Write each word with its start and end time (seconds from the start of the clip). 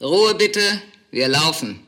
Ruhe 0.00 0.34
bitte, 0.34 0.60
wir 1.12 1.28
laufen. 1.28 1.86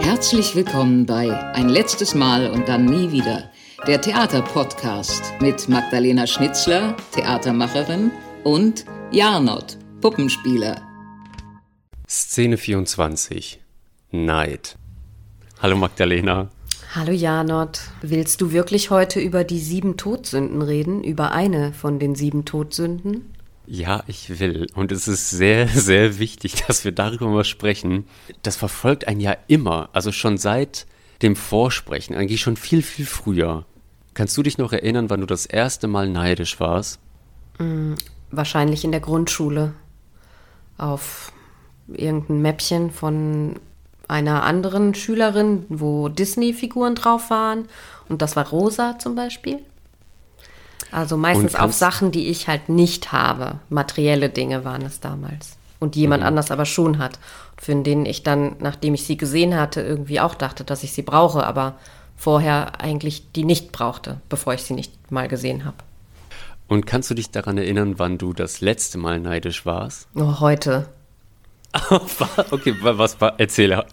Herzlich 0.00 0.54
willkommen 0.54 1.04
bei 1.04 1.28
Ein 1.54 1.70
letztes 1.70 2.14
Mal 2.14 2.48
und 2.48 2.68
dann 2.68 2.84
nie 2.84 3.10
wieder, 3.10 3.50
der 3.88 4.00
Theaterpodcast 4.00 5.40
mit 5.40 5.68
Magdalena 5.68 6.28
Schnitzler, 6.28 6.96
Theatermacherin, 7.16 8.12
und 8.44 8.84
Jarnot, 9.10 9.76
Puppenspieler. 10.00 10.80
Szene 12.08 12.56
24. 12.56 13.58
Neid. 14.12 14.76
Hallo 15.60 15.76
Magdalena. 15.76 16.48
Hallo 16.98 17.12
Janot, 17.12 17.78
willst 18.02 18.40
du 18.40 18.50
wirklich 18.50 18.90
heute 18.90 19.20
über 19.20 19.44
die 19.44 19.60
sieben 19.60 19.96
Todsünden 19.96 20.62
reden? 20.62 21.04
Über 21.04 21.30
eine 21.30 21.72
von 21.72 22.00
den 22.00 22.16
sieben 22.16 22.44
Todsünden? 22.44 23.32
Ja, 23.68 24.02
ich 24.08 24.40
will. 24.40 24.66
Und 24.74 24.90
es 24.90 25.06
ist 25.06 25.30
sehr, 25.30 25.68
sehr 25.72 26.18
wichtig, 26.18 26.64
dass 26.66 26.84
wir 26.84 26.90
darüber 26.90 27.28
mal 27.28 27.44
sprechen. 27.44 28.08
Das 28.42 28.56
verfolgt 28.56 29.06
ein 29.06 29.20
ja 29.20 29.36
immer, 29.46 29.90
also 29.92 30.10
schon 30.10 30.38
seit 30.38 30.88
dem 31.22 31.36
Vorsprechen, 31.36 32.16
eigentlich 32.16 32.40
schon 32.40 32.56
viel, 32.56 32.82
viel 32.82 33.06
früher. 33.06 33.64
Kannst 34.14 34.36
du 34.36 34.42
dich 34.42 34.58
noch 34.58 34.72
erinnern, 34.72 35.08
wann 35.08 35.20
du 35.20 35.26
das 35.26 35.46
erste 35.46 35.86
Mal 35.86 36.08
neidisch 36.08 36.58
warst? 36.58 36.98
Mm, 37.60 37.94
wahrscheinlich 38.32 38.82
in 38.82 38.90
der 38.90 39.00
Grundschule. 39.00 39.72
Auf 40.78 41.32
irgendein 41.86 42.42
Mäppchen 42.42 42.90
von 42.90 43.54
einer 44.08 44.42
anderen 44.42 44.94
Schülerin, 44.94 45.66
wo 45.68 46.08
Disney-Figuren 46.08 46.94
drauf 46.94 47.30
waren. 47.30 47.68
Und 48.08 48.22
das 48.22 48.36
war 48.36 48.48
rosa 48.48 48.98
zum 48.98 49.14
Beispiel. 49.14 49.60
Also 50.90 51.16
meistens 51.16 51.54
auf 51.54 51.72
Sachen, 51.74 52.12
die 52.12 52.28
ich 52.28 52.48
halt 52.48 52.68
nicht 52.68 53.12
habe. 53.12 53.60
Materielle 53.68 54.30
Dinge 54.30 54.64
waren 54.64 54.82
es 54.82 55.00
damals. 55.00 55.58
Und 55.78 55.96
jemand 55.96 56.22
mhm. 56.22 56.28
anders 56.28 56.50
aber 56.50 56.64
schon 56.64 56.98
hat. 56.98 57.18
Für 57.58 57.74
den 57.74 58.06
ich 58.06 58.22
dann, 58.22 58.56
nachdem 58.60 58.94
ich 58.94 59.04
sie 59.04 59.16
gesehen 59.16 59.56
hatte, 59.56 59.82
irgendwie 59.82 60.20
auch 60.20 60.34
dachte, 60.34 60.64
dass 60.64 60.82
ich 60.82 60.92
sie 60.92 61.02
brauche, 61.02 61.46
aber 61.46 61.76
vorher 62.16 62.80
eigentlich 62.80 63.32
die 63.32 63.44
nicht 63.44 63.72
brauchte, 63.72 64.20
bevor 64.28 64.54
ich 64.54 64.62
sie 64.62 64.74
nicht 64.74 65.10
mal 65.10 65.28
gesehen 65.28 65.64
habe. 65.64 65.76
Und 66.66 66.86
kannst 66.86 67.10
du 67.10 67.14
dich 67.14 67.30
daran 67.30 67.58
erinnern, 67.58 67.98
wann 67.98 68.18
du 68.18 68.32
das 68.32 68.60
letzte 68.60 68.98
Mal 68.98 69.20
neidisch 69.20 69.66
warst? 69.66 70.08
Oh, 70.14 70.40
heute. 70.40 70.88
okay, 72.50 72.74
was 72.80 73.20
war? 73.20 73.38
Erzähle. 73.38 73.86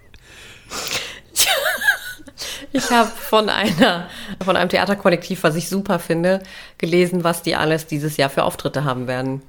Ich 2.71 2.89
habe 2.91 3.09
von 3.09 3.49
einer, 3.49 4.07
von 4.43 4.55
einem 4.55 4.69
Theaterkollektiv, 4.69 5.43
was 5.43 5.55
ich 5.55 5.69
super 5.69 5.99
finde, 5.99 6.41
gelesen, 6.77 7.23
was 7.23 7.41
die 7.41 7.55
alles 7.55 7.87
dieses 7.87 8.17
Jahr 8.17 8.29
für 8.29 8.43
Auftritte 8.43 8.83
haben 8.83 9.07
werden. 9.07 9.41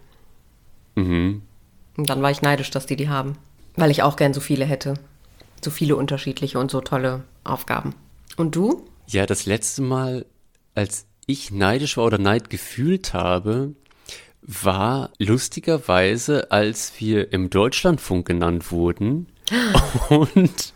Mhm. 0.95 1.43
Und 1.97 2.11
dann 2.11 2.23
war 2.23 2.31
ich 2.31 2.43
neidisch, 2.43 2.71
dass 2.71 2.87
die 2.87 2.97
die 2.97 3.09
haben. 3.09 3.39
Weil 3.77 3.91
ich 3.91 4.03
auch 4.03 4.17
gern 4.17 4.35
so 4.35 4.41
viele 4.41 4.65
hätte. 4.65 4.95
So 5.63 5.71
viele 5.71 5.97
unterschiedliche 5.97 6.59
und 6.59 6.71
so 6.71 6.81
tolle 6.81 7.25
Aufgaben. 7.45 7.95
Und 8.37 8.55
du? 8.55 8.87
Ja, 9.07 9.27
das 9.27 9.47
letzte 9.47 9.83
Mal, 9.83 10.27
als 10.75 11.07
ich 11.27 11.51
neidisch 11.51 11.97
war 11.97 12.05
oder 12.05 12.19
Neid 12.19 12.51
gefühlt 12.51 13.13
habe, 13.13 13.75
war 14.43 15.11
lustigerweise, 15.19 16.51
als 16.51 16.93
wir 16.99 17.33
im 17.33 17.51
Deutschlandfunk 17.51 18.27
genannt 18.27 18.71
wurden 18.71 19.27
und, 20.09 20.75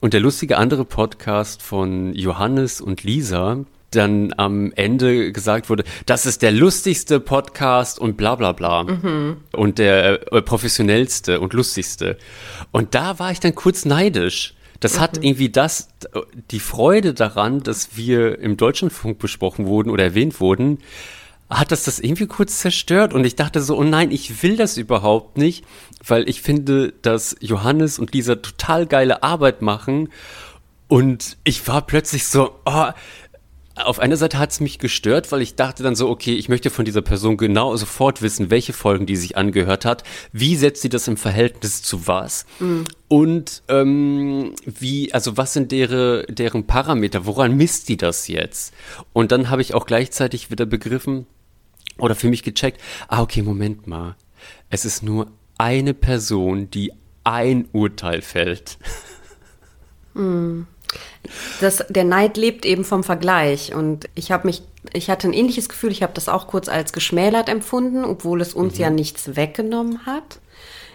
und 0.00 0.12
der 0.12 0.20
lustige 0.20 0.56
andere 0.56 0.84
Podcast 0.84 1.62
von 1.62 2.14
Johannes 2.14 2.80
und 2.80 3.02
Lisa 3.02 3.64
dann 3.90 4.34
am 4.36 4.72
Ende 4.72 5.32
gesagt 5.32 5.70
wurde, 5.70 5.84
das 6.06 6.26
ist 6.26 6.42
der 6.42 6.52
lustigste 6.52 7.20
Podcast 7.20 7.98
und 7.98 8.16
bla 8.16 8.34
bla 8.34 8.52
bla. 8.52 8.84
Mhm. 8.84 9.36
Und 9.52 9.78
der 9.78 10.32
äh, 10.32 10.42
professionellste 10.42 11.40
und 11.40 11.52
lustigste. 11.52 12.18
Und 12.72 12.94
da 12.94 13.18
war 13.18 13.30
ich 13.30 13.40
dann 13.40 13.54
kurz 13.54 13.84
neidisch. 13.84 14.54
Das 14.80 14.96
mhm. 14.96 15.00
hat 15.00 15.24
irgendwie 15.24 15.48
das, 15.48 15.88
die 16.50 16.60
Freude 16.60 17.14
daran, 17.14 17.62
dass 17.62 17.96
wir 17.96 18.38
im 18.38 18.56
Deutschlandfunk 18.56 19.18
besprochen 19.18 19.66
wurden 19.66 19.90
oder 19.90 20.04
erwähnt 20.04 20.40
wurden, 20.40 20.78
hat 21.50 21.72
das 21.72 21.84
das 21.84 21.98
irgendwie 21.98 22.26
kurz 22.26 22.58
zerstört? 22.58 23.12
Und 23.12 23.24
ich 23.24 23.36
dachte 23.36 23.60
so, 23.60 23.76
oh 23.76 23.84
nein, 23.84 24.10
ich 24.10 24.42
will 24.42 24.56
das 24.56 24.76
überhaupt 24.76 25.36
nicht, 25.36 25.64
weil 26.04 26.28
ich 26.28 26.42
finde, 26.42 26.92
dass 27.02 27.36
Johannes 27.40 27.98
und 27.98 28.12
Lisa 28.12 28.36
total 28.36 28.86
geile 28.86 29.22
Arbeit 29.22 29.62
machen. 29.62 30.08
Und 30.88 31.36
ich 31.44 31.66
war 31.66 31.82
plötzlich 31.82 32.26
so, 32.26 32.60
oh, 32.64 32.90
auf 33.76 33.98
einer 33.98 34.16
Seite 34.16 34.38
hat 34.38 34.52
es 34.52 34.60
mich 34.60 34.78
gestört, 34.78 35.32
weil 35.32 35.42
ich 35.42 35.56
dachte 35.56 35.82
dann 35.82 35.96
so, 35.96 36.08
okay, 36.08 36.34
ich 36.34 36.48
möchte 36.48 36.70
von 36.70 36.84
dieser 36.84 37.02
Person 37.02 37.36
genau 37.36 37.74
sofort 37.76 38.22
wissen, 38.22 38.50
welche 38.50 38.72
Folgen 38.72 39.06
die 39.06 39.16
sich 39.16 39.36
angehört 39.36 39.84
hat, 39.84 40.04
wie 40.32 40.56
setzt 40.56 40.82
sie 40.82 40.88
das 40.88 41.08
im 41.08 41.16
Verhältnis 41.16 41.82
zu 41.82 42.06
was 42.06 42.46
mhm. 42.60 42.84
und 43.08 43.62
ähm, 43.68 44.54
wie, 44.64 45.12
also 45.12 45.36
was 45.36 45.54
sind 45.54 45.72
deren, 45.72 46.24
deren 46.32 46.66
Parameter, 46.66 47.26
woran 47.26 47.56
misst 47.56 47.88
die 47.88 47.96
das 47.96 48.28
jetzt? 48.28 48.72
Und 49.12 49.32
dann 49.32 49.50
habe 49.50 49.62
ich 49.62 49.74
auch 49.74 49.86
gleichzeitig 49.86 50.50
wieder 50.50 50.66
begriffen, 50.66 51.26
oder 51.98 52.14
für 52.14 52.28
mich 52.28 52.42
gecheckt, 52.42 52.80
ah, 53.08 53.22
okay, 53.22 53.42
Moment 53.42 53.86
mal. 53.86 54.16
Es 54.68 54.84
ist 54.84 55.02
nur 55.02 55.30
eine 55.58 55.94
Person, 55.94 56.70
die 56.70 56.92
ein 57.22 57.68
Urteil 57.72 58.22
fällt. 58.22 58.78
Hm. 60.14 60.66
Das, 61.60 61.84
der 61.88 62.04
Neid 62.04 62.36
lebt 62.36 62.66
eben 62.66 62.84
vom 62.84 63.02
Vergleich 63.02 63.74
und 63.74 64.08
ich 64.14 64.30
habe 64.30 64.46
mich, 64.46 64.62
ich 64.92 65.08
hatte 65.08 65.26
ein 65.26 65.32
ähnliches 65.32 65.68
Gefühl, 65.68 65.90
ich 65.90 66.02
habe 66.02 66.12
das 66.12 66.28
auch 66.28 66.46
kurz 66.46 66.68
als 66.68 66.92
geschmälert 66.92 67.48
empfunden, 67.48 68.04
obwohl 68.04 68.40
es 68.40 68.52
uns 68.52 68.74
mhm. 68.74 68.80
ja 68.80 68.90
nichts 68.90 69.36
weggenommen 69.36 70.06
hat. 70.06 70.40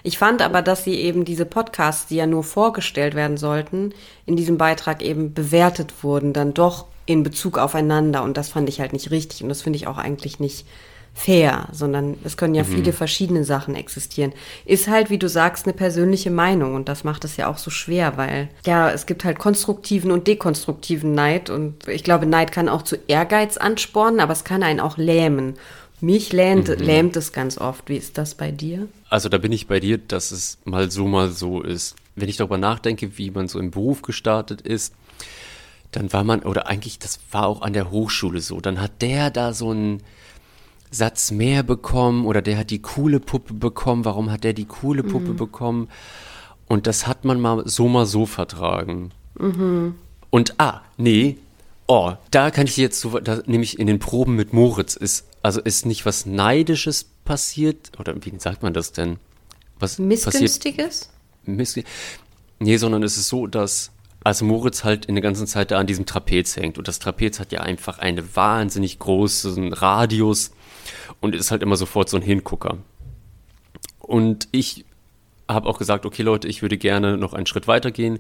Ich 0.04 0.18
fand 0.18 0.42
aber, 0.42 0.62
dass 0.62 0.84
sie 0.84 0.96
eben 0.96 1.26
diese 1.26 1.46
Podcasts, 1.46 2.08
die 2.08 2.16
ja 2.16 2.26
nur 2.26 2.44
vorgestellt 2.44 3.16
werden 3.16 3.38
sollten, 3.38 3.94
in 4.26 4.36
diesem 4.36 4.58
Beitrag 4.58 5.02
eben 5.02 5.34
bewertet 5.34 6.04
wurden, 6.04 6.32
dann 6.32 6.54
doch 6.54 6.86
in 7.06 7.24
Bezug 7.24 7.58
aufeinander 7.58 8.24
und 8.24 8.38
das 8.38 8.50
fand 8.50 8.70
ich 8.70 8.80
halt 8.80 8.94
nicht 8.94 9.10
richtig 9.12 9.42
und 9.42 9.50
das 9.50 9.64
finde 9.64 9.78
ich 9.78 9.88
auch 9.88 9.98
eigentlich 9.98 10.40
nicht 10.40 10.66
fair, 11.14 11.68
sondern 11.72 12.18
es 12.24 12.38
können 12.38 12.56
ja 12.56 12.64
mhm. 12.64 12.68
viele 12.68 12.94
verschiedene 12.94 13.44
Sachen 13.44 13.76
existieren. 13.76 14.34
Ist 14.66 14.88
halt, 14.88 15.10
wie 15.10 15.18
du 15.18 15.28
sagst, 15.28 15.66
eine 15.66 15.74
persönliche 15.74 16.32
Meinung 16.32 16.76
und 16.76 16.88
das 16.88 17.04
macht 17.04 17.26
es 17.26 17.38
ja 17.38 17.48
auch 17.48 17.58
so 17.58 17.70
schwer, 17.70 18.18
weil 18.18 18.50
ja, 18.66 18.90
es 18.90 19.06
gibt 19.06 19.26
halt 19.26 19.38
konstruktiven 19.38 20.12
und 20.12 20.28
dekonstruktiven 20.28 21.14
Neid 21.14 21.50
und 21.50 21.88
ich 21.88 22.04
glaube, 22.04 22.26
Neid 22.26 22.52
kann 22.52 22.70
auch 22.70 22.84
zu 22.84 22.98
Ehrgeiz 23.08 23.58
anspornen, 23.58 24.20
aber 24.20 24.34
es 24.34 24.44
kann 24.44 24.64
einen 24.64 24.80
auch 24.80 24.98
lähmen. 24.98 25.56
Mich 26.02 26.32
lähmt, 26.32 26.70
mhm. 26.70 26.76
lähmt 26.86 27.18
es 27.18 27.34
ganz 27.34 27.58
oft. 27.58 27.90
Wie 27.90 27.98
ist 27.98 28.18
das 28.18 28.36
bei 28.36 28.52
dir? 28.52 28.88
Also 29.10 29.28
da 29.28 29.38
bin 29.38 29.52
ich 29.52 29.68
bei 29.68 29.82
dir, 29.82 29.98
dass 29.98 30.32
es 30.32 30.58
mal 30.64 30.90
so, 30.90 31.06
mal 31.08 31.30
so 31.30 31.62
ist. 31.62 31.96
Wenn 32.16 32.30
ich 32.30 32.38
darüber 32.38 32.58
nachdenke, 32.58 33.18
wie 33.18 33.32
man 33.32 33.50
so 33.50 33.60
im 33.60 33.72
Beruf 33.72 34.02
gestartet 34.02 34.62
ist, 34.62 34.94
dann 35.92 36.14
war 36.14 36.24
man, 36.24 36.42
oder 36.42 36.68
eigentlich, 36.68 37.00
das 37.00 37.20
war 37.32 37.48
auch 37.48 37.62
an 37.62 37.74
der 37.74 37.92
Hochschule 37.92 38.42
so, 38.42 38.62
dann 38.62 38.80
hat 38.80 39.02
der 39.02 39.30
da 39.30 39.54
so 39.54 39.74
ein 39.74 40.02
Satz 40.92 41.32
mehr 41.32 41.64
bekommen 41.64 42.26
oder 42.26 42.42
der 42.42 42.58
hat 42.58 42.72
die 42.72 42.82
coole 42.82 43.20
Puppe 43.20 43.54
bekommen, 43.54 44.06
warum 44.06 44.32
hat 44.32 44.44
der 44.44 44.54
die 44.54 44.66
coole 44.66 45.04
Puppe 45.04 45.32
mhm. 45.32 45.38
bekommen? 45.38 45.88
Und 46.68 46.88
das 46.88 47.08
hat 47.08 47.26
man 47.26 47.40
mal 47.40 47.64
so 47.68 47.88
mal 47.88 48.06
so 48.06 48.26
vertragen. 48.26 49.12
Mhm. 49.38 49.96
Und 50.30 50.60
ah, 50.60 50.82
nee, 50.98 51.38
oh, 51.88 52.14
da 52.32 52.52
kann 52.52 52.68
ich 52.68 52.78
jetzt 52.78 53.00
so, 53.00 53.20
da, 53.20 53.42
nämlich 53.46 53.80
in 53.80 53.88
den 53.88 54.00
Proben 54.00 54.36
mit 54.36 54.54
Moritz 54.54 54.96
ist, 54.96 55.26
also 55.42 55.60
ist 55.60 55.86
nicht 55.86 56.06
was 56.06 56.26
Neidisches 56.26 57.06
passiert, 57.26 57.92
oder 58.00 58.16
wie 58.24 58.34
sagt 58.38 58.64
man 58.64 58.74
das 58.74 58.92
denn? 58.92 59.18
Was 59.80 59.98
Missgünstiges? 59.98 61.10
Passiert? 61.46 61.88
nee, 62.60 62.78
sondern 62.78 63.02
es 63.04 63.18
ist 63.18 63.30
so, 63.30 63.48
dass 63.48 63.92
als 64.24 64.42
Moritz 64.42 64.84
halt 64.84 65.06
in 65.06 65.16
der 65.16 65.22
ganzen 65.22 65.48
Zeit 65.48 65.72
da 65.72 65.80
an 65.80 65.88
diesem 65.88 66.06
Trapez 66.06 66.56
hängt 66.58 66.78
und 66.78 66.88
das 66.88 67.00
Trapez 67.00 67.40
hat 67.40 67.52
ja 67.52 67.62
einfach 67.62 68.00
einen 68.00 68.36
wahnsinnig 68.36 69.00
großen 69.00 69.74
Radius 69.74 70.52
und 71.22 71.36
ist 71.36 71.52
halt 71.52 71.64
immer 71.64 71.78
sofort 71.78 72.10
so 72.10 72.18
ein 72.18 72.24
Hingucker. 72.24 72.78
Und 74.00 74.48
ich 74.52 74.86
habe 75.50 75.68
auch 75.68 75.80
gesagt, 75.80 76.06
okay 76.06 76.22
Leute, 76.22 76.48
ich 76.48 76.62
würde 76.62 76.78
gerne 76.78 77.18
noch 77.18 77.34
einen 77.34 77.48
Schritt 77.48 77.68
weiter 77.68 77.92
gehen. 77.92 78.20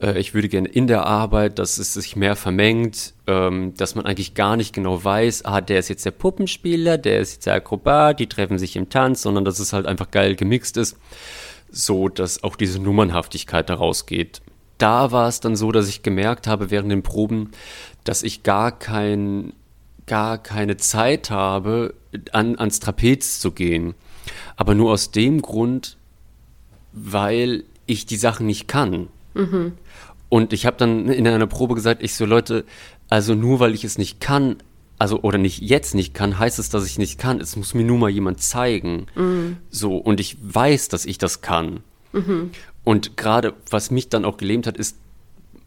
Äh, 0.00 0.18
ich 0.18 0.34
würde 0.34 0.48
gerne 0.48 0.68
in 0.68 0.86
der 0.86 1.04
Arbeit, 1.04 1.58
dass 1.58 1.78
es 1.78 1.94
sich 1.94 2.16
mehr 2.16 2.36
vermengt, 2.36 3.14
ähm, 3.26 3.74
dass 3.76 3.94
man 3.94 4.06
eigentlich 4.06 4.34
gar 4.34 4.56
nicht 4.56 4.72
genau 4.72 5.02
weiß, 5.02 5.44
ah, 5.44 5.60
der 5.60 5.80
ist 5.80 5.88
jetzt 5.88 6.06
der 6.06 6.12
Puppenspieler, 6.12 6.96
der 6.96 7.20
ist 7.20 7.32
jetzt 7.34 7.46
der 7.46 7.54
Akrobat, 7.54 8.20
die 8.20 8.28
treffen 8.28 8.58
sich 8.58 8.76
im 8.76 8.88
Tanz, 8.88 9.22
sondern 9.22 9.44
dass 9.44 9.58
es 9.58 9.72
halt 9.72 9.86
einfach 9.86 10.10
geil 10.10 10.36
gemixt 10.36 10.76
ist, 10.76 10.96
so 11.70 12.08
dass 12.08 12.44
auch 12.44 12.56
diese 12.56 12.78
Nummernhaftigkeit 12.78 13.68
daraus 13.68 14.06
geht. 14.06 14.40
Da 14.80 15.12
war 15.12 15.28
es 15.28 15.40
dann 15.40 15.56
so, 15.56 15.72
dass 15.72 15.88
ich 15.88 16.02
gemerkt 16.02 16.46
habe 16.46 16.70
während 16.70 16.90
den 16.90 17.02
Proben, 17.02 17.50
dass 18.04 18.22
ich 18.22 18.42
gar 18.42 18.72
kein 18.72 19.52
gar 20.06 20.38
keine 20.38 20.76
Zeit 20.76 21.30
habe, 21.30 21.94
an, 22.32 22.58
ans 22.58 22.80
Trapez 22.80 23.38
zu 23.38 23.52
gehen. 23.52 23.94
Aber 24.56 24.74
nur 24.74 24.90
aus 24.90 25.12
dem 25.12 25.40
Grund, 25.40 25.98
weil 26.92 27.62
ich 27.86 28.06
die 28.06 28.16
Sachen 28.16 28.46
nicht 28.46 28.66
kann. 28.66 29.06
Mhm. 29.34 29.74
Und 30.28 30.52
ich 30.52 30.66
habe 30.66 30.76
dann 30.76 31.08
in 31.08 31.28
einer 31.28 31.46
Probe 31.46 31.76
gesagt, 31.76 32.02
ich 32.02 32.14
so, 32.14 32.24
Leute, 32.24 32.64
also 33.08 33.34
nur 33.34 33.60
weil 33.60 33.74
ich 33.74 33.84
es 33.84 33.98
nicht 33.98 34.20
kann, 34.20 34.56
also 34.98 35.22
oder 35.22 35.38
nicht 35.38 35.60
jetzt 35.60 35.94
nicht 35.94 36.12
kann, 36.12 36.38
heißt 36.38 36.58
es, 36.58 36.70
dass 36.70 36.86
ich 36.86 36.98
nicht 36.98 37.18
kann. 37.18 37.40
Es 37.40 37.54
muss 37.54 37.74
mir 37.74 37.84
nur 37.84 37.98
mal 37.98 38.10
jemand 38.10 38.40
zeigen. 38.40 39.06
Mhm. 39.14 39.58
So, 39.70 39.96
und 39.96 40.18
ich 40.18 40.38
weiß, 40.40 40.88
dass 40.88 41.06
ich 41.06 41.18
das 41.18 41.40
kann. 41.40 41.80
Mhm. 42.12 42.50
Und 42.84 43.16
gerade, 43.16 43.54
was 43.68 43.90
mich 43.90 44.08
dann 44.08 44.24
auch 44.24 44.36
gelähmt 44.36 44.66
hat, 44.66 44.76
ist 44.76 44.96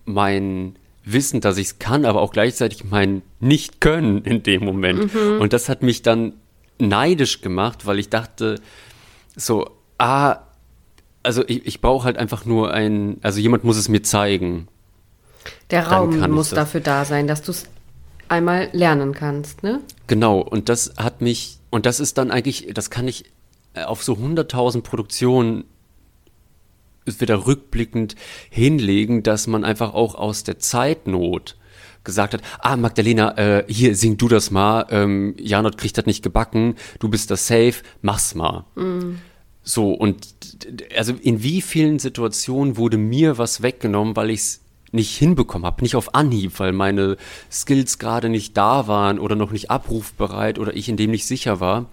mein 0.05 0.75
Wissen, 1.05 1.41
dass 1.41 1.57
ich 1.57 1.67
es 1.67 1.79
kann, 1.79 2.05
aber 2.05 2.21
auch 2.21 2.31
gleichzeitig 2.31 2.85
mein 2.85 3.21
Nicht-Können 3.39 4.21
in 4.23 4.43
dem 4.43 4.63
Moment. 4.63 5.13
Mhm. 5.13 5.39
Und 5.39 5.53
das 5.53 5.69
hat 5.69 5.83
mich 5.83 6.01
dann 6.01 6.33
neidisch 6.79 7.41
gemacht, 7.41 7.85
weil 7.85 7.99
ich 7.99 8.09
dachte, 8.09 8.59
so, 9.35 9.69
ah, 9.97 10.37
also 11.23 11.43
ich, 11.47 11.65
ich 11.65 11.81
brauche 11.81 12.05
halt 12.05 12.17
einfach 12.17 12.45
nur 12.45 12.73
ein, 12.73 13.17
also 13.21 13.39
jemand 13.39 13.63
muss 13.63 13.77
es 13.77 13.87
mir 13.89 14.03
zeigen. 14.03 14.67
Der 15.71 15.87
Raum 15.87 16.19
muss 16.31 16.49
dafür 16.49 16.81
da 16.81 17.05
sein, 17.05 17.27
dass 17.27 17.41
du 17.41 17.51
es 17.51 17.65
einmal 18.27 18.69
lernen 18.73 19.13
kannst, 19.13 19.63
ne? 19.63 19.81
Genau, 20.07 20.39
und 20.39 20.69
das 20.69 20.93
hat 20.97 21.21
mich, 21.21 21.59
und 21.69 21.85
das 21.85 21.99
ist 21.99 22.17
dann 22.17 22.31
eigentlich, 22.31 22.69
das 22.73 22.89
kann 22.89 23.07
ich 23.07 23.25
auf 23.73 24.03
so 24.03 24.13
100.000 24.13 24.81
Produktionen 24.81 25.65
wieder 27.05 27.45
rückblickend 27.45 28.15
hinlegen, 28.49 29.23
dass 29.23 29.47
man 29.47 29.63
einfach 29.63 29.93
auch 29.93 30.15
aus 30.15 30.43
der 30.43 30.59
Zeitnot 30.59 31.57
gesagt 32.03 32.33
hat, 32.33 32.41
ah 32.59 32.75
Magdalena, 32.75 33.37
äh, 33.37 33.65
hier 33.67 33.95
sing 33.95 34.17
du 34.17 34.27
das 34.27 34.51
mal, 34.51 34.85
ähm, 34.89 35.35
Janot 35.37 35.77
kriegt 35.77 35.97
das 35.97 36.05
nicht 36.05 36.23
gebacken, 36.23 36.75
du 36.99 37.09
bist 37.09 37.31
das 37.31 37.47
safe, 37.47 37.75
mach's 38.01 38.35
mal. 38.35 38.65
Mm. 38.75 39.15
So, 39.63 39.93
und 39.93 40.35
also 40.95 41.13
in 41.21 41.41
wie 41.41 41.61
vielen 41.61 41.99
Situationen 41.99 42.75
wurde 42.75 42.97
mir 42.97 43.37
was 43.37 43.61
weggenommen, 43.61 44.15
weil 44.15 44.29
ich 44.29 44.39
es 44.39 44.61
nicht 44.91 45.17
hinbekommen 45.17 45.65
habe, 45.65 45.81
nicht 45.81 45.95
auf 45.95 46.13
Anhieb, 46.13 46.59
weil 46.59 46.73
meine 46.73 47.17
Skills 47.49 47.97
gerade 47.97 48.29
nicht 48.29 48.57
da 48.57 48.87
waren 48.87 49.19
oder 49.19 49.35
noch 49.35 49.51
nicht 49.51 49.71
abrufbereit 49.71 50.59
oder 50.59 50.75
ich 50.75 50.89
in 50.89 50.97
dem 50.97 51.11
nicht 51.11 51.25
sicher 51.25 51.59
war. 51.59 51.85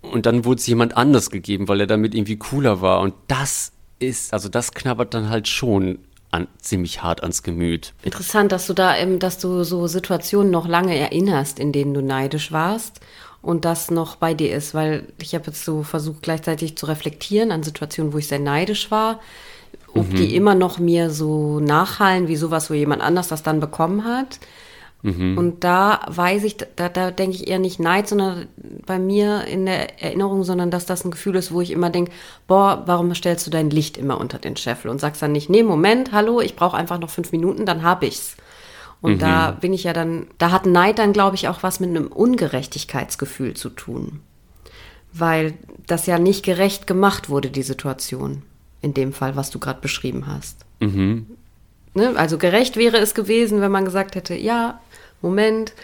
Und 0.00 0.26
dann 0.26 0.44
wurde 0.44 0.60
es 0.60 0.66
jemand 0.66 0.96
anders 0.96 1.30
gegeben, 1.30 1.68
weil 1.68 1.80
er 1.80 1.86
damit 1.86 2.14
irgendwie 2.14 2.36
cooler 2.36 2.80
war. 2.80 3.00
Und 3.00 3.14
das 3.28 3.72
ist, 4.00 4.32
also 4.32 4.48
das 4.48 4.72
knabbert 4.72 5.14
dann 5.14 5.30
halt 5.30 5.48
schon 5.48 5.98
an, 6.30 6.48
ziemlich 6.60 7.02
hart 7.02 7.22
ans 7.22 7.42
Gemüt. 7.42 7.92
Interessant, 8.02 8.52
dass 8.52 8.66
du 8.66 8.72
da, 8.74 8.94
dass 9.04 9.38
du 9.38 9.64
so 9.64 9.86
Situationen 9.86 10.50
noch 10.50 10.66
lange 10.66 10.96
erinnerst, 10.96 11.58
in 11.58 11.72
denen 11.72 11.94
du 11.94 12.02
neidisch 12.02 12.52
warst 12.52 13.00
und 13.42 13.64
das 13.64 13.90
noch 13.90 14.16
bei 14.16 14.34
dir 14.34 14.54
ist, 14.54 14.74
weil 14.74 15.06
ich 15.20 15.34
habe 15.34 15.46
jetzt 15.46 15.64
so 15.64 15.82
versucht 15.82 16.22
gleichzeitig 16.22 16.76
zu 16.76 16.86
reflektieren 16.86 17.52
an 17.52 17.62
Situationen, 17.62 18.12
wo 18.12 18.18
ich 18.18 18.28
sehr 18.28 18.38
neidisch 18.38 18.90
war 18.90 19.20
ob 19.94 20.12
mhm. 20.12 20.16
die 20.16 20.36
immer 20.36 20.54
noch 20.54 20.78
mir 20.78 21.10
so 21.10 21.60
nachhallen 21.60 22.28
wie 22.28 22.36
sowas, 22.36 22.70
wo 22.70 22.74
jemand 22.74 23.02
anders 23.02 23.28
das 23.28 23.42
dann 23.42 23.60
bekommen 23.60 24.04
hat. 24.04 24.38
Mhm. 25.02 25.38
Und 25.38 25.64
da 25.64 26.00
weiß 26.08 26.44
ich, 26.44 26.56
da, 26.76 26.88
da 26.88 27.10
denke 27.10 27.36
ich 27.36 27.48
eher 27.48 27.58
nicht 27.58 27.80
Neid, 27.80 28.08
sondern 28.08 28.48
bei 28.86 28.98
mir 28.98 29.44
in 29.44 29.66
der 29.66 30.02
Erinnerung, 30.02 30.44
sondern 30.44 30.70
dass 30.70 30.86
das 30.86 31.04
ein 31.04 31.10
Gefühl 31.10 31.36
ist, 31.36 31.52
wo 31.52 31.60
ich 31.60 31.70
immer 31.70 31.90
denke, 31.90 32.12
boah, 32.46 32.82
warum 32.86 33.14
stellst 33.14 33.46
du 33.46 33.50
dein 33.50 33.70
Licht 33.70 33.96
immer 33.96 34.20
unter 34.20 34.38
den 34.38 34.56
Scheffel 34.56 34.90
und 34.90 35.00
sagst 35.00 35.22
dann 35.22 35.32
nicht, 35.32 35.48
nee, 35.48 35.62
Moment, 35.62 36.12
hallo, 36.12 36.40
ich 36.40 36.56
brauche 36.56 36.76
einfach 36.76 36.98
noch 36.98 37.10
fünf 37.10 37.32
Minuten, 37.32 37.64
dann 37.64 37.82
hab 37.82 38.02
ich's. 38.02 38.36
Und 39.00 39.14
mhm. 39.14 39.18
da 39.20 39.50
bin 39.52 39.72
ich 39.72 39.84
ja 39.84 39.94
dann, 39.94 40.26
da 40.36 40.50
hat 40.50 40.66
Neid 40.66 40.98
dann, 40.98 41.14
glaube 41.14 41.36
ich, 41.36 41.48
auch 41.48 41.62
was 41.62 41.80
mit 41.80 41.90
einem 41.90 42.08
Ungerechtigkeitsgefühl 42.08 43.54
zu 43.54 43.70
tun. 43.70 44.20
Weil 45.12 45.54
das 45.86 46.06
ja 46.06 46.18
nicht 46.18 46.44
gerecht 46.44 46.86
gemacht 46.86 47.30
wurde, 47.30 47.50
die 47.50 47.62
Situation 47.62 48.42
in 48.82 48.94
dem 48.94 49.12
Fall, 49.12 49.36
was 49.36 49.50
du 49.50 49.58
gerade 49.58 49.80
beschrieben 49.80 50.26
hast. 50.26 50.64
Mhm. 50.80 51.26
Ne? 51.94 52.14
Also 52.16 52.38
gerecht 52.38 52.76
wäre 52.76 52.98
es 52.98 53.14
gewesen, 53.14 53.60
wenn 53.60 53.72
man 53.72 53.84
gesagt 53.84 54.14
hätte, 54.14 54.34
ja, 54.34 54.80
Moment, 55.22 55.74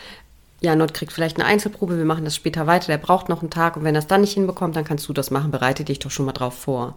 ja, 0.60 0.74
Not 0.74 0.94
kriegt 0.94 1.12
vielleicht 1.12 1.36
eine 1.36 1.46
Einzelprobe, 1.46 1.98
wir 1.98 2.04
machen 2.04 2.24
das 2.24 2.34
später 2.34 2.66
weiter, 2.66 2.86
der 2.86 2.98
braucht 2.98 3.28
noch 3.28 3.40
einen 3.40 3.50
Tag 3.50 3.76
und 3.76 3.84
wenn 3.84 3.94
er 3.94 4.00
es 4.00 4.06
dann 4.06 4.22
nicht 4.22 4.32
hinbekommt, 4.32 4.76
dann 4.76 4.84
kannst 4.84 5.08
du 5.08 5.12
das 5.12 5.30
machen, 5.30 5.50
bereite 5.50 5.84
dich 5.84 5.98
doch 5.98 6.10
schon 6.10 6.26
mal 6.26 6.32
drauf 6.32 6.56
vor. 6.58 6.96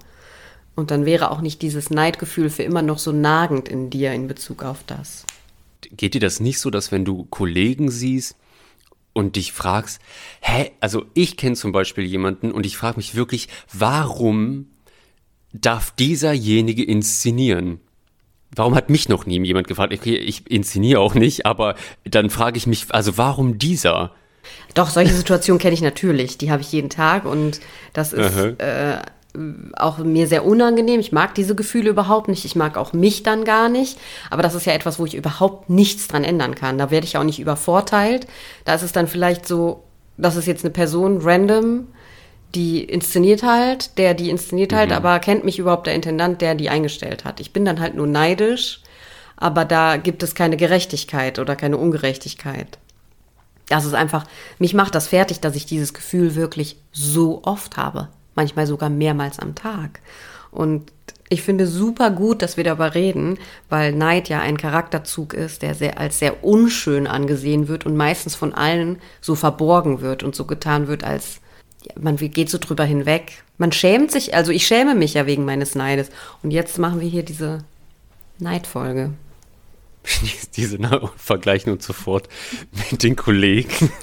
Und 0.76 0.92
dann 0.92 1.06
wäre 1.06 1.32
auch 1.32 1.42
nicht 1.42 1.62
dieses 1.62 1.90
Neidgefühl 1.90 2.50
für 2.50 2.64
immer 2.64 2.82
noch 2.82 3.00
so 3.00 3.12
nagend 3.12 3.68
in 3.68 3.90
dir 3.90 4.14
in 4.14 4.28
Bezug 4.28 4.64
auf 4.64 4.80
das. 4.88 5.26
Geht 5.92 6.14
dir 6.14 6.22
das 6.22 6.40
nicht 6.40 6.60
so, 6.60 6.70
dass 6.70 6.92
wenn 6.92 7.04
du 7.04 7.26
Kollegen 7.26 7.92
siehst 7.92 8.38
und 9.14 9.36
dich 9.36 9.52
fragst, 9.52 10.00
hä, 10.40 10.72
also 10.80 11.06
ich 11.14 11.36
kenne 11.36 11.56
zum 11.56 11.74
Beispiel 11.74 12.06
jemanden 12.06 12.52
und 12.52 12.66
ich 12.66 12.78
frage 12.78 12.98
mich 12.98 13.16
wirklich, 13.16 13.50
warum 13.74 14.68
darf 15.52 15.92
dieserjenige 15.92 16.84
inszenieren? 16.84 17.82
Warum 18.56 18.76
hat 18.76 18.90
mich 18.90 19.10
noch 19.10 19.26
nie 19.26 19.44
jemand 19.46 19.68
gefragt? 19.68 19.94
Okay, 19.94 20.16
ich 20.16 20.50
inszeniere 20.50 21.00
auch 21.00 21.14
nicht, 21.14 21.46
aber 21.46 21.76
dann 22.04 22.30
frage 22.30 22.58
ich 22.58 22.68
mich, 22.68 22.88
also 22.90 23.18
warum 23.18 23.60
dieser? 23.60 24.12
Doch, 24.74 24.90
solche 24.90 25.14
Situationen 25.14 25.60
kenne 25.60 25.74
ich 25.74 25.82
natürlich. 25.82 26.38
Die 26.38 26.52
habe 26.52 26.62
ich 26.62 26.72
jeden 26.72 26.90
Tag 26.90 27.26
und 27.26 27.60
das 27.94 28.14
ist 28.14 28.36
äh, 28.60 28.98
auch 29.78 30.00
mir 30.00 30.28
sehr 30.28 30.46
unangenehm. 30.46 31.00
Ich 31.00 31.12
mag 31.12 31.36
diese 31.36 31.56
Gefühle 31.56 31.92
überhaupt 31.92 32.28
nicht. 32.28 32.46
Ich 32.46 32.56
mag 32.56 32.78
auch 32.78 32.94
mich 32.94 33.24
dann 33.24 33.46
gar 33.46 33.70
nicht. 33.70 34.00
Aber 34.30 34.42
das 34.42 34.56
ist 34.56 34.66
ja 34.66 34.74
etwas, 34.74 35.00
wo 35.00 35.06
ich 35.06 35.16
überhaupt 35.16 35.70
nichts 35.70 36.08
dran 36.08 36.24
ändern 36.24 36.56
kann. 36.56 36.78
Da 36.78 36.92
werde 36.92 37.06
ich 37.06 37.18
auch 37.18 37.24
nicht 37.24 37.40
übervorteilt. 37.40 38.28
Da 38.66 38.74
ist 38.74 38.82
es 38.82 38.92
dann 38.92 39.08
vielleicht 39.08 39.48
so, 39.48 39.84
das 40.18 40.36
ist 40.36 40.48
jetzt 40.48 40.64
eine 40.64 40.72
Person 40.72 41.20
random 41.22 41.88
die 42.56 42.84
inszeniert 42.84 43.44
halt, 43.44 43.98
der 43.98 44.14
die 44.14 44.30
inszeniert 44.30 44.74
halt, 44.74 44.90
mhm. 44.90 44.96
aber 44.96 45.20
kennt 45.20 45.46
mich 45.46 45.60
überhaupt 45.60 45.88
der 45.88 45.96
Intendant, 45.96 46.42
der 46.42 46.56
die 46.56 46.70
eingestellt 46.70 47.26
hat. 47.26 47.40
Ich 47.40 47.54
bin 47.54 47.66
dann 47.66 47.80
halt 47.80 47.96
nur 47.96 48.08
neidisch, 48.08 48.82
aber 49.38 49.66
da 49.66 49.98
gibt 49.98 50.24
es 50.24 50.36
keine 50.36 50.58
Gerechtigkeit 50.58 51.40
oder 51.40 51.56
keine 51.56 51.78
Ungerechtigkeit. 51.78 52.80
Das 53.68 53.86
ist 53.86 53.94
einfach, 53.94 54.26
mich 54.58 54.74
macht 54.74 54.96
das 54.96 55.08
fertig, 55.08 55.42
dass 55.42 55.56
ich 55.56 55.66
dieses 55.68 55.94
Gefühl 55.94 56.36
wirklich 56.36 56.78
so 56.92 57.42
oft 57.44 57.78
habe. 57.78 58.10
Manchmal 58.34 58.66
sogar 58.66 58.90
mehrmals 58.90 59.38
am 59.38 59.54
Tag. 59.54 60.02
Und 60.50 60.92
ich 61.30 61.44
finde 61.44 61.68
super 61.68 62.10
gut, 62.10 62.42
dass 62.42 62.58
wir 62.58 62.64
darüber 62.64 62.96
reden, 62.96 63.38
weil 63.70 63.94
Neid 63.94 64.30
ja 64.30 64.40
ein 64.40 64.58
Charakterzug 64.58 65.36
ist, 65.36 65.62
der 65.62 65.76
sehr, 65.76 66.00
als 66.00 66.18
sehr 66.18 66.44
unschön 66.44 67.06
angesehen 67.06 67.68
wird 67.68 67.86
und 67.86 67.96
meistens 67.96 68.34
von 68.34 68.56
allen 68.56 68.98
so 69.22 69.36
verborgen 69.36 70.02
wird 70.02 70.24
und 70.24 70.36
so 70.36 70.46
getan 70.46 70.88
wird, 70.88 71.04
als 71.04 71.40
man 72.00 72.18
geht 72.18 72.50
so 72.50 72.58
drüber 72.58 72.84
hinweg. 72.84 73.44
Man 73.58 73.72
schämt 73.72 74.12
sich, 74.12 74.34
also 74.34 74.52
ich 74.52 74.68
schäme 74.68 74.96
mich 74.96 75.14
ja 75.14 75.26
wegen 75.26 75.46
meines 75.46 75.76
Neides. 75.76 76.10
Und 76.44 76.52
jetzt 76.52 76.78
machen 76.78 77.00
wir 77.02 77.08
hier 77.08 77.24
diese 77.24 77.64
Neidfolge. 78.40 79.14
diese 80.56 80.78
na, 80.80 81.12
vergleichen 81.18 81.72
uns 81.74 81.86
sofort 81.86 82.30
mit 82.92 83.04
den 83.04 83.16
Kollegen. 83.16 83.92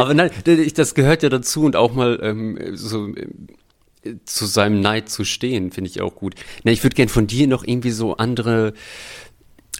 Aber 0.00 0.14
nein, 0.14 0.30
das 0.74 0.94
gehört 0.94 1.22
ja 1.22 1.28
dazu 1.28 1.62
und 1.64 1.76
auch 1.76 1.94
mal 1.94 2.18
ähm, 2.22 2.58
so 2.74 3.08
äh, 3.14 3.28
zu 4.24 4.46
seinem 4.46 4.80
Neid 4.80 5.08
zu 5.08 5.24
stehen, 5.24 5.70
finde 5.70 5.90
ich 5.90 6.00
auch 6.00 6.16
gut. 6.16 6.34
Na, 6.64 6.72
ich 6.72 6.82
würde 6.82 6.96
gern 6.96 7.08
von 7.08 7.28
dir 7.28 7.46
noch 7.46 7.62
irgendwie 7.64 7.92
so 7.92 8.16
andere, 8.16 8.74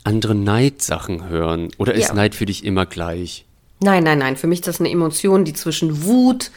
andere 0.05 0.37
Neidsachen 0.37 1.29
hören. 1.29 1.71
Oder 1.79 1.95
ist 1.95 2.09
ja. 2.09 2.15
Neid 2.15 2.37
für 2.37 2.47
dich 2.47 2.65
immer 2.65 2.87
gleich? 2.87 3.45
Nein, 3.83 4.05
nein, 4.05 4.19
nein. 4.19 4.37
Für 4.37 4.47
mich 4.47 4.61
ist 4.61 4.69
das 4.69 4.81
eine 4.81 4.91
Emotion, 4.91 5.45
die 5.45 5.55
zwischen 5.55 6.05
Wut, 6.05 6.51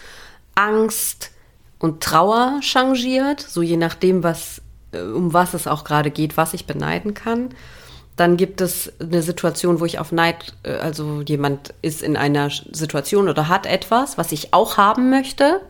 Angst 0.53 1.32
und 1.79 2.01
Trauer 2.01 2.60
changiert, 2.62 3.41
so 3.41 3.62
je 3.62 3.77
nachdem, 3.77 4.24
was, 4.24 4.62
äh, 4.91 5.01
um 5.01 5.34
was 5.34 5.53
es 5.53 5.67
auch 5.67 5.84
gerade 5.84 6.12
geht, 6.12 6.38
was 6.38 6.53
ich 6.53 6.65
beneiden 6.65 7.13
kann. 7.13 7.50
Dann 8.15 8.38
gibt 8.38 8.62
es 8.62 8.94
eine 9.01 9.22
Situation, 9.22 9.79
wo 9.79 9.86
ich 9.86 10.00
auf 10.00 10.12
Neid, 10.12 10.53
äh, 10.63 10.74
also 10.75 11.22
jemand 11.22 11.74
ist 11.82 12.03
in 12.03 12.15
einer 12.15 12.50
Situation 12.50 13.27
oder 13.27 13.50
hat 13.50 13.65
etwas, 13.65 14.17
was 14.17 14.32
ich 14.32 14.53
auch 14.53 14.77
haben 14.77 15.10
möchte. 15.10 15.62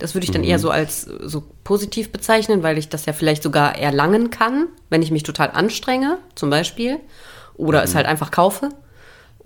Das 0.00 0.14
würde 0.14 0.24
ich 0.24 0.32
dann 0.32 0.42
mhm. 0.42 0.48
eher 0.48 0.58
so 0.58 0.70
als 0.70 1.02
so 1.02 1.44
positiv 1.62 2.10
bezeichnen, 2.10 2.64
weil 2.64 2.76
ich 2.76 2.88
das 2.88 3.06
ja 3.06 3.12
vielleicht 3.12 3.44
sogar 3.44 3.78
erlangen 3.78 4.30
kann, 4.30 4.66
wenn 4.90 5.02
ich 5.02 5.12
mich 5.12 5.22
total 5.22 5.52
anstrenge, 5.52 6.18
zum 6.34 6.50
Beispiel. 6.50 6.98
Oder 7.54 7.78
mhm. 7.78 7.84
es 7.84 7.94
halt 7.94 8.06
einfach 8.06 8.32
kaufe 8.32 8.70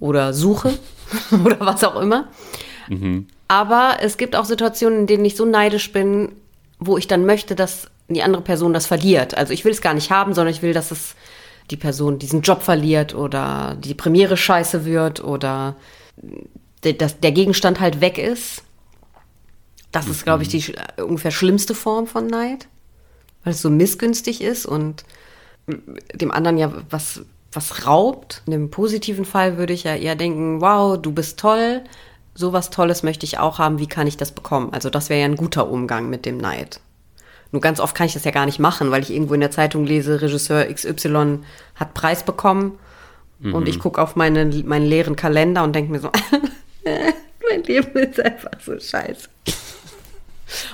oder 0.00 0.32
suche 0.32 0.78
oder 1.44 1.60
was 1.60 1.84
auch 1.84 2.00
immer. 2.00 2.28
Mhm. 2.88 3.26
Aber 3.48 3.98
es 4.00 4.16
gibt 4.16 4.36
auch 4.36 4.44
Situationen, 4.44 5.00
in 5.00 5.06
denen 5.06 5.24
ich 5.24 5.36
so 5.36 5.44
neidisch 5.44 5.92
bin, 5.92 6.32
wo 6.78 6.98
ich 6.98 7.06
dann 7.06 7.24
möchte, 7.24 7.54
dass 7.54 7.88
die 8.08 8.22
andere 8.22 8.42
Person 8.42 8.72
das 8.72 8.86
verliert. 8.86 9.36
Also 9.36 9.52
ich 9.52 9.64
will 9.64 9.72
es 9.72 9.80
gar 9.80 9.94
nicht 9.94 10.10
haben, 10.10 10.34
sondern 10.34 10.54
ich 10.54 10.62
will, 10.62 10.72
dass 10.72 10.90
es 10.90 11.14
die 11.70 11.76
Person 11.76 12.18
diesen 12.18 12.42
Job 12.42 12.62
verliert 12.62 13.14
oder 13.14 13.76
die 13.78 13.94
Premiere 13.94 14.36
scheiße 14.36 14.84
wird 14.84 15.22
oder 15.22 15.76
der, 16.84 16.94
dass 16.94 17.20
der 17.20 17.32
Gegenstand 17.32 17.80
halt 17.80 18.00
weg 18.00 18.18
ist. 18.18 18.62
Das 19.92 20.06
ist, 20.06 20.24
glaube 20.24 20.42
ich, 20.42 20.48
die 20.48 20.74
ungefähr 21.02 21.30
schlimmste 21.30 21.74
Form 21.74 22.06
von 22.06 22.26
Neid, 22.26 22.68
weil 23.42 23.52
es 23.52 23.62
so 23.62 23.70
missgünstig 23.70 24.42
ist 24.42 24.66
und 24.66 25.04
dem 26.14 26.30
anderen 26.30 26.58
ja 26.58 26.72
was 26.90 27.22
was 27.58 27.86
raubt. 27.86 28.42
In 28.46 28.52
dem 28.52 28.70
positiven 28.70 29.24
Fall 29.24 29.58
würde 29.58 29.72
ich 29.72 29.84
ja 29.84 29.94
eher 29.94 30.16
denken, 30.16 30.60
wow, 30.60 31.00
du 31.00 31.12
bist 31.12 31.38
toll, 31.38 31.82
sowas 32.34 32.70
Tolles 32.70 33.02
möchte 33.02 33.26
ich 33.26 33.38
auch 33.38 33.58
haben, 33.58 33.78
wie 33.78 33.88
kann 33.88 34.06
ich 34.06 34.16
das 34.16 34.32
bekommen? 34.32 34.72
Also 34.72 34.90
das 34.90 35.10
wäre 35.10 35.20
ja 35.20 35.26
ein 35.26 35.36
guter 35.36 35.68
Umgang 35.68 36.08
mit 36.08 36.24
dem 36.24 36.38
Neid. 36.38 36.80
Nur 37.52 37.60
ganz 37.60 37.80
oft 37.80 37.94
kann 37.94 38.06
ich 38.06 38.12
das 38.12 38.24
ja 38.24 38.30
gar 38.30 38.46
nicht 38.46 38.58
machen, 38.58 38.90
weil 38.90 39.02
ich 39.02 39.10
irgendwo 39.10 39.34
in 39.34 39.40
der 39.40 39.50
Zeitung 39.50 39.84
lese, 39.84 40.20
Regisseur 40.20 40.64
XY 40.72 41.40
hat 41.74 41.94
Preis 41.94 42.22
bekommen 42.22 42.78
Mhm. 43.40 43.54
Und 43.54 43.68
ich 43.68 43.78
gucke 43.78 44.00
auf 44.00 44.16
meine, 44.16 44.44
meinen 44.64 44.86
leeren 44.86 45.16
Kalender 45.16 45.62
und 45.62 45.74
denke 45.74 45.92
mir 45.92 46.00
so, 46.00 46.10
mein 46.84 47.62
Leben 47.64 47.96
ist 47.98 48.20
einfach 48.20 48.60
so 48.64 48.78
scheiße. 48.78 49.28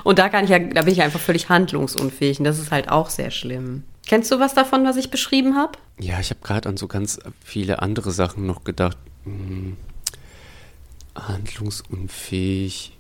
Und 0.05 0.19
da 0.19 0.29
kann 0.29 0.45
ich 0.45 0.51
ja, 0.51 0.59
da 0.59 0.83
bin 0.83 0.93
ich 0.93 1.03
einfach 1.03 1.21
völlig 1.21 1.49
handlungsunfähig 1.49 2.39
und 2.39 2.45
das 2.45 2.59
ist 2.59 2.71
halt 2.71 2.89
auch 2.89 3.11
sehr 3.11 3.31
schlimm. 3.31 3.83
Kennst 4.07 4.31
du 4.31 4.39
was 4.39 4.55
davon, 4.55 4.85
was 4.85 4.97
ich 4.97 5.11
beschrieben 5.11 5.57
habe? 5.57 5.79
Ja, 5.99 6.21
ich 6.21 6.31
habe 6.31 6.41
gerade 6.43 6.69
an 6.69 6.77
so 6.77 6.87
ganz 6.87 7.19
viele 7.43 7.81
andere 7.81 8.11
Sachen 8.11 8.47
noch 8.47 8.65
gedacht. 8.65 8.99
Hm, 9.25 9.77
handlungsunfähig. 11.15 12.97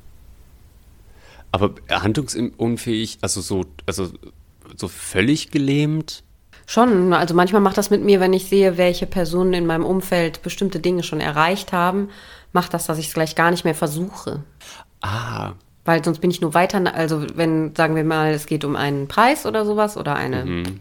Aber 1.52 1.75
handlungsunfähig, 1.90 3.18
also 3.20 3.40
so, 3.40 3.64
also 3.87 4.11
so 4.76 4.88
völlig 4.88 5.50
gelähmt? 5.50 6.25
Schon, 6.66 7.12
also 7.12 7.34
manchmal 7.34 7.61
macht 7.61 7.76
das 7.76 7.90
mit 7.90 8.02
mir, 8.02 8.20
wenn 8.20 8.32
ich 8.32 8.49
sehe, 8.49 8.78
welche 8.78 9.06
Personen 9.06 9.52
in 9.52 9.66
meinem 9.66 9.84
Umfeld 9.84 10.42
bestimmte 10.42 10.80
Dinge 10.80 11.02
schon 11.02 11.20
erreicht 11.20 11.73
haben, 11.73 12.08
macht 12.52 12.73
das, 12.73 12.87
dass 12.87 12.99
ich 12.99 13.08
es 13.08 13.14
gleich 13.14 13.34
gar 13.34 13.50
nicht 13.50 13.64
mehr 13.64 13.75
versuche. 13.75 14.42
Ah. 15.02 15.52
Weil 15.85 16.03
sonst 16.03 16.21
bin 16.21 16.31
ich 16.31 16.41
nur 16.41 16.55
weiter, 16.55 16.95
also 16.95 17.26
wenn, 17.35 17.75
sagen 17.75 17.95
wir 17.95 18.05
mal, 18.05 18.33
es 18.33 18.47
geht 18.47 18.64
um 18.64 18.75
einen 18.75 19.07
Preis 19.07 19.45
oder 19.45 19.67
sowas 19.67 19.99
oder 19.99 20.17
eine, 20.17 20.45
mhm. 20.45 20.81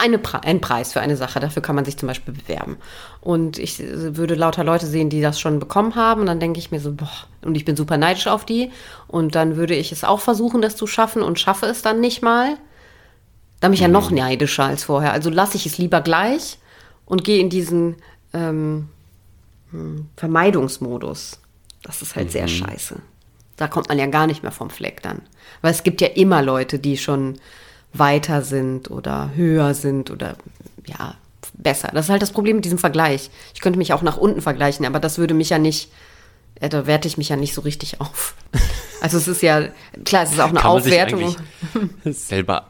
eine 0.00 0.20
ein 0.42 0.60
Preis 0.60 0.92
für 0.92 1.00
eine 1.00 1.16
Sache, 1.16 1.38
dafür 1.38 1.62
kann 1.62 1.76
man 1.76 1.84
sich 1.84 1.96
zum 1.96 2.08
Beispiel 2.08 2.34
bewerben. 2.34 2.76
Und 3.20 3.58
ich 3.58 3.78
würde 3.78 4.34
lauter 4.34 4.64
Leute 4.64 4.86
sehen, 4.86 5.08
die 5.08 5.20
das 5.20 5.38
schon 5.38 5.60
bekommen 5.60 5.94
haben 5.94 6.22
und 6.22 6.26
dann 6.26 6.40
denke 6.40 6.58
ich 6.58 6.72
mir 6.72 6.80
so, 6.80 6.92
boah, 6.92 7.08
und 7.42 7.56
ich 7.56 7.64
bin 7.64 7.76
super 7.76 7.96
neidisch 7.96 8.26
auf 8.26 8.44
die 8.44 8.72
und 9.06 9.36
dann 9.36 9.56
würde 9.56 9.76
ich 9.76 9.92
es 9.92 10.02
auch 10.02 10.20
versuchen, 10.20 10.62
das 10.62 10.74
zu 10.74 10.88
schaffen 10.88 11.22
und 11.22 11.38
schaffe 11.38 11.66
es 11.66 11.82
dann 11.82 12.00
nicht 12.00 12.20
mal. 12.20 12.56
Da 13.60 13.68
bin 13.68 13.74
ich 13.74 13.80
ja 13.80 13.88
noch 13.88 14.10
mhm. 14.10 14.16
neidischer 14.16 14.64
als 14.64 14.84
vorher. 14.84 15.12
Also 15.12 15.30
lasse 15.30 15.56
ich 15.56 15.64
es 15.64 15.78
lieber 15.78 16.00
gleich 16.00 16.58
und 17.06 17.22
gehe 17.22 17.38
in 17.38 17.50
diesen 17.50 17.96
ähm, 18.32 18.88
hm, 19.70 20.08
Vermeidungsmodus. 20.16 21.38
Das 21.84 22.02
ist 22.02 22.16
halt 22.16 22.26
mhm. 22.26 22.32
sehr 22.32 22.48
scheiße. 22.48 22.96
Da 23.56 23.68
kommt 23.68 23.88
man 23.88 23.98
ja 23.98 24.06
gar 24.06 24.26
nicht 24.26 24.42
mehr 24.42 24.52
vom 24.52 24.70
Fleck 24.70 25.02
dann. 25.02 25.22
Weil 25.62 25.72
es 25.72 25.82
gibt 25.82 26.00
ja 26.00 26.08
immer 26.08 26.42
Leute, 26.42 26.78
die 26.78 26.96
schon 26.96 27.38
weiter 27.92 28.42
sind 28.42 28.90
oder 28.90 29.30
höher 29.34 29.74
sind 29.74 30.10
oder 30.10 30.36
ja, 30.86 31.14
besser. 31.54 31.90
Das 31.92 32.06
ist 32.06 32.10
halt 32.10 32.22
das 32.22 32.32
Problem 32.32 32.56
mit 32.56 32.64
diesem 32.64 32.78
Vergleich. 32.78 33.30
Ich 33.54 33.60
könnte 33.60 33.78
mich 33.78 33.92
auch 33.92 34.02
nach 34.02 34.16
unten 34.16 34.40
vergleichen, 34.40 34.84
aber 34.86 35.00
das 35.00 35.18
würde 35.18 35.34
mich 35.34 35.50
ja 35.50 35.58
nicht, 35.58 35.90
ja, 36.60 36.68
da 36.68 36.86
werte 36.86 37.08
ich 37.08 37.16
mich 37.16 37.28
ja 37.28 37.36
nicht 37.36 37.54
so 37.54 37.60
richtig 37.62 38.00
auf. 38.00 38.34
Also 39.00 39.18
es 39.18 39.28
ist 39.28 39.42
ja, 39.42 39.68
klar, 40.06 40.22
es 40.22 40.32
ist 40.32 40.40
auch 40.40 40.48
eine 40.48 40.60
Kann 40.60 40.70
Aufwertung. 40.70 41.36
selber 42.06 42.68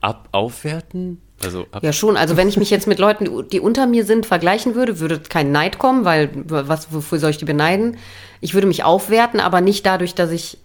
ab 0.00 0.28
aufwerten? 0.30 1.20
Also 1.44 1.66
ja, 1.80 1.92
schon. 1.92 2.16
Also 2.16 2.36
wenn 2.36 2.48
ich 2.48 2.56
mich 2.56 2.70
jetzt 2.70 2.86
mit 2.86 2.98
Leuten, 2.98 3.48
die 3.48 3.60
unter 3.60 3.86
mir 3.86 4.04
sind, 4.04 4.26
vergleichen 4.26 4.74
würde, 4.74 5.00
würde 5.00 5.20
kein 5.20 5.52
Neid 5.52 5.78
kommen, 5.78 6.04
weil 6.04 6.30
was, 6.34 6.92
wofür 6.92 7.18
soll 7.18 7.30
ich 7.30 7.38
die 7.38 7.44
beneiden? 7.44 7.96
Ich 8.40 8.54
würde 8.54 8.66
mich 8.66 8.84
aufwerten, 8.84 9.40
aber 9.40 9.60
nicht 9.60 9.84
dadurch, 9.86 10.14
dass 10.14 10.30
ich 10.30 10.58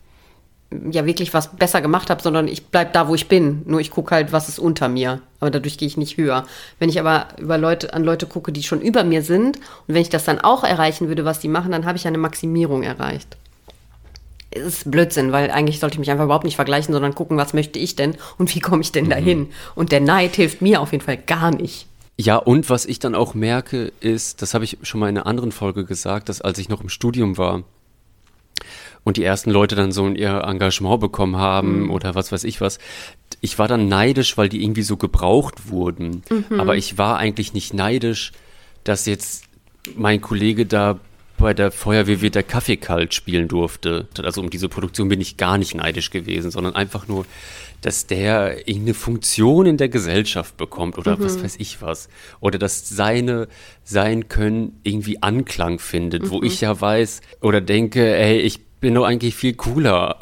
ja 0.92 1.06
wirklich 1.06 1.34
was 1.34 1.56
besser 1.56 1.82
gemacht 1.82 2.10
habe, 2.10 2.22
sondern 2.22 2.48
ich 2.48 2.68
bleibe 2.68 2.92
da, 2.92 3.08
wo 3.08 3.16
ich 3.16 3.28
bin. 3.28 3.62
Nur 3.66 3.80
ich 3.80 3.92
gucke 3.92 4.14
halt, 4.14 4.34
was 4.34 4.50
ist 4.50 4.60
unter 4.60 4.90
mir. 4.90 5.22
Aber 5.40 5.50
dadurch 5.50 5.78
gehe 5.78 5.88
ich 5.88 5.98
nicht 5.98 6.18
höher. 6.18 6.46
Wenn 6.80 6.90
ich 6.90 7.00
aber 7.00 7.28
über 7.40 7.58
Leute, 7.58 7.94
an 7.94 8.04
Leute 8.04 8.26
gucke, 8.26 8.52
die 8.52 8.64
schon 8.64 8.82
über 8.82 9.04
mir 9.04 9.22
sind, 9.22 9.58
und 9.58 9.96
wenn 9.96 10.02
ich 10.02 10.10
das 10.10 10.26
dann 10.26 10.40
auch 10.40 10.64
erreichen 10.64 11.08
würde, 11.08 11.26
was 11.26 11.40
die 11.40 11.48
machen, 11.48 11.72
dann 11.72 11.86
habe 11.86 11.98
ich 11.98 12.06
eine 12.06 12.18
Maximierung 12.18 12.84
erreicht 12.84 13.38
ist 14.58 14.90
Blödsinn, 14.90 15.32
weil 15.32 15.52
eigentlich 15.52 15.80
sollte 15.80 15.96
ich 15.96 16.00
mich 16.00 16.12
einfach 16.12 16.26
überhaupt 16.26 16.46
nicht 16.46 16.56
vergleichen, 16.56 16.94
sondern 16.94 17.16
gucken, 17.16 17.38
was 17.38 17.54
möchte 17.54 17.80
ich 17.80 17.96
denn 17.96 18.16
und 18.38 18.54
wie 18.54 18.60
komme 18.60 18.82
ich 18.82 18.92
denn 18.92 19.06
mhm. 19.06 19.10
dahin. 19.10 19.48
Und 19.76 19.92
der 19.92 20.02
Neid 20.02 20.36
hilft 20.36 20.62
mir 20.62 20.82
auf 20.82 20.92
jeden 20.92 21.04
Fall 21.04 21.18
gar 21.18 21.52
nicht. 21.52 21.88
Ja, 22.20 22.38
und 22.38 22.70
was 22.70 22.86
ich 22.86 23.00
dann 23.00 23.14
auch 23.14 23.36
merke, 23.36 23.92
ist, 24.00 24.42
das 24.42 24.54
habe 24.54 24.66
ich 24.66 24.80
schon 24.82 25.00
mal 25.00 25.10
in 25.10 25.18
einer 25.18 25.28
anderen 25.28 25.52
Folge 25.52 25.86
gesagt, 25.86 26.30
dass 26.30 26.42
als 26.42 26.58
ich 26.58 26.68
noch 26.68 26.82
im 26.82 26.90
Studium 26.90 27.38
war 27.38 27.64
und 29.04 29.18
die 29.18 29.24
ersten 29.24 29.52
Leute 29.52 29.76
dann 29.76 29.92
so 29.92 30.08
ihr 30.10 30.44
Engagement 30.44 31.00
bekommen 31.00 31.38
haben 31.38 31.84
mhm. 31.84 31.92
oder 31.92 32.16
was 32.16 32.32
weiß 32.32 32.44
ich 32.44 32.60
was, 32.60 32.80
ich 33.40 33.60
war 33.60 33.68
dann 33.68 33.88
neidisch, 33.88 34.38
weil 34.38 34.50
die 34.50 34.64
irgendwie 34.64 34.82
so 34.82 34.98
gebraucht 34.98 35.70
wurden. 35.70 36.24
Mhm. 36.30 36.60
Aber 36.60 36.76
ich 36.76 36.98
war 36.98 37.18
eigentlich 37.18 37.54
nicht 37.54 37.74
neidisch, 37.74 38.32
dass 38.84 39.06
jetzt 39.06 39.44
mein 39.96 40.22
Kollege 40.22 40.66
da 40.66 41.00
bei 41.38 41.54
der 41.54 41.72
Feuerwehr 41.72 42.22
wieder 42.22 42.44
Kaffee 42.44 42.78
kalt 42.78 43.14
spielen 43.14 43.48
durfte. 43.48 44.08
Also 44.22 44.42
um 44.42 44.50
diese 44.50 44.70
Produktion 44.70 45.10
bin 45.10 45.22
ich 45.22 45.38
gar 45.38 45.58
nicht 45.58 45.76
neidisch 45.76 46.10
gewesen, 46.10 46.52
sondern 46.52 46.76
einfach 46.76 47.08
nur, 47.08 47.26
dass 47.82 48.08
der 48.08 48.68
irgendeine 48.68 48.96
Funktion 48.96 49.66
in 49.66 49.78
der 49.78 49.90
Gesellschaft 49.90 50.58
bekommt 50.58 50.98
oder 50.98 51.18
mhm. 51.18 51.24
was 51.24 51.44
weiß 51.44 51.56
ich 51.60 51.82
was. 51.82 52.10
Oder 52.40 52.58
dass 52.58 52.90
seine, 52.90 53.48
sein 53.84 54.28
Können 54.30 54.80
irgendwie 54.84 55.22
Anklang 55.22 55.80
findet, 55.80 56.24
mhm. 56.24 56.30
wo 56.32 56.44
ich 56.44 56.62
ja 56.62 56.80
weiß 56.80 57.22
oder 57.42 57.62
denke, 57.62 58.16
ey, 58.16 58.40
ich 58.40 58.66
bin 58.80 58.96
doch 58.96 59.06
eigentlich 59.06 59.36
viel 59.36 59.54
cooler. 59.54 60.18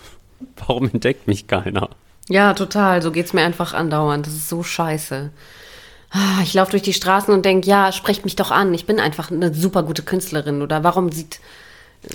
Warum 0.66 0.90
entdeckt 0.92 1.28
mich 1.28 1.46
keiner? 1.46 1.90
Ja, 2.28 2.52
total. 2.54 3.00
So 3.00 3.10
geht's 3.10 3.32
mir 3.32 3.42
einfach 3.42 3.74
andauernd. 3.74 4.26
Das 4.26 4.34
ist 4.34 4.48
so 4.48 4.62
scheiße. 4.62 5.30
Ah, 6.10 6.40
ich 6.42 6.54
laufe 6.54 6.70
durch 6.70 6.82
die 6.82 6.94
Straßen 6.94 7.34
und 7.34 7.44
denke, 7.44 7.68
ja, 7.68 7.92
sprecht 7.92 8.24
mich 8.24 8.36
doch 8.36 8.50
an. 8.50 8.72
Ich 8.72 8.86
bin 8.86 8.98
einfach 8.98 9.30
eine 9.30 9.52
super 9.52 9.82
gute 9.82 10.02
Künstlerin. 10.02 10.62
Oder 10.62 10.84
warum 10.84 11.12
sieht. 11.12 11.40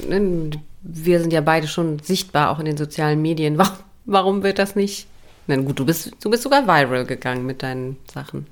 Ne, 0.08 0.52
wir 0.82 1.20
sind 1.20 1.34
ja 1.34 1.42
beide 1.42 1.68
schon 1.68 2.00
sichtbar, 2.00 2.50
auch 2.50 2.60
in 2.60 2.66
den 2.66 2.78
sozialen 2.78 3.22
Medien. 3.22 3.58
Warum, 3.58 3.78
warum 4.06 4.44
wird 4.44 4.60
das 4.60 4.76
nicht? 4.76 5.08
Na 5.48 5.56
gut, 5.58 5.80
du 5.80 5.86
bist, 5.86 6.12
du 6.22 6.30
bist 6.30 6.44
sogar 6.44 6.68
viral 6.68 7.06
gegangen 7.06 7.46
mit 7.46 7.64
deinen 7.64 7.98
Sachen. 8.12 8.48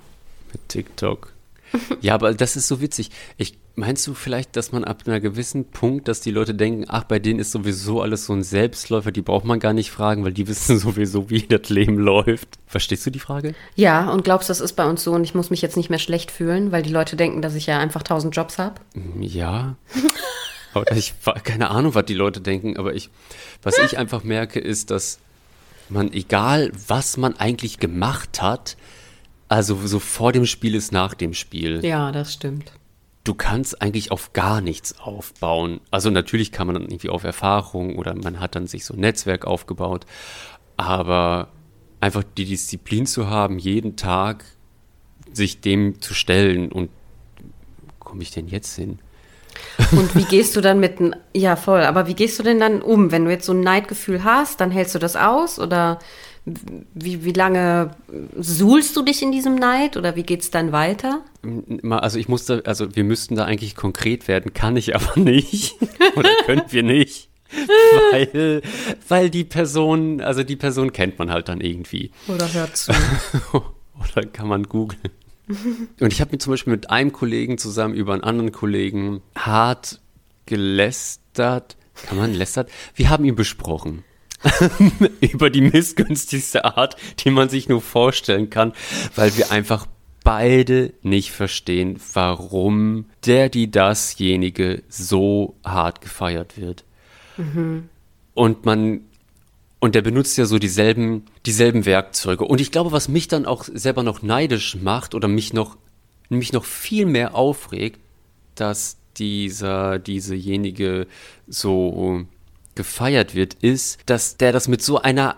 Mit 0.52 0.68
TikTok. 0.70 1.32
Ja, 2.02 2.16
aber 2.16 2.34
das 2.34 2.56
ist 2.56 2.68
so 2.68 2.82
witzig. 2.82 3.12
Ich, 3.38 3.58
meinst 3.76 4.06
du 4.08 4.14
vielleicht, 4.14 4.56
dass 4.56 4.72
man 4.72 4.84
ab 4.84 5.04
einem 5.06 5.22
gewissen 5.22 5.66
Punkt, 5.66 6.08
dass 6.08 6.20
die 6.20 6.32
Leute 6.32 6.54
denken, 6.54 6.86
ach, 6.88 7.04
bei 7.04 7.20
denen 7.20 7.40
ist 7.40 7.52
sowieso 7.52 8.02
alles 8.02 8.26
so 8.26 8.34
ein 8.34 8.44
Selbstläufer, 8.44 9.12
die 9.12 9.22
braucht 9.22 9.46
man 9.46 9.60
gar 9.60 9.74
nicht 9.74 9.92
fragen, 9.92 10.24
weil 10.24 10.34
die 10.34 10.48
wissen 10.48 10.80
sowieso, 10.80 11.30
wie 11.30 11.44
das 11.44 11.70
Leben 11.70 11.98
läuft. 11.98 12.58
Verstehst 12.66 13.06
du 13.06 13.12
die 13.12 13.20
Frage? 13.20 13.54
Ja, 13.76 14.10
und 14.10 14.24
glaubst, 14.24 14.50
das 14.50 14.62
ist 14.62 14.74
bei 14.74 14.88
uns 14.88 15.04
so 15.04 15.12
und 15.14 15.24
ich 15.24 15.36
muss 15.36 15.50
mich 15.50 15.62
jetzt 15.62 15.78
nicht 15.78 15.90
mehr 15.90 16.00
schlecht 16.00 16.32
fühlen, 16.32 16.72
weil 16.72 16.84
die 16.84 16.92
Leute 16.92 17.16
denken, 17.16 17.42
dass 17.42 17.56
ich 17.56 17.68
ja 17.68 17.80
einfach 17.80 18.04
tausend 18.04 18.36
Jobs 18.36 18.58
habe? 18.58 18.76
Mm, 18.94 19.22
ja. 19.22 19.76
aber 20.74 20.92
ich 20.94 21.14
keine 21.44 21.70
Ahnung, 21.70 21.96
was 21.96 22.06
die 22.06 22.14
Leute 22.14 22.42
denken, 22.42 22.78
aber 22.78 22.96
ich, 22.96 23.10
was 23.62 23.78
ich 23.78 23.98
einfach 23.98 24.24
merke, 24.24 24.60
ist, 24.60 24.90
dass 24.90 25.20
man, 25.90 26.12
egal 26.14 26.72
was 26.88 27.18
man 27.18 27.36
eigentlich 27.38 27.80
gemacht 27.80 28.42
hat, 28.42 28.78
also 29.52 29.76
so 29.86 30.00
vor 30.00 30.32
dem 30.32 30.46
Spiel 30.46 30.76
ist 30.76 30.94
nach 30.94 31.14
dem 31.14 31.34
Spiel. 31.34 31.84
Ja, 31.84 32.14
das 32.14 32.32
stimmt. 32.32 32.72
Du 33.26 33.34
kannst 33.34 33.82
eigentlich 33.82 34.10
auf 34.10 34.32
gar 34.32 34.62
nichts 34.62 34.98
aufbauen. 34.98 35.82
Also 35.92 36.10
natürlich 36.10 36.54
kann 36.54 36.68
man 36.68 36.76
dann 36.76 36.84
irgendwie 36.86 37.10
auf 37.10 37.26
Erfahrung 37.26 37.98
oder 37.98 38.16
man 38.16 38.40
hat 38.40 38.56
dann 38.56 38.66
sich 38.66 38.86
so 38.86 38.94
ein 38.94 39.02
Netzwerk 39.02 39.44
aufgebaut. 39.44 40.06
Aber 40.78 41.50
einfach 42.00 42.24
die 42.38 42.46
Disziplin 42.46 43.06
zu 43.06 43.30
haben, 43.30 43.60
jeden 43.60 43.98
Tag 43.98 44.46
sich 45.34 45.60
dem 45.60 46.00
zu 46.00 46.14
stellen 46.14 46.72
und 46.72 46.90
komme 48.00 48.24
ich 48.24 48.32
denn 48.32 48.48
jetzt 48.48 48.74
hin? 48.78 49.00
Und 49.92 50.16
wie 50.16 50.24
gehst 50.24 50.56
du 50.56 50.62
dann 50.62 50.80
mit, 50.80 50.98
ja 51.34 51.58
voll, 51.58 51.82
aber 51.82 52.08
wie 52.08 52.14
gehst 52.14 52.40
du 52.40 52.44
denn 52.44 52.62
dann 52.62 52.82
um, 52.82 53.12
wenn 53.12 53.26
du 53.26 53.32
jetzt 53.32 53.48
so 53.48 53.52
ein 53.52 53.60
Neidgefühl 53.60 54.24
hast, 54.24 54.62
dann 54.62 54.72
hältst 54.72 54.96
du 54.96 55.00
das 55.00 55.18
aus 55.18 55.60
oder 55.60 56.00
wie, 56.46 57.24
wie 57.24 57.34
lange 57.34 57.92
suhlst 58.38 58.96
du 58.96 59.04
dich 59.04 59.22
in 59.22 59.32
diesem 59.32 59.56
Neid 59.56 59.96
oder 59.96 60.16
wie 60.16 60.24
geht 60.24 60.42
es 60.42 60.50
dann 60.50 60.72
weiter? 60.72 61.22
Also 61.90 62.18
ich 62.18 62.28
musste, 62.28 62.64
also 62.66 62.96
wir 62.96 63.04
müssten 63.04 63.36
da 63.36 63.46
eigentlich 63.46 63.76
konkret 63.76 64.28
werden, 64.28 64.54
kann 64.54 64.76
ich 64.76 64.96
aber 64.96 65.20
nicht. 65.20 65.76
oder 66.16 66.30
können 66.46 66.64
wir 66.70 66.84
nicht. 66.84 67.30
weil, 68.12 68.62
weil 69.08 69.30
die 69.30 69.44
Person, 69.44 70.22
also 70.22 70.44
die 70.44 70.56
Person 70.56 70.94
kennt 70.94 71.20
man 71.20 71.30
halt 71.30 71.50
dann 71.50 71.62
irgendwie. 71.62 72.12
Oder 72.28 72.52
hört 72.52 72.78
zu. 72.78 72.92
oder 73.54 74.26
kann 74.26 74.48
man 74.48 74.64
googeln. 74.64 75.02
Und 76.00 76.14
ich 76.14 76.22
habe 76.22 76.32
mir 76.32 76.38
zum 76.38 76.52
Beispiel 76.52 76.72
mit 76.72 76.90
einem 76.90 77.12
Kollegen 77.12 77.58
zusammen 77.58 77.94
über 77.94 78.14
einen 78.14 78.24
anderen 78.24 78.52
Kollegen 78.52 79.22
hart 79.36 80.00
gelästert. 80.46 81.76
Kann 82.04 82.18
man 82.18 82.34
lästert? 82.34 82.72
Wir 82.96 83.10
haben 83.10 83.26
ihn 83.26 83.36
besprochen. 83.36 84.06
über 85.22 85.50
die 85.50 85.62
missgünstigste 85.62 86.66
Art, 86.66 86.96
die 87.20 87.32
man 87.32 87.50
sich 87.50 87.70
nur 87.70 87.82
vorstellen 87.82 88.50
kann, 88.50 88.74
weil 89.16 89.36
wir 89.38 89.52
einfach 89.52 89.86
beide 90.24 90.94
nicht 91.02 91.32
verstehen, 91.32 92.00
warum 92.14 93.06
der, 93.26 93.50
die 93.50 93.72
dasjenige 93.72 94.84
so 94.88 95.56
hart 95.64 96.02
gefeiert 96.02 96.58
wird. 96.60 96.84
Mhm. 97.38 97.90
Und 98.34 98.66
man 98.66 99.02
und 99.82 99.96
der 99.96 100.04
benutzt 100.04 100.38
ja 100.38 100.46
so 100.46 100.60
dieselben, 100.60 101.26
dieselben 101.48 101.88
Werkzeuge. 101.88 102.46
Und 102.46 102.62
ich 102.62 102.72
glaube, 102.72 102.92
was 102.92 103.08
mich 103.08 103.28
dann 103.28 103.48
auch 103.48 103.64
selber 103.64 104.04
noch 104.04 104.22
neidisch 104.22 104.76
macht 104.76 105.16
oder 105.16 105.28
mich 105.28 105.54
noch, 105.54 105.76
mich 106.30 106.54
noch 106.54 106.66
viel 106.66 107.08
mehr 107.08 107.34
aufregt, 107.34 108.00
dass 108.54 108.98
dieser, 109.18 109.98
diesejenige 109.98 111.08
so 111.48 112.26
gefeiert 112.76 113.36
wird, 113.36 113.56
ist, 113.56 114.00
dass 114.06 114.38
der 114.38 114.52
das 114.52 114.68
mit 114.68 114.82
so 114.82 115.02
einer 115.02 115.36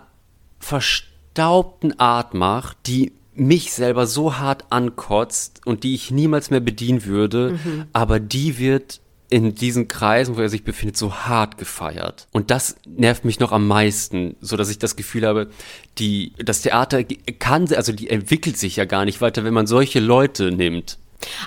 verstaubten 0.58 1.98
Art 1.98 2.34
macht, 2.34 2.78
die 2.86 3.12
mich 3.34 3.72
selber 3.72 4.06
so 4.06 4.38
hart 4.38 4.64
ankotzt 4.70 5.60
und 5.66 5.82
die 5.84 5.94
ich 5.94 6.10
niemals 6.10 6.50
mehr 6.50 6.60
bedienen 6.60 7.04
würde, 7.04 7.58
mhm. 7.64 7.86
aber 7.92 8.20
die 8.20 8.58
wird 8.58 9.00
in 9.30 9.54
diesen 9.54 9.88
Kreisen, 9.88 10.36
wo 10.36 10.40
er 10.40 10.48
sich 10.48 10.64
befindet, 10.64 10.96
so 10.96 11.12
hart 11.12 11.58
gefeiert. 11.58 12.28
Und 12.30 12.50
das 12.50 12.76
nervt 12.86 13.24
mich 13.24 13.40
noch 13.40 13.52
am 13.52 13.66
meisten, 13.66 14.36
so 14.40 14.56
dass 14.56 14.70
ich 14.70 14.78
das 14.78 14.96
Gefühl 14.96 15.26
habe, 15.26 15.50
die, 15.98 16.32
das 16.38 16.62
Theater 16.62 17.02
kann, 17.38 17.72
also 17.74 17.92
die 17.92 18.10
entwickelt 18.10 18.56
sich 18.56 18.76
ja 18.76 18.84
gar 18.84 19.04
nicht 19.04 19.20
weiter, 19.20 19.42
wenn 19.42 19.54
man 19.54 19.66
solche 19.66 19.98
Leute 19.98 20.52
nimmt. 20.52 20.98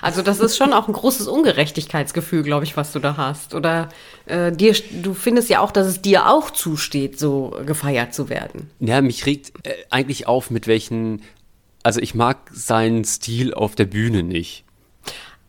Also 0.02 0.22
das 0.22 0.40
ist 0.40 0.56
schon 0.56 0.72
auch 0.72 0.88
ein 0.88 0.92
großes 0.92 1.26
Ungerechtigkeitsgefühl, 1.28 2.42
glaube 2.42 2.64
ich, 2.64 2.76
was 2.76 2.92
du 2.92 2.98
da 2.98 3.16
hast. 3.16 3.54
Oder 3.54 3.88
äh, 4.26 4.52
dir, 4.52 4.74
du 5.02 5.14
findest 5.14 5.48
ja 5.48 5.60
auch, 5.60 5.70
dass 5.70 5.86
es 5.86 6.02
dir 6.02 6.28
auch 6.28 6.50
zusteht, 6.50 7.18
so 7.18 7.56
gefeiert 7.64 8.14
zu 8.14 8.28
werden. 8.28 8.70
Ja, 8.80 9.00
mich 9.00 9.26
regt 9.26 9.52
äh, 9.66 9.74
eigentlich 9.90 10.26
auf, 10.26 10.50
mit 10.50 10.66
welchen, 10.66 11.22
also 11.82 12.00
ich 12.00 12.14
mag 12.14 12.50
seinen 12.52 13.04
Stil 13.04 13.54
auf 13.54 13.74
der 13.74 13.86
Bühne 13.86 14.22
nicht. 14.22 14.64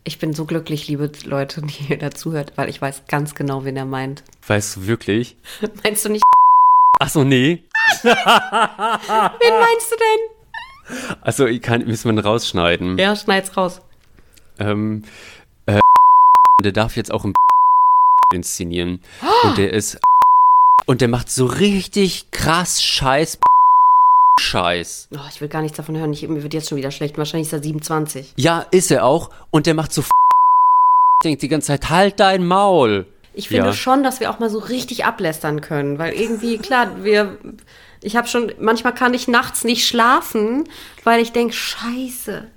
Ich 0.04 0.18
bin 0.18 0.34
so 0.34 0.46
glücklich, 0.46 0.88
liebe 0.88 1.12
Leute, 1.26 1.62
die 1.62 1.92
ihr 1.92 1.98
dazuhört, 1.98 2.54
weil 2.56 2.70
ich 2.70 2.82
weiß 2.82 3.04
ganz 3.08 3.36
genau, 3.36 3.66
wen 3.66 3.78
er 3.78 3.86
meint. 3.86 4.24
Weißt 4.48 4.78
du 4.78 4.88
wirklich? 4.88 5.38
Meinst 5.84 6.06
du 6.06 6.10
nicht? 6.10 6.24
Ach 7.00 7.10
so, 7.10 7.24
nee. 7.24 7.64
wen 8.04 8.12
meinst 8.12 9.92
du 9.92 9.96
denn? 9.96 11.16
Also, 11.22 11.46
ich 11.46 11.62
kann, 11.62 11.86
müssen 11.86 12.14
wir 12.14 12.24
rausschneiden. 12.24 12.98
Ja, 12.98 13.16
schneid's 13.16 13.56
raus. 13.56 13.82
Ähm, 14.60 15.04
äh, 15.66 15.80
der 16.64 16.72
darf 16.72 16.96
jetzt 16.96 17.12
auch 17.12 17.26
im 17.26 17.34
inszenieren. 18.34 19.02
Und 19.44 19.58
der 19.58 19.74
ist 19.74 20.00
und 20.86 21.02
der 21.02 21.08
macht 21.08 21.30
so 21.30 21.46
richtig 21.46 22.32
krass 22.32 22.84
Scheiß 22.84 23.40
Scheiß. 24.40 25.10
Oh, 25.12 25.20
ich 25.30 25.42
will 25.42 25.50
gar 25.50 25.62
nichts 25.62 25.78
davon 25.78 25.98
hören. 25.98 26.14
Ich, 26.14 26.28
mir 26.28 26.44
wird 26.44 26.54
jetzt 26.54 26.70
schon 26.70 26.78
wieder 26.78 26.92
schlecht. 26.92 27.18
Wahrscheinlich 27.18 27.48
ist 27.48 27.54
er 27.54 27.62
27. 27.64 28.34
Ja, 28.38 28.66
ist 28.72 28.90
er 28.90 29.06
auch. 29.06 29.32
Und 29.52 29.66
der 29.66 29.74
macht 29.74 29.94
so 29.94 30.04
denkt 31.24 31.42
die 31.42 31.50
ganze 31.50 31.68
Zeit, 31.68 31.90
halt 31.90 32.20
dein 32.20 32.46
Maul. 32.46 33.06
Ich 33.34 33.50
finde 33.50 33.68
ja. 33.68 33.74
schon, 33.74 34.04
dass 34.04 34.20
wir 34.20 34.32
auch 34.32 34.40
mal 34.40 34.50
so 34.50 34.60
richtig 34.60 35.06
ablästern 35.06 35.62
können, 35.62 36.00
weil 36.00 36.14
irgendwie, 36.14 36.58
klar, 36.58 37.04
wir, 37.04 37.38
ich 38.02 38.16
habe 38.16 38.28
schon, 38.28 38.52
manchmal 38.60 38.94
kann 38.94 39.14
ich 39.14 39.28
nachts 39.28 39.64
nicht 39.64 39.88
schlafen, 39.88 40.68
weil 41.04 41.22
ich 41.22 41.32
denke, 41.32 41.54
scheiße, 41.54 42.48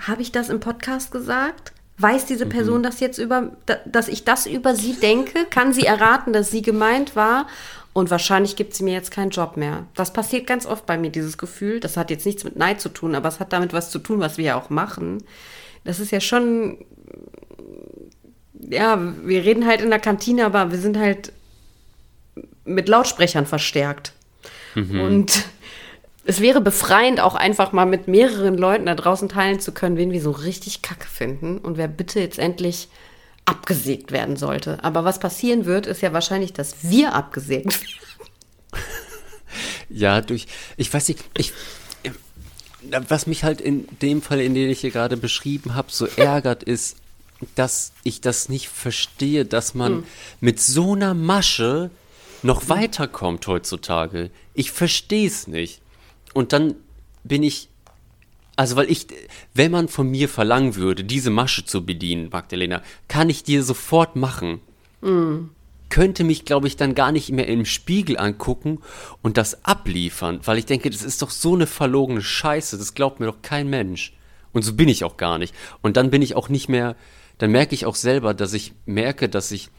habe 0.00 0.22
ich 0.22 0.32
das 0.32 0.48
im 0.48 0.60
Podcast 0.60 1.12
gesagt? 1.12 1.72
Weiß 1.98 2.26
diese 2.26 2.46
mhm. 2.46 2.50
Person 2.50 2.78
mhm. 2.78 2.84
das 2.84 3.00
jetzt 3.00 3.18
über, 3.18 3.52
dass 3.84 4.08
ich 4.08 4.24
das 4.24 4.46
über 4.46 4.74
sie 4.74 4.94
denke? 4.94 5.44
Kann 5.50 5.72
sie 5.72 5.84
erraten, 5.84 6.32
dass 6.32 6.50
sie 6.50 6.62
gemeint 6.62 7.14
war? 7.14 7.46
Und 7.92 8.10
wahrscheinlich 8.10 8.56
gibt 8.56 8.74
sie 8.74 8.84
mir 8.84 8.94
jetzt 8.94 9.10
keinen 9.10 9.30
Job 9.30 9.56
mehr. 9.56 9.86
Das 9.94 10.12
passiert 10.12 10.46
ganz 10.46 10.64
oft 10.64 10.86
bei 10.86 10.96
mir, 10.96 11.10
dieses 11.10 11.38
Gefühl. 11.38 11.80
Das 11.80 11.96
hat 11.96 12.10
jetzt 12.10 12.24
nichts 12.24 12.44
mit 12.44 12.56
Neid 12.56 12.80
zu 12.80 12.88
tun, 12.88 13.14
aber 13.14 13.28
es 13.28 13.40
hat 13.40 13.52
damit 13.52 13.72
was 13.72 13.90
zu 13.90 13.98
tun, 13.98 14.20
was 14.20 14.38
wir 14.38 14.44
ja 14.44 14.56
auch 14.56 14.70
machen. 14.70 15.24
Das 15.84 15.98
ist 15.98 16.12
ja 16.12 16.20
schon, 16.20 16.78
ja, 18.54 18.98
wir 19.24 19.44
reden 19.44 19.66
halt 19.66 19.80
in 19.80 19.90
der 19.90 19.98
Kantine, 19.98 20.46
aber 20.46 20.70
wir 20.70 20.78
sind 20.78 20.98
halt 20.98 21.32
mit 22.64 22.88
Lautsprechern 22.88 23.46
verstärkt. 23.46 24.12
Mhm. 24.76 25.00
Und 25.00 25.44
es 26.24 26.40
wäre 26.40 26.60
befreiend, 26.60 27.20
auch 27.20 27.34
einfach 27.34 27.72
mal 27.72 27.86
mit 27.86 28.08
mehreren 28.08 28.56
Leuten 28.56 28.86
da 28.86 28.94
draußen 28.94 29.28
teilen 29.28 29.60
zu 29.60 29.72
können, 29.72 29.96
wen 29.96 30.12
wir 30.12 30.20
so 30.20 30.30
richtig 30.30 30.82
kacke 30.82 31.08
finden 31.08 31.58
und 31.58 31.76
wer 31.76 31.88
bitte 31.88 32.20
jetzt 32.20 32.38
endlich 32.38 32.88
abgesägt 33.46 34.12
werden 34.12 34.36
sollte. 34.36 34.82
Aber 34.84 35.04
was 35.04 35.18
passieren 35.18 35.64
wird, 35.64 35.86
ist 35.86 36.02
ja 36.02 36.12
wahrscheinlich, 36.12 36.52
dass 36.52 36.76
wir 36.82 37.14
abgesägt 37.14 37.80
werden. 37.80 38.00
Ja, 39.88 40.20
durch, 40.20 40.46
ich 40.76 40.92
weiß 40.92 41.08
nicht, 41.08 41.24
ich, 41.36 41.52
was 43.08 43.26
mich 43.26 43.42
halt 43.42 43.60
in 43.60 43.88
dem 44.00 44.22
Fall, 44.22 44.40
in 44.40 44.54
dem 44.54 44.70
ich 44.70 44.80
hier 44.80 44.92
gerade 44.92 45.16
beschrieben 45.16 45.74
habe, 45.74 45.88
so 45.90 46.06
ärgert, 46.06 46.62
ist, 46.62 46.96
dass 47.56 47.92
ich 48.04 48.20
das 48.20 48.48
nicht 48.48 48.68
verstehe, 48.68 49.44
dass 49.44 49.74
man 49.74 49.92
hm. 49.92 50.04
mit 50.40 50.60
so 50.60 50.94
einer 50.94 51.14
Masche 51.14 51.90
noch 52.42 52.62
hm. 52.62 52.68
weiterkommt 52.68 53.46
heutzutage. 53.48 54.30
Ich 54.54 54.70
verstehe 54.70 55.26
es 55.26 55.48
nicht. 55.48 55.80
Und 56.34 56.52
dann 56.52 56.74
bin 57.24 57.42
ich, 57.42 57.68
also 58.56 58.76
weil 58.76 58.90
ich, 58.90 59.06
wenn 59.54 59.70
man 59.70 59.88
von 59.88 60.08
mir 60.10 60.28
verlangen 60.28 60.76
würde, 60.76 61.04
diese 61.04 61.30
Masche 61.30 61.64
zu 61.64 61.84
bedienen, 61.84 62.28
Magdalena, 62.30 62.82
kann 63.08 63.30
ich 63.30 63.42
dir 63.42 63.62
sofort 63.62 64.16
machen. 64.16 64.60
Mhm. 65.00 65.50
Könnte 65.88 66.22
mich, 66.22 66.44
glaube 66.44 66.68
ich, 66.68 66.76
dann 66.76 66.94
gar 66.94 67.10
nicht 67.10 67.30
mehr 67.32 67.48
im 67.48 67.64
Spiegel 67.64 68.16
angucken 68.16 68.78
und 69.22 69.36
das 69.36 69.64
abliefern, 69.64 70.40
weil 70.44 70.58
ich 70.58 70.66
denke, 70.66 70.88
das 70.88 71.02
ist 71.02 71.20
doch 71.20 71.30
so 71.30 71.54
eine 71.54 71.66
verlogene 71.66 72.22
Scheiße, 72.22 72.78
das 72.78 72.94
glaubt 72.94 73.18
mir 73.18 73.26
doch 73.26 73.42
kein 73.42 73.68
Mensch. 73.68 74.12
Und 74.52 74.62
so 74.62 74.74
bin 74.74 74.88
ich 74.88 75.02
auch 75.02 75.16
gar 75.16 75.38
nicht. 75.38 75.54
Und 75.82 75.96
dann 75.96 76.10
bin 76.10 76.22
ich 76.22 76.36
auch 76.36 76.48
nicht 76.48 76.68
mehr, 76.68 76.96
dann 77.38 77.50
merke 77.50 77.74
ich 77.74 77.86
auch 77.86 77.96
selber, 77.96 78.34
dass 78.34 78.52
ich 78.52 78.72
merke, 78.86 79.28
dass 79.28 79.50
ich 79.50 79.70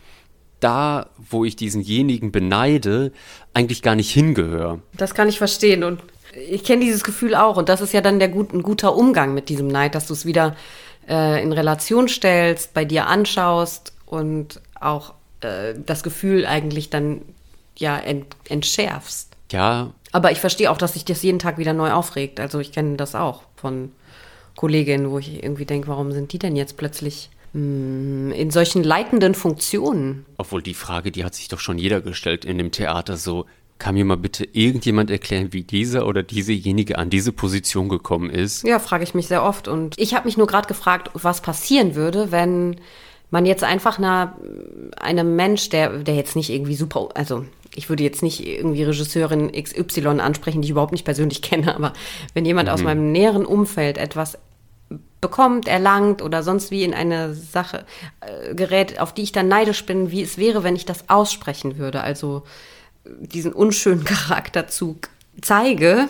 da, 0.60 1.10
wo 1.18 1.44
ich 1.44 1.56
diesenjenigen 1.56 2.32
beneide, 2.32 3.12
eigentlich 3.54 3.82
gar 3.82 3.96
nicht 3.96 4.12
hingehöre. 4.12 4.82
Das 4.96 5.14
kann 5.14 5.28
ich 5.28 5.38
verstehen 5.38 5.84
und 5.84 6.02
ich 6.34 6.64
kenne 6.64 6.84
dieses 6.84 7.04
Gefühl 7.04 7.36
auch 7.36 7.58
und 7.58 7.70
das 7.70 7.82
ist 7.82 7.94
ja 7.94 8.02
dann 8.02 8.20
der 8.20 8.30
gut, 8.30 8.54
ein 8.54 8.64
guter 8.64 8.96
Umgang 8.96 9.34
mit 9.34 9.50
diesem 9.50 9.68
Neid, 9.68 9.96
dass 9.96 10.08
du 10.08 10.14
es 10.14 10.26
wieder 10.26 10.56
äh, 11.08 11.42
in 11.42 11.52
Relation 11.52 12.08
stellst, 12.08 12.74
bei 12.74 12.86
dir 12.86 13.08
anschaust 13.08 13.94
und 14.06 14.62
auch 14.80 15.14
äh, 15.42 15.74
das 15.86 16.04
Gefühl 16.04 16.46
eigentlich 16.46 16.90
dann 16.90 17.22
ja 17.78 17.98
ent, 17.98 18.36
entschärfst. 18.48 19.30
Ja. 19.52 19.92
Aber 20.12 20.32
ich 20.32 20.40
verstehe 20.40 20.72
auch, 20.72 20.78
dass 20.78 20.94
sich 20.94 21.06
das 21.06 21.22
jeden 21.24 21.40
Tag 21.40 21.58
wieder 21.58 21.74
neu 21.74 21.92
aufregt. 21.92 22.40
Also 22.40 22.60
ich 22.60 22.72
kenne 22.72 22.98
das 22.98 23.16
auch 23.16 23.44
von 23.56 23.92
Kolleginnen, 24.56 25.10
wo 25.10 25.20
ich 25.20 25.44
irgendwie 25.44 25.66
denke, 25.66 25.88
warum 25.88 26.12
sind 26.12 26.34
die 26.34 26.40
denn 26.40 26.56
jetzt 26.56 26.78
plötzlich 26.78 27.30
hm, 27.54 28.32
in 28.32 28.52
solchen 28.52 28.84
leitenden 28.84 29.34
Funktionen? 29.34 30.26
Obwohl 30.38 30.62
die 30.62 30.74
Frage, 30.74 31.12
die 31.12 31.24
hat 31.24 31.36
sich 31.36 31.48
doch 31.48 31.60
schon 31.60 31.78
jeder 31.78 32.02
gestellt 32.02 32.46
in 32.46 32.58
dem 32.58 32.72
Theater 32.72 33.18
so, 33.18 33.46
kann 33.82 33.96
mir 33.96 34.06
mal 34.06 34.16
bitte 34.16 34.48
irgendjemand 34.54 35.10
erklären, 35.10 35.54
wie 35.54 35.64
dieser 35.64 36.06
oder 36.06 36.22
diesejenige 36.22 37.00
an 37.00 37.10
diese 37.10 37.32
Position 37.32 37.90
gekommen 37.90 38.30
ist? 38.30 38.64
Ja, 38.64 38.78
frage 38.78 39.04
ich 39.04 39.16
mich 39.16 39.28
sehr 39.28 39.44
oft. 39.44 39.68
Und 39.68 39.98
ich 39.98 40.14
habe 40.14 40.26
mich 40.26 40.38
nur 40.38 40.46
gerade 40.46 40.68
gefragt, 40.68 41.10
was 41.14 41.42
passieren 41.42 41.96
würde, 41.96 42.32
wenn 42.32 42.76
man 43.32 43.48
jetzt 43.48 43.64
einfach 43.64 43.98
einer, 43.98 44.38
einem 45.00 45.36
Mensch, 45.36 45.70
der, 45.70 45.98
der 45.98 46.14
jetzt 46.14 46.36
nicht 46.36 46.52
irgendwie 46.52 46.76
super, 46.76 47.10
also 47.16 47.44
ich 47.74 47.90
würde 47.90 48.04
jetzt 48.04 48.22
nicht 48.22 48.46
irgendwie 48.46 48.84
Regisseurin 48.84 49.52
XY 49.52 50.20
ansprechen, 50.20 50.62
die 50.62 50.68
ich 50.68 50.72
überhaupt 50.72 50.92
nicht 50.92 51.06
persönlich 51.06 51.42
kenne, 51.42 51.74
aber 51.74 51.94
wenn 52.36 52.46
jemand 52.46 52.70
mhm. 52.70 52.76
aus 52.76 52.84
meinem 52.84 53.12
näheren 53.12 53.48
Umfeld 53.48 53.98
etwas 53.98 54.38
bekommt, 55.22 55.68
erlangt 55.68 56.22
oder 56.22 56.44
sonst 56.44 56.70
wie 56.70 56.84
in 56.84 56.94
eine 56.94 57.34
Sache 57.34 57.86
äh, 58.20 58.54
gerät, 58.54 59.00
auf 59.00 59.12
die 59.12 59.24
ich 59.24 59.32
dann 59.32 59.48
neidisch 59.48 59.88
bin, 59.88 60.12
wie 60.12 60.22
es 60.22 60.38
wäre, 60.38 60.64
wenn 60.64 60.76
ich 60.76 60.86
das 60.86 61.10
aussprechen 61.10 61.80
würde. 61.80 62.02
Also 62.02 62.44
diesen 63.06 63.54
unschönen 63.54 64.04
Charakterzug 64.06 65.10
zeige, 65.42 66.08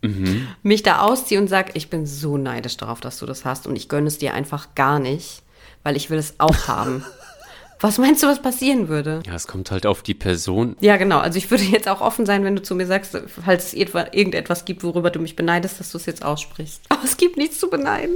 mhm. 0.00 0.48
mich 0.62 0.82
da 0.82 1.00
ausziehe 1.00 1.40
und 1.40 1.48
sage, 1.48 1.72
ich 1.74 1.90
bin 1.90 2.06
so 2.06 2.36
neidisch 2.36 2.76
darauf, 2.76 3.00
dass 3.00 3.18
du 3.18 3.26
das 3.26 3.44
hast 3.44 3.66
und 3.66 3.76
ich 3.76 3.88
gönne 3.88 4.08
es 4.08 4.18
dir 4.18 4.34
einfach 4.34 4.74
gar 4.74 4.98
nicht, 4.98 5.42
weil 5.82 5.96
ich 5.96 6.10
will 6.10 6.18
es 6.18 6.34
auch 6.38 6.66
haben. 6.68 7.04
Was 7.80 7.98
meinst 7.98 8.22
du, 8.22 8.28
was 8.28 8.40
passieren 8.40 8.86
würde? 8.86 9.24
Ja, 9.26 9.34
es 9.34 9.48
kommt 9.48 9.72
halt 9.72 9.86
auf 9.86 10.02
die 10.02 10.14
Person. 10.14 10.76
Ja, 10.80 10.96
genau. 10.98 11.18
Also 11.18 11.36
ich 11.36 11.50
würde 11.50 11.64
jetzt 11.64 11.88
auch 11.88 12.00
offen 12.00 12.26
sein, 12.26 12.44
wenn 12.44 12.54
du 12.54 12.62
zu 12.62 12.76
mir 12.76 12.86
sagst, 12.86 13.20
falls 13.44 13.72
es 13.72 13.74
irgendetwas 13.74 14.64
gibt, 14.64 14.84
worüber 14.84 15.10
du 15.10 15.18
mich 15.18 15.34
beneidest, 15.34 15.80
dass 15.80 15.90
du 15.90 15.98
es 15.98 16.06
jetzt 16.06 16.24
aussprichst. 16.24 16.80
Aber 16.90 17.02
es 17.02 17.16
gibt 17.16 17.36
nichts 17.36 17.58
zu 17.58 17.68
beneiden. 17.68 18.14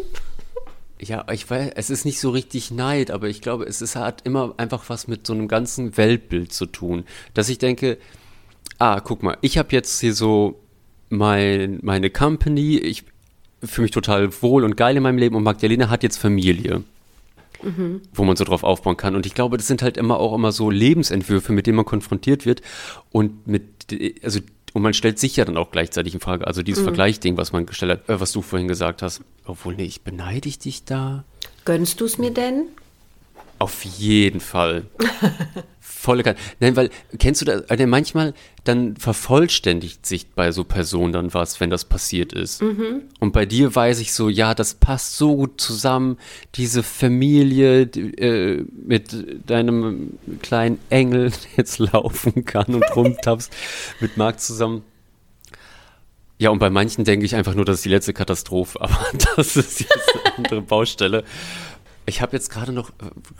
Ja, 0.99 1.27
ich 1.31 1.49
weiß, 1.49 1.73
es 1.75 1.91
ist 1.91 2.05
nicht 2.05 2.21
so 2.21 2.31
richtig 2.31 2.71
Neid, 2.71 3.11
aber 3.11 3.29
ich 3.29 3.43
glaube, 3.43 3.65
es 3.65 3.83
ist, 3.83 3.97
hat 3.97 4.23
immer 4.25 4.55
einfach 4.57 4.89
was 4.89 5.09
mit 5.09 5.27
so 5.27 5.35
einem 5.35 5.47
ganzen 5.47 5.97
Weltbild 5.97 6.53
zu 6.53 6.67
tun. 6.67 7.05
Dass 7.35 7.49
ich 7.49 7.59
denke, 7.59 7.99
ah, 8.79 9.01
guck 9.01 9.23
mal, 9.23 9.37
ich 9.43 9.59
habe 9.59 9.69
jetzt 9.73 10.01
hier 10.01 10.15
so 10.15 10.59
mein, 11.11 11.81
meine 11.83 12.11
Company, 12.11 12.79
ich 12.79 13.05
fühle 13.63 13.85
mich 13.85 13.91
total 13.91 14.31
wohl 14.43 14.65
und 14.65 14.77
geil 14.77 14.97
in 14.97 15.03
meinem 15.03 15.19
Leben 15.19 15.37
und 15.37 15.43
Magdalena 15.43 15.91
hat 15.91 16.03
jetzt 16.03 16.17
Familie. 16.17 16.83
Mhm. 17.63 18.03
Wo 18.13 18.25
man 18.25 18.37
so 18.37 18.45
drauf 18.45 18.65
aufbauen 18.65 18.97
kann. 18.97 19.17
Und 19.17 19.27
ich 19.27 19.35
glaube, 19.35 19.57
das 19.57 19.67
sind 19.67 19.83
halt 19.83 19.97
immer 19.97 20.19
auch 20.19 20.35
immer 20.35 20.53
so 20.53 20.71
Lebensentwürfe, 20.71 21.53
mit 21.53 21.67
denen 21.67 21.77
man 21.77 21.87
konfrontiert 21.87 22.45
wird. 22.45 22.61
Und 23.11 23.47
mit, 23.47 23.65
also 24.23 24.41
und 24.77 24.83
man 24.83 24.93
stellt 24.93 25.19
sich 25.19 25.37
ja 25.37 25.47
dann 25.47 25.57
auch 25.57 25.71
gleichzeitig 25.71 26.12
in 26.12 26.21
Frage, 26.21 26.47
also 26.47 26.62
dieses 26.62 26.83
mhm. 26.83 26.89
Vergleichding, 26.89 27.39
was 27.39 27.51
man 27.51 27.65
gestellt 27.65 27.93
hat, 27.93 28.09
äh, 28.11 28.21
was 28.21 28.33
du 28.33 28.43
vorhin 28.43 28.69
gesagt 28.69 29.01
hast. 29.01 29.23
Obwohl, 29.47 29.75
nee, 29.75 29.85
ich 29.85 30.03
beneide 30.03 30.51
ich 30.51 30.59
dich 30.59 30.85
da. 30.85 31.25
Gönnst 31.65 32.03
du 32.03 32.05
es 32.05 32.19
mir 32.19 32.31
denn? 32.31 32.67
Auf 33.59 33.85
jeden 33.85 34.40
Fall. 34.40 34.85
Volle 35.81 36.23
Kanne. 36.23 36.37
Nein, 36.61 36.77
weil, 36.77 36.90
kennst 37.19 37.40
du 37.40 37.47
das, 37.47 37.69
also 37.71 37.87
manchmal, 37.87 38.35
dann 38.64 38.97
vervollständigt 38.97 40.05
sich 40.05 40.29
bei 40.31 40.53
so 40.53 40.62
Personen 40.62 41.12
dann 41.12 41.35
was, 41.35 41.59
wenn 41.59 41.71
das 41.71 41.85
passiert 41.85 42.33
ist. 42.33 42.62
Mhm. 42.62 43.03
Und 43.19 43.33
bei 43.33 43.47
dir 43.47 43.75
weiß 43.75 44.01
ich 44.01 44.12
so, 44.12 44.29
ja, 44.29 44.55
das 44.55 44.75
passt 44.75 45.16
so 45.16 45.35
gut 45.37 45.61
zusammen, 45.61 46.19
diese 46.55 46.83
Familie 46.83 47.87
die, 47.87 48.16
äh, 48.19 48.64
mit 48.87 49.16
deinem 49.47 50.19
kleinen 50.42 50.79
Engel, 50.90 51.31
der 51.31 51.51
jetzt 51.57 51.79
laufen 51.79 52.45
kann 52.45 52.75
und 52.75 52.85
rumtappst, 52.95 53.53
mit 54.01 54.16
Marc 54.16 54.38
zusammen. 54.40 54.83
Ja, 56.38 56.51
und 56.51 56.59
bei 56.59 56.69
manchen 56.69 57.05
denke 57.05 57.25
ich 57.25 57.35
einfach 57.35 57.55
nur, 57.55 57.64
das 57.64 57.77
ist 57.77 57.85
die 57.87 57.90
letzte 57.90 58.12
Katastrophe, 58.12 58.81
aber 58.81 58.99
das 59.37 59.57
ist 59.57 59.81
jetzt 59.81 60.14
eine 60.14 60.37
andere 60.37 60.62
Baustelle. 60.62 61.25
Ich 62.09 62.23
habe 62.23 62.37
jetzt 62.37 62.51
gerade 62.51 62.73
noch 62.73 62.92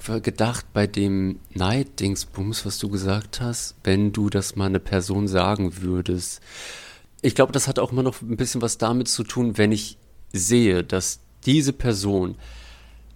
äh, 0.09 0.21
gedacht, 0.21 0.67
bei 0.73 0.89
dem 0.89 1.39
Neid-Dingsbums, 1.55 2.67
was 2.67 2.79
du 2.79 2.89
gesagt 2.89 3.41
hast, 3.41 3.77
wenn 3.85 4.13
du 4.13 4.29
das 4.29 4.57
mal 4.57 4.67
eine 4.67 4.81
Person 4.81 5.29
sagen 5.29 5.83
würdest. 5.83 6.41
Ich 7.23 7.37
glaube, 7.37 7.53
das 7.53 7.69
hat 7.69 7.79
auch 7.79 7.93
immer 7.93 8.03
noch 8.03 8.21
ein 8.23 8.37
bisschen 8.37 8.63
was 8.63 8.77
damit 8.77 9.07
zu 9.07 9.23
tun, 9.23 9.57
wenn 9.57 9.71
ich 9.71 9.99
sehe, 10.33 10.83
dass 10.83 11.21
diese 11.45 11.73
Person 11.73 12.35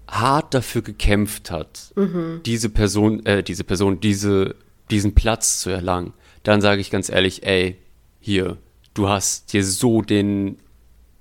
hart 0.06 0.54
dafür 0.54 0.82
gekämpft 0.82 1.50
hat, 1.50 1.92
mhm. 1.96 2.40
diese 2.46 2.68
Person, 2.68 3.26
äh, 3.26 3.42
diese 3.42 3.64
Person, 3.64 4.00
diese, 4.00 4.54
diesen 4.90 5.14
Platz 5.14 5.58
zu 5.60 5.70
erlangen, 5.70 6.12
dann 6.44 6.60
sage 6.60 6.80
ich 6.80 6.90
ganz 6.90 7.08
ehrlich, 7.08 7.44
ey, 7.44 7.76
hier, 8.20 8.56
du 8.94 9.08
hast 9.08 9.52
dir 9.52 9.64
so 9.64 10.02
den 10.02 10.58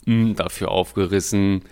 M 0.06 0.36
dafür 0.36 0.70
aufgerissen. 0.70 1.63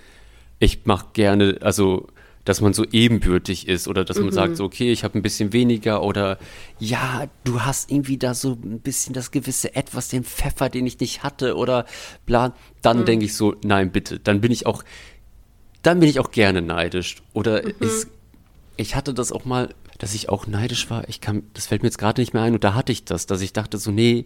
Ich 0.60 0.86
mache 0.86 1.08
gerne, 1.14 1.58
also 1.62 2.08
dass 2.48 2.62
man 2.62 2.72
so 2.72 2.86
ebenbürtig 2.86 3.68
ist 3.68 3.90
oder 3.90 4.06
dass 4.06 4.18
man 4.18 4.28
mhm. 4.28 4.32
sagt, 4.32 4.56
so, 4.56 4.64
okay, 4.64 4.90
ich 4.90 5.04
habe 5.04 5.20
ein 5.20 5.22
bisschen 5.22 5.52
weniger 5.52 6.02
oder 6.02 6.40
ja, 6.80 7.28
du 7.44 7.62
hast 7.62 7.92
irgendwie 7.92 8.18
da 8.18 8.34
so 8.34 8.54
ein 8.54 8.80
bisschen 8.80 9.14
das 9.14 9.32
gewisse 9.32 9.76
Etwas, 9.76 10.08
den 10.08 10.24
Pfeffer, 10.24 10.70
den 10.70 10.88
ich 10.88 10.98
nicht 10.98 11.24
hatte 11.24 11.58
oder 11.58 11.86
bla, 12.26 12.54
dann 12.82 13.00
mhm. 13.02 13.06
denke 13.06 13.26
ich 13.26 13.36
so, 13.36 13.56
nein, 13.66 13.92
bitte, 13.92 14.20
dann 14.20 14.40
bin 14.40 14.54
ich 14.54 14.66
auch, 14.66 14.84
dann 15.82 16.00
bin 16.00 16.08
ich 16.08 16.22
auch 16.22 16.32
gerne 16.32 16.62
neidisch 16.62 17.18
oder 17.34 17.64
mhm. 17.64 17.74
ist, 17.82 18.08
ich 18.78 18.96
hatte 18.96 19.14
das 19.14 19.34
auch 19.34 19.44
mal, 19.44 19.76
dass 19.98 20.16
ich 20.16 20.30
auch 20.30 20.48
neidisch 20.48 20.90
war, 20.90 21.10
ich 21.10 21.20
kann, 21.20 21.44
das 21.54 21.68
fällt 21.68 21.84
mir 21.84 21.90
jetzt 21.90 21.98
gerade 21.98 22.22
nicht 22.22 22.34
mehr 22.34 22.44
ein 22.44 22.54
und 22.54 22.64
da 22.64 22.76
hatte 22.76 22.94
ich 22.94 23.04
das, 23.04 23.26
dass 23.26 23.42
ich 23.42 23.52
dachte 23.52 23.78
so, 23.78 23.92
nee, 23.92 24.26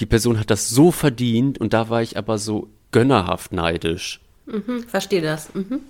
die 0.00 0.06
Person 0.06 0.40
hat 0.40 0.50
das 0.50 0.68
so 0.68 0.90
verdient 0.90 1.58
und 1.58 1.74
da 1.74 1.88
war 1.88 2.02
ich 2.02 2.16
aber 2.16 2.38
so 2.38 2.70
gönnerhaft 2.90 3.52
neidisch. 3.52 4.20
Mhm, 4.46 4.82
verstehe 4.88 5.22
das. 5.22 5.54
Mhm. 5.54 5.82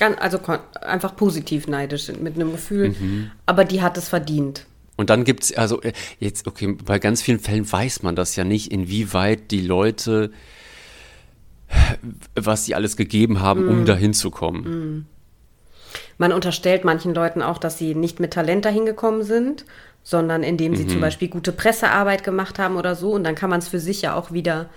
Ganz, 0.00 0.16
also 0.18 0.38
einfach 0.80 1.14
positiv 1.14 1.68
neidisch 1.68 2.10
mit 2.20 2.34
einem 2.34 2.52
Gefühl, 2.52 2.88
mhm. 2.98 3.30
aber 3.44 3.66
die 3.66 3.82
hat 3.82 3.98
es 3.98 4.08
verdient. 4.08 4.64
Und 4.96 5.10
dann 5.10 5.24
gibt 5.24 5.44
es, 5.44 5.52
also 5.54 5.82
äh, 5.82 5.92
jetzt, 6.18 6.46
okay, 6.46 6.76
bei 6.84 6.98
ganz 6.98 7.20
vielen 7.20 7.38
Fällen 7.38 7.70
weiß 7.70 8.02
man 8.02 8.16
das 8.16 8.34
ja 8.34 8.44
nicht, 8.44 8.72
inwieweit 8.72 9.50
die 9.50 9.60
Leute, 9.60 10.30
was 12.34 12.64
sie 12.64 12.74
alles 12.74 12.96
gegeben 12.96 13.40
haben, 13.40 13.66
mm. 13.66 13.68
um 13.68 13.84
dahin 13.84 14.14
zu 14.14 14.30
kommen. 14.30 14.62
Mm. 14.62 15.06
Man 16.16 16.32
unterstellt 16.32 16.84
manchen 16.84 17.14
Leuten 17.14 17.42
auch, 17.42 17.58
dass 17.58 17.76
sie 17.76 17.94
nicht 17.94 18.20
mit 18.20 18.32
Talent 18.32 18.64
dahin 18.64 18.86
gekommen 18.86 19.22
sind, 19.22 19.66
sondern 20.02 20.42
indem 20.42 20.76
sie 20.76 20.84
mhm. 20.84 20.88
zum 20.88 21.00
Beispiel 21.02 21.28
gute 21.28 21.52
Pressearbeit 21.52 22.24
gemacht 22.24 22.58
haben 22.58 22.76
oder 22.76 22.94
so. 22.94 23.12
Und 23.12 23.24
dann 23.24 23.34
kann 23.34 23.50
man 23.50 23.58
es 23.58 23.68
für 23.68 23.80
sich 23.80 24.00
ja 24.00 24.14
auch 24.14 24.32
wieder 24.32 24.70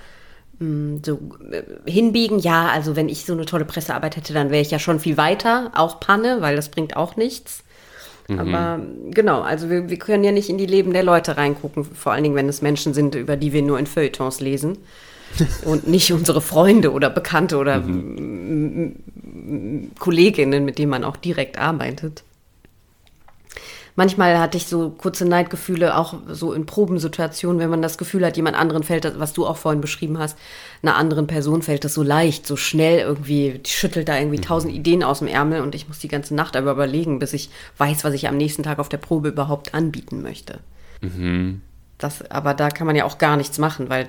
so 1.03 1.19
äh, 1.51 1.63
hinbiegen. 1.89 2.39
Ja, 2.39 2.67
also 2.67 2.95
wenn 2.95 3.09
ich 3.09 3.25
so 3.25 3.33
eine 3.33 3.45
tolle 3.45 3.65
Pressearbeit 3.65 4.15
hätte, 4.15 4.33
dann 4.33 4.49
wäre 4.49 4.61
ich 4.61 4.71
ja 4.71 4.79
schon 4.79 4.99
viel 4.99 5.17
weiter. 5.17 5.71
Auch 5.75 5.99
Panne, 5.99 6.37
weil 6.41 6.55
das 6.55 6.69
bringt 6.69 6.95
auch 6.95 7.15
nichts. 7.15 7.63
Mhm. 8.27 8.39
Aber 8.39 8.79
genau, 9.11 9.41
also 9.41 9.69
wir, 9.69 9.89
wir 9.89 9.97
können 9.97 10.23
ja 10.23 10.31
nicht 10.31 10.49
in 10.49 10.57
die 10.57 10.65
Leben 10.65 10.93
der 10.93 11.03
Leute 11.03 11.37
reingucken, 11.37 11.83
vor 11.83 12.13
allen 12.13 12.23
Dingen, 12.23 12.35
wenn 12.35 12.47
es 12.49 12.61
Menschen 12.61 12.93
sind, 12.93 13.15
über 13.15 13.35
die 13.35 13.51
wir 13.53 13.61
nur 13.61 13.79
in 13.79 13.87
Feuilletons 13.87 14.39
lesen 14.39 14.77
und 15.65 15.87
nicht 15.87 16.13
unsere 16.13 16.41
Freunde 16.41 16.91
oder 16.91 17.09
Bekannte 17.09 17.57
oder 17.57 17.79
mhm. 17.79 18.95
Kolleginnen, 19.99 20.63
mit 20.63 20.77
denen 20.77 20.91
man 20.91 21.03
auch 21.03 21.17
direkt 21.17 21.57
arbeitet 21.59 22.23
manchmal 23.95 24.39
hatte 24.39 24.57
ich 24.57 24.67
so 24.67 24.89
kurze 24.89 25.25
Neidgefühle, 25.25 25.97
auch 25.97 26.15
so 26.29 26.53
in 26.53 26.65
Probensituationen, 26.65 27.59
wenn 27.59 27.69
man 27.69 27.81
das 27.81 27.97
Gefühl 27.97 28.25
hat, 28.25 28.37
jemand 28.37 28.57
anderen 28.57 28.83
fällt 28.83 29.05
das, 29.05 29.19
was 29.19 29.33
du 29.33 29.45
auch 29.45 29.57
vorhin 29.57 29.81
beschrieben 29.81 30.17
hast, 30.17 30.37
einer 30.81 30.95
anderen 30.95 31.27
Person 31.27 31.61
fällt 31.61 31.83
das 31.83 31.93
so 31.93 32.03
leicht, 32.03 32.47
so 32.47 32.55
schnell 32.55 32.99
irgendwie, 32.99 33.59
die 33.59 33.69
schüttelt 33.69 34.09
da 34.09 34.17
irgendwie 34.17 34.41
tausend 34.41 34.73
Ideen 34.73 35.03
aus 35.03 35.19
dem 35.19 35.27
Ärmel 35.27 35.61
und 35.61 35.75
ich 35.75 35.87
muss 35.87 35.99
die 35.99 36.07
ganze 36.07 36.35
Nacht 36.35 36.55
aber 36.55 36.71
überlegen, 36.71 37.19
bis 37.19 37.33
ich 37.33 37.49
weiß, 37.77 38.03
was 38.03 38.13
ich 38.13 38.27
am 38.27 38.37
nächsten 38.37 38.63
Tag 38.63 38.79
auf 38.79 38.89
der 38.89 38.97
Probe 38.97 39.29
überhaupt 39.29 39.73
anbieten 39.73 40.21
möchte. 40.21 40.59
Mhm. 41.01 41.61
Das, 41.97 42.29
aber 42.29 42.53
da 42.53 42.69
kann 42.69 42.87
man 42.87 42.95
ja 42.95 43.05
auch 43.05 43.17
gar 43.17 43.37
nichts 43.37 43.59
machen, 43.59 43.89
weil 43.89 44.07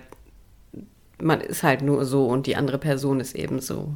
man 1.20 1.40
ist 1.40 1.62
halt 1.62 1.82
nur 1.82 2.04
so 2.04 2.26
und 2.26 2.46
die 2.46 2.56
andere 2.56 2.78
Person 2.78 3.20
ist 3.20 3.34
eben 3.34 3.60
so. 3.60 3.94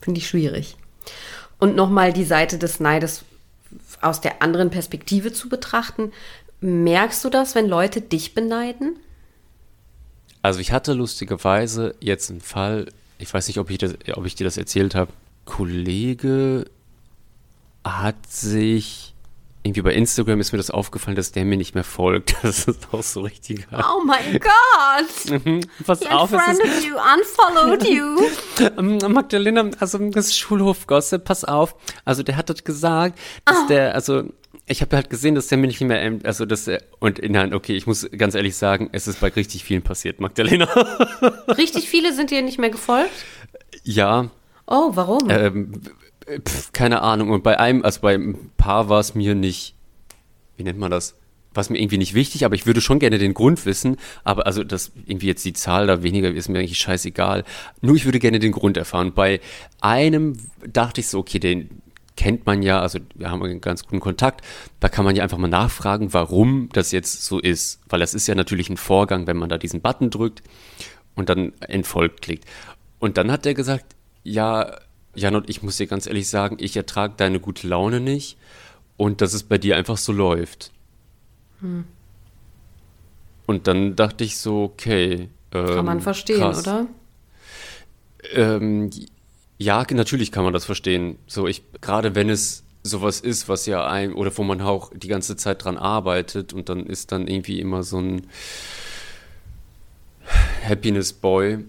Finde 0.00 0.18
ich 0.18 0.26
schwierig. 0.26 0.76
Und 1.58 1.76
nochmal 1.76 2.12
die 2.12 2.24
Seite 2.24 2.58
des 2.58 2.80
Neides 2.80 3.24
aus 4.00 4.20
der 4.20 4.42
anderen 4.42 4.70
Perspektive 4.70 5.32
zu 5.32 5.48
betrachten. 5.48 6.12
Merkst 6.60 7.24
du 7.24 7.30
das, 7.30 7.54
wenn 7.54 7.68
Leute 7.68 8.00
dich 8.00 8.34
beneiden? 8.34 8.96
Also 10.42 10.60
ich 10.60 10.72
hatte 10.72 10.92
lustigerweise 10.94 11.94
jetzt 12.00 12.30
einen 12.30 12.40
Fall, 12.40 12.86
ich 13.18 13.32
weiß 13.32 13.48
nicht, 13.48 13.58
ob 13.58 13.70
ich, 13.70 13.78
das, 13.78 13.94
ob 14.14 14.24
ich 14.26 14.34
dir 14.34 14.44
das 14.44 14.56
erzählt 14.56 14.94
habe. 14.94 15.12
Kollege 15.44 16.66
hat 17.84 18.26
sich 18.26 19.09
irgendwie 19.62 19.82
bei 19.82 19.92
Instagram 19.92 20.40
ist 20.40 20.52
mir 20.52 20.58
das 20.58 20.70
aufgefallen, 20.70 21.16
dass 21.16 21.32
der 21.32 21.44
mir 21.44 21.56
nicht 21.56 21.74
mehr 21.74 21.84
folgt. 21.84 22.34
Das 22.42 22.66
ist 22.66 22.88
auch 22.92 23.02
so 23.02 23.20
richtig. 23.20 23.66
Oh 23.72 24.02
mein 24.04 24.40
Gott! 24.40 25.44
Mhm. 25.44 25.60
Pass 25.84 26.00
He 26.00 26.08
auf, 26.08 26.32
unfriended 26.32 26.64
es 26.64 26.78
ist, 26.78 26.86
you, 26.86 26.94
unfollowed 26.96 27.86
you. 27.88 28.28
Ähm, 28.78 28.98
Magdalena, 29.12 29.70
also 29.78 29.98
das 30.10 30.36
Schulhof-Gossip, 30.36 31.24
pass 31.24 31.44
auf. 31.44 31.74
Also 32.04 32.22
der 32.22 32.36
hat 32.36 32.48
dort 32.48 32.64
gesagt, 32.64 33.18
dass 33.44 33.58
oh. 33.64 33.68
der, 33.68 33.94
also 33.94 34.24
ich 34.66 34.80
habe 34.80 34.96
halt 34.96 35.10
gesehen, 35.10 35.34
dass 35.34 35.48
der 35.48 35.58
mir 35.58 35.66
nicht 35.66 35.80
mehr, 35.80 36.18
also 36.24 36.46
dass 36.46 36.66
er, 36.66 36.82
und 36.98 37.20
nein, 37.28 37.54
okay, 37.54 37.74
ich 37.74 37.86
muss 37.86 38.08
ganz 38.16 38.34
ehrlich 38.34 38.56
sagen, 38.56 38.88
es 38.92 39.08
ist 39.08 39.20
bei 39.20 39.28
richtig 39.28 39.64
vielen 39.64 39.82
passiert, 39.82 40.20
Magdalena. 40.20 40.64
richtig 41.48 41.88
viele 41.88 42.12
sind 42.12 42.30
dir 42.30 42.42
nicht 42.42 42.58
mehr 42.58 42.70
gefolgt? 42.70 43.10
Ja. 43.82 44.30
Oh, 44.66 44.90
warum? 44.94 45.28
Ähm, 45.28 45.82
Pf, 46.26 46.72
keine 46.72 47.02
Ahnung. 47.02 47.30
Und 47.30 47.42
bei 47.42 47.58
einem, 47.58 47.84
also 47.84 48.00
bei 48.00 48.14
ein 48.14 48.50
paar 48.56 48.88
war 48.88 49.00
es 49.00 49.14
mir 49.14 49.34
nicht, 49.34 49.74
wie 50.56 50.64
nennt 50.64 50.78
man 50.78 50.90
das? 50.90 51.16
War 51.52 51.62
es 51.62 51.70
mir 51.70 51.78
irgendwie 51.78 51.98
nicht 51.98 52.14
wichtig, 52.14 52.44
aber 52.44 52.54
ich 52.54 52.66
würde 52.66 52.80
schon 52.80 53.00
gerne 53.00 53.18
den 53.18 53.34
Grund 53.34 53.66
wissen. 53.66 53.96
Aber 54.22 54.46
also, 54.46 54.62
dass 54.62 54.92
irgendwie 55.06 55.26
jetzt 55.26 55.44
die 55.44 55.52
Zahl 55.52 55.86
da 55.86 56.02
weniger 56.02 56.30
ist 56.30 56.48
mir 56.48 56.60
eigentlich 56.60 56.78
scheißegal. 56.78 57.44
Nur 57.80 57.96
ich 57.96 58.04
würde 58.04 58.20
gerne 58.20 58.38
den 58.38 58.52
Grund 58.52 58.76
erfahren. 58.76 59.12
Bei 59.14 59.40
einem 59.80 60.36
dachte 60.66 61.00
ich 61.00 61.08
so, 61.08 61.18
okay, 61.18 61.40
den 61.40 61.82
kennt 62.16 62.44
man 62.46 62.62
ja, 62.62 62.80
also 62.80 62.98
wir 63.14 63.30
haben 63.30 63.42
einen 63.42 63.60
ganz 63.60 63.82
guten 63.84 63.98
Kontakt. 63.98 64.44
Da 64.78 64.88
kann 64.88 65.04
man 65.04 65.16
ja 65.16 65.22
einfach 65.22 65.38
mal 65.38 65.48
nachfragen, 65.48 66.12
warum 66.12 66.68
das 66.72 66.92
jetzt 66.92 67.24
so 67.24 67.40
ist. 67.40 67.80
Weil 67.88 67.98
das 67.98 68.14
ist 68.14 68.28
ja 68.28 68.34
natürlich 68.34 68.70
ein 68.70 68.76
Vorgang, 68.76 69.26
wenn 69.26 69.38
man 69.38 69.48
da 69.48 69.58
diesen 69.58 69.80
Button 69.80 70.10
drückt 70.10 70.42
und 71.14 71.30
dann 71.30 71.52
entfolgt 71.60 72.22
klickt. 72.22 72.44
Und 72.98 73.16
dann 73.16 73.32
hat 73.32 73.46
er 73.46 73.54
gesagt, 73.54 73.96
ja, 74.22 74.70
Jan 75.14 75.34
und 75.34 75.50
ich 75.50 75.62
muss 75.62 75.76
dir 75.76 75.86
ganz 75.86 76.06
ehrlich 76.06 76.28
sagen, 76.28 76.56
ich 76.60 76.76
ertrage 76.76 77.14
deine 77.16 77.40
gute 77.40 77.66
Laune 77.66 78.00
nicht 78.00 78.36
und 78.96 79.20
dass 79.20 79.32
es 79.32 79.42
bei 79.42 79.58
dir 79.58 79.76
einfach 79.76 79.96
so 79.96 80.12
läuft. 80.12 80.70
Hm. 81.60 81.84
Und 83.46 83.66
dann 83.66 83.96
dachte 83.96 84.24
ich 84.24 84.36
so, 84.36 84.62
okay. 84.62 85.28
Ähm, 85.52 85.66
kann 85.66 85.84
man 85.84 86.00
verstehen, 86.00 86.38
krass. 86.38 86.60
oder? 86.60 86.86
Ähm, 88.32 88.90
ja, 89.58 89.84
natürlich 89.90 90.30
kann 90.30 90.44
man 90.44 90.52
das 90.52 90.64
verstehen. 90.64 91.18
So, 91.26 91.48
ich, 91.48 91.62
gerade 91.80 92.14
wenn 92.14 92.30
es 92.30 92.62
sowas 92.82 93.20
ist, 93.20 93.48
was 93.48 93.66
ja 93.66 93.86
ein, 93.86 94.12
oder 94.12 94.36
wo 94.36 94.42
man 94.42 94.60
auch 94.60 94.92
die 94.94 95.08
ganze 95.08 95.36
Zeit 95.36 95.64
dran 95.64 95.76
arbeitet 95.76 96.52
und 96.52 96.68
dann 96.68 96.86
ist 96.86 97.12
dann 97.12 97.26
irgendwie 97.26 97.60
immer 97.60 97.82
so 97.82 97.98
ein 97.98 98.26
Happiness 100.66 101.12
Boy, 101.12 101.54
hm. 101.54 101.66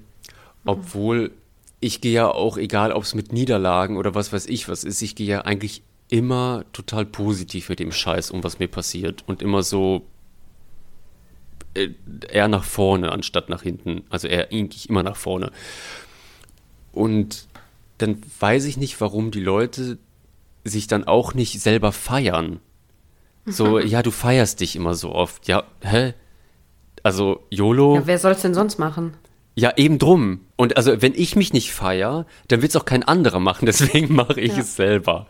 obwohl 0.65 1.32
ich 1.81 1.99
gehe 1.99 2.13
ja 2.13 2.29
auch, 2.29 2.57
egal 2.57 2.93
ob 2.93 3.03
es 3.03 3.15
mit 3.15 3.33
Niederlagen 3.33 3.97
oder 3.97 4.15
was 4.15 4.31
weiß 4.31 4.45
ich 4.45 4.69
was 4.69 4.83
ist, 4.83 5.01
ich 5.01 5.15
gehe 5.15 5.27
ja 5.27 5.41
eigentlich 5.41 5.83
immer 6.09 6.65
total 6.73 7.05
positiv 7.05 7.69
mit 7.69 7.79
dem 7.79 7.91
Scheiß 7.91 8.31
um, 8.31 8.43
was 8.43 8.59
mir 8.59 8.67
passiert. 8.67 9.23
Und 9.27 9.41
immer 9.41 9.63
so 9.63 10.05
äh, 11.73 11.89
eher 12.29 12.49
nach 12.49 12.65
vorne 12.65 13.11
anstatt 13.11 13.49
nach 13.49 13.63
hinten. 13.63 14.03
Also 14.09 14.27
eher 14.27 14.51
eigentlich 14.51 14.89
immer 14.89 15.03
nach 15.03 15.15
vorne. 15.15 15.51
Und 16.91 17.47
dann 17.97 18.21
weiß 18.39 18.65
ich 18.65 18.77
nicht, 18.77 18.99
warum 18.99 19.31
die 19.31 19.39
Leute 19.39 19.97
sich 20.65 20.87
dann 20.87 21.05
auch 21.05 21.33
nicht 21.33 21.59
selber 21.61 21.93
feiern. 21.93 22.59
So, 23.45 23.79
ja, 23.79 24.03
du 24.03 24.11
feierst 24.11 24.59
dich 24.59 24.75
immer 24.75 24.93
so 24.95 25.13
oft. 25.13 25.47
Ja, 25.47 25.63
hä? 25.81 26.13
Also, 27.03 27.47
YOLO. 27.49 27.95
Ja, 27.95 28.05
wer 28.05 28.19
soll 28.19 28.33
es 28.33 28.41
denn 28.41 28.53
sonst 28.53 28.77
machen? 28.77 29.13
Ja, 29.55 29.73
eben 29.75 29.99
drum. 29.99 30.41
Und 30.55 30.77
also, 30.77 31.01
wenn 31.01 31.13
ich 31.15 31.35
mich 31.35 31.53
nicht 31.53 31.73
feier, 31.73 32.25
dann 32.47 32.61
wird 32.61 32.71
es 32.71 32.75
auch 32.75 32.85
kein 32.85 33.03
anderer 33.03 33.39
machen. 33.39 33.65
Deswegen 33.67 34.13
mache 34.13 34.39
ich 34.39 34.53
ja. 34.53 34.61
es 34.61 34.75
selber. 34.75 35.27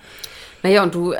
Naja, 0.64 0.84
und 0.84 0.94
du, 0.94 1.14
äh, 1.14 1.20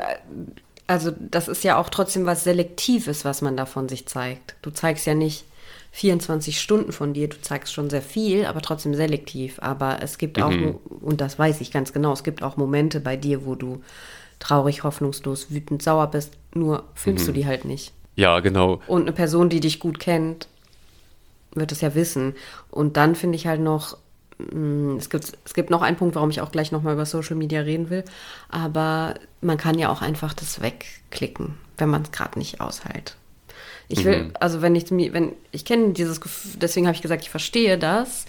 also 0.86 1.10
das 1.18 1.48
ist 1.48 1.64
ja 1.64 1.78
auch 1.78 1.88
trotzdem 1.88 2.26
was 2.26 2.44
Selektives, 2.44 3.24
was 3.24 3.42
man 3.42 3.56
da 3.56 3.66
von 3.66 3.88
sich 3.88 4.06
zeigt. 4.06 4.56
Du 4.62 4.70
zeigst 4.70 5.06
ja 5.06 5.14
nicht 5.14 5.44
24 5.92 6.60
Stunden 6.60 6.92
von 6.92 7.12
dir, 7.12 7.28
du 7.28 7.40
zeigst 7.40 7.72
schon 7.72 7.90
sehr 7.90 8.02
viel, 8.02 8.46
aber 8.46 8.62
trotzdem 8.62 8.94
selektiv. 8.94 9.58
Aber 9.60 9.98
es 10.02 10.18
gibt 10.18 10.40
auch, 10.40 10.50
mhm. 10.50 10.78
und 11.00 11.20
das 11.20 11.38
weiß 11.38 11.60
ich 11.60 11.70
ganz 11.70 11.92
genau, 11.92 12.12
es 12.12 12.24
gibt 12.24 12.42
auch 12.42 12.56
Momente 12.56 13.00
bei 13.00 13.16
dir, 13.16 13.44
wo 13.44 13.54
du 13.54 13.82
traurig, 14.38 14.84
hoffnungslos, 14.84 15.50
wütend, 15.50 15.82
sauer 15.82 16.08
bist, 16.08 16.32
nur 16.54 16.84
filmst 16.94 17.24
mhm. 17.24 17.26
du 17.26 17.32
die 17.40 17.46
halt 17.46 17.64
nicht. 17.64 17.92
Ja, 18.16 18.40
genau. 18.40 18.80
Und 18.86 19.02
eine 19.02 19.12
Person, 19.12 19.48
die 19.48 19.60
dich 19.60 19.80
gut 19.80 19.98
kennt, 19.98 20.48
wird 21.54 21.72
es 21.72 21.80
ja 21.80 21.94
wissen. 21.94 22.34
Und 22.70 22.96
dann 22.96 23.14
finde 23.14 23.36
ich 23.36 23.46
halt 23.46 23.60
noch, 23.60 23.96
mh, 24.38 24.96
es 24.98 25.10
gibt, 25.10 25.32
es 25.44 25.54
gibt 25.54 25.70
noch 25.70 25.82
einen 25.82 25.96
Punkt, 25.96 26.14
warum 26.14 26.30
ich 26.30 26.40
auch 26.40 26.52
gleich 26.52 26.72
nochmal 26.72 26.94
über 26.94 27.06
Social 27.06 27.36
Media 27.36 27.60
reden 27.60 27.90
will. 27.90 28.04
Aber 28.48 29.14
man 29.40 29.56
kann 29.58 29.78
ja 29.78 29.88
auch 29.90 30.02
einfach 30.02 30.34
das 30.34 30.60
wegklicken, 30.62 31.54
wenn 31.78 31.88
man 31.88 32.02
es 32.02 32.12
gerade 32.12 32.38
nicht 32.38 32.60
aushält. 32.60 33.16
Ich 33.88 34.04
will, 34.04 34.24
Mhm. 34.24 34.32
also 34.40 34.62
wenn 34.62 34.74
ich 34.74 34.90
wenn, 34.90 35.32
ich 35.50 35.64
kenne 35.64 35.92
dieses 35.92 36.20
Gefühl, 36.20 36.52
deswegen 36.60 36.86
habe 36.86 36.94
ich 36.96 37.02
gesagt, 37.02 37.22
ich 37.22 37.30
verstehe 37.30 37.76
das. 37.76 38.24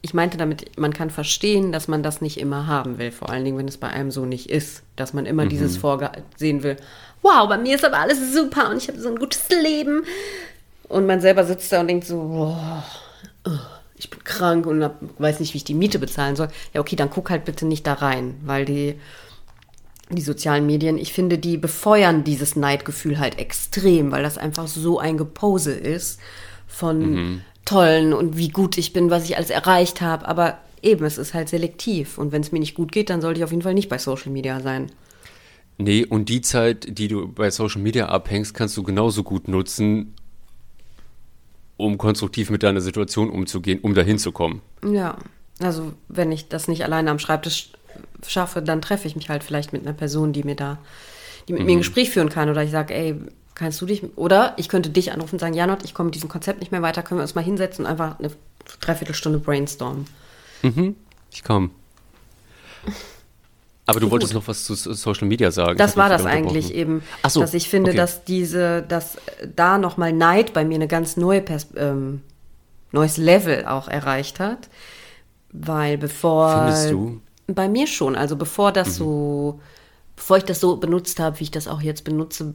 Ich 0.00 0.12
meinte 0.14 0.36
damit, 0.36 0.78
man 0.78 0.92
kann 0.92 1.08
verstehen, 1.10 1.72
dass 1.72 1.88
man 1.88 2.02
das 2.02 2.20
nicht 2.20 2.38
immer 2.38 2.66
haben 2.66 2.98
will, 2.98 3.10
vor 3.10 3.30
allen 3.30 3.42
Dingen, 3.44 3.56
wenn 3.56 3.68
es 3.68 3.78
bei 3.78 3.88
einem 3.88 4.10
so 4.10 4.26
nicht 4.26 4.50
ist, 4.50 4.82
dass 4.96 5.14
man 5.14 5.24
immer 5.24 5.46
dieses 5.46 5.76
Vorgesehen 5.78 6.62
will. 6.62 6.76
Wow, 7.22 7.48
bei 7.48 7.56
mir 7.56 7.74
ist 7.76 7.84
aber 7.86 7.98
alles 7.98 8.34
super 8.34 8.68
und 8.70 8.76
ich 8.76 8.88
habe 8.88 9.00
so 9.00 9.08
ein 9.08 9.16
gutes 9.16 9.48
Leben. 9.48 10.02
Und 10.88 11.06
man 11.06 11.20
selber 11.20 11.44
sitzt 11.44 11.72
da 11.72 11.80
und 11.80 11.88
denkt 11.88 12.06
so, 12.06 12.16
boah, 12.16 12.84
ich 13.96 14.10
bin 14.10 14.22
krank 14.24 14.66
und 14.66 14.82
hab, 14.82 15.00
weiß 15.18 15.40
nicht, 15.40 15.54
wie 15.54 15.58
ich 15.58 15.64
die 15.64 15.74
Miete 15.74 15.98
bezahlen 15.98 16.36
soll. 16.36 16.48
Ja, 16.72 16.80
okay, 16.80 16.96
dann 16.96 17.10
guck 17.10 17.30
halt 17.30 17.44
bitte 17.44 17.66
nicht 17.66 17.86
da 17.86 17.94
rein, 17.94 18.34
weil 18.44 18.64
die, 18.64 18.96
die 20.10 20.22
sozialen 20.22 20.66
Medien, 20.66 20.98
ich 20.98 21.12
finde, 21.12 21.38
die 21.38 21.56
befeuern 21.56 22.24
dieses 22.24 22.56
Neidgefühl 22.56 23.18
halt 23.18 23.38
extrem, 23.38 24.12
weil 24.12 24.22
das 24.22 24.38
einfach 24.38 24.66
so 24.66 24.98
ein 24.98 25.16
Gepose 25.16 25.72
ist 25.72 26.20
von 26.66 27.42
tollen 27.64 28.12
und 28.12 28.36
wie 28.36 28.48
gut 28.48 28.76
ich 28.76 28.92
bin, 28.92 29.10
was 29.10 29.24
ich 29.24 29.36
alles 29.36 29.50
erreicht 29.50 30.00
habe. 30.00 30.26
Aber 30.26 30.58
eben, 30.82 31.04
es 31.04 31.18
ist 31.18 31.34
halt 31.34 31.48
selektiv. 31.48 32.18
Und 32.18 32.32
wenn 32.32 32.42
es 32.42 32.52
mir 32.52 32.58
nicht 32.58 32.74
gut 32.74 32.92
geht, 32.92 33.10
dann 33.10 33.20
sollte 33.20 33.38
ich 33.38 33.44
auf 33.44 33.50
jeden 33.50 33.62
Fall 33.62 33.74
nicht 33.74 33.88
bei 33.88 33.98
Social 33.98 34.30
Media 34.30 34.60
sein. 34.60 34.90
Nee, 35.78 36.04
und 36.04 36.28
die 36.28 36.40
Zeit, 36.40 36.98
die 36.98 37.08
du 37.08 37.26
bei 37.26 37.50
Social 37.50 37.80
Media 37.80 38.06
abhängst, 38.06 38.54
kannst 38.54 38.76
du 38.76 38.82
genauso 38.82 39.24
gut 39.24 39.48
nutzen, 39.48 40.14
um 41.76 41.98
konstruktiv 41.98 42.50
mit 42.50 42.62
deiner 42.62 42.80
Situation 42.80 43.30
umzugehen, 43.30 43.80
um 43.80 43.94
dahin 43.94 44.18
zu 44.18 44.32
kommen. 44.32 44.62
Ja, 44.84 45.16
also 45.60 45.92
wenn 46.08 46.32
ich 46.32 46.48
das 46.48 46.68
nicht 46.68 46.84
alleine 46.84 47.10
am 47.10 47.18
Schreibtisch 47.18 47.70
schaffe, 48.26 48.62
dann 48.62 48.82
treffe 48.82 49.06
ich 49.06 49.16
mich 49.16 49.28
halt 49.28 49.44
vielleicht 49.44 49.72
mit 49.72 49.82
einer 49.82 49.92
Person, 49.92 50.32
die 50.32 50.42
mir 50.42 50.56
da, 50.56 50.78
die 51.48 51.52
mit 51.52 51.64
mir 51.64 51.72
ein 51.72 51.78
Gespräch 51.78 52.10
führen 52.10 52.28
kann. 52.28 52.48
Oder 52.48 52.62
ich 52.62 52.70
sage, 52.70 52.94
ey, 52.94 53.16
kannst 53.54 53.80
du 53.80 53.86
dich, 53.86 54.16
oder 54.16 54.54
ich 54.56 54.68
könnte 54.68 54.90
dich 54.90 55.12
anrufen 55.12 55.36
und 55.36 55.40
sagen, 55.40 55.54
Janot, 55.54 55.84
ich 55.84 55.94
komme 55.94 56.06
mit 56.06 56.14
diesem 56.14 56.28
Konzept 56.28 56.60
nicht 56.60 56.72
mehr 56.72 56.82
weiter, 56.82 57.02
können 57.02 57.18
wir 57.18 57.22
uns 57.22 57.34
mal 57.34 57.44
hinsetzen 57.44 57.84
und 57.84 57.90
einfach 57.90 58.18
eine 58.18 58.30
Dreiviertelstunde 58.80 59.38
brainstormen. 59.38 60.06
Ich 61.30 61.44
komme. 61.44 61.70
Aber 63.86 64.00
du 64.00 64.10
wolltest 64.10 64.32
noch 64.32 64.48
was 64.48 64.64
zu 64.64 64.74
So- 64.74 64.92
Social 64.94 65.28
Media 65.28 65.50
sagen. 65.50 65.76
Das 65.76 65.96
war 65.96 66.08
das 66.08 66.24
eigentlich 66.24 66.72
eben, 66.74 67.02
Ach 67.22 67.28
so, 67.30 67.40
dass 67.40 67.52
ich 67.52 67.68
finde, 67.68 67.90
okay. 67.90 67.98
dass 67.98 68.24
diese, 68.24 68.82
dass 68.82 69.18
da 69.54 69.76
nochmal 69.78 70.12
Neid 70.12 70.52
bei 70.54 70.64
mir 70.64 70.76
eine 70.76 70.88
ganz 70.88 71.16
neue 71.18 71.42
Pers 71.42 71.68
ähm, 71.76 72.22
neues 72.92 73.16
Level 73.18 73.66
auch 73.66 73.88
erreicht 73.88 74.40
hat, 74.40 74.70
weil 75.52 75.98
bevor 75.98 76.58
Findest 76.60 76.90
du? 76.92 77.20
bei 77.46 77.68
mir 77.68 77.86
schon, 77.86 78.16
also 78.16 78.36
bevor 78.36 78.72
das 78.72 78.96
so, 78.96 79.60
bevor 80.16 80.38
ich 80.38 80.44
das 80.44 80.60
so 80.60 80.76
benutzt 80.76 81.20
habe, 81.20 81.38
wie 81.40 81.44
ich 81.44 81.50
das 81.50 81.68
auch 81.68 81.82
jetzt 81.82 82.04
benutze 82.04 82.54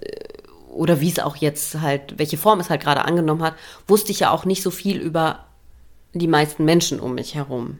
äh, 0.00 0.10
oder 0.72 1.00
wie 1.00 1.10
es 1.10 1.20
auch 1.20 1.36
jetzt 1.36 1.80
halt, 1.80 2.18
welche 2.18 2.38
Form 2.38 2.58
es 2.58 2.70
halt 2.70 2.82
gerade 2.82 3.04
angenommen 3.04 3.42
hat, 3.42 3.54
wusste 3.86 4.10
ich 4.10 4.20
ja 4.20 4.30
auch 4.30 4.44
nicht 4.44 4.62
so 4.64 4.72
viel 4.72 4.96
über 4.96 5.44
die 6.12 6.26
meisten 6.26 6.64
Menschen 6.64 6.98
um 6.98 7.14
mich 7.14 7.36
herum. 7.36 7.78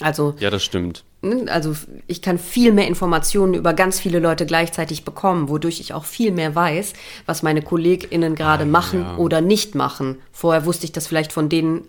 Also 0.00 0.34
Ja, 0.40 0.50
das 0.50 0.64
stimmt. 0.64 1.04
Ne, 1.20 1.46
Also 1.50 1.74
ich 2.06 2.22
kann 2.22 2.38
viel 2.38 2.72
mehr 2.72 2.86
Informationen 2.86 3.54
über 3.54 3.74
ganz 3.74 3.98
viele 3.98 4.20
Leute 4.20 4.46
gleichzeitig 4.46 5.04
bekommen, 5.04 5.48
wodurch 5.48 5.80
ich 5.80 5.92
auch 5.92 6.04
viel 6.04 6.30
mehr 6.30 6.54
weiß, 6.54 6.92
was 7.26 7.42
meine 7.42 7.62
KollegInnen 7.62 8.34
gerade 8.34 8.64
machen 8.64 9.00
ja. 9.00 9.16
oder 9.16 9.40
nicht 9.40 9.74
machen. 9.74 10.18
Vorher 10.32 10.64
wusste 10.64 10.84
ich 10.84 10.92
das 10.92 11.06
vielleicht 11.06 11.32
von 11.32 11.48
denen 11.48 11.88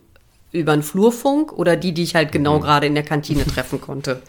über 0.52 0.72
einen 0.72 0.84
Flurfunk 0.84 1.54
oder 1.54 1.76
die, 1.76 1.94
die 1.94 2.04
ich 2.04 2.16
halt 2.16 2.32
genau 2.32 2.60
gerade 2.60 2.88
in 2.88 2.96
der 2.96 3.04
Kantine 3.04 3.46
treffen 3.46 3.80
konnte. 3.80 4.22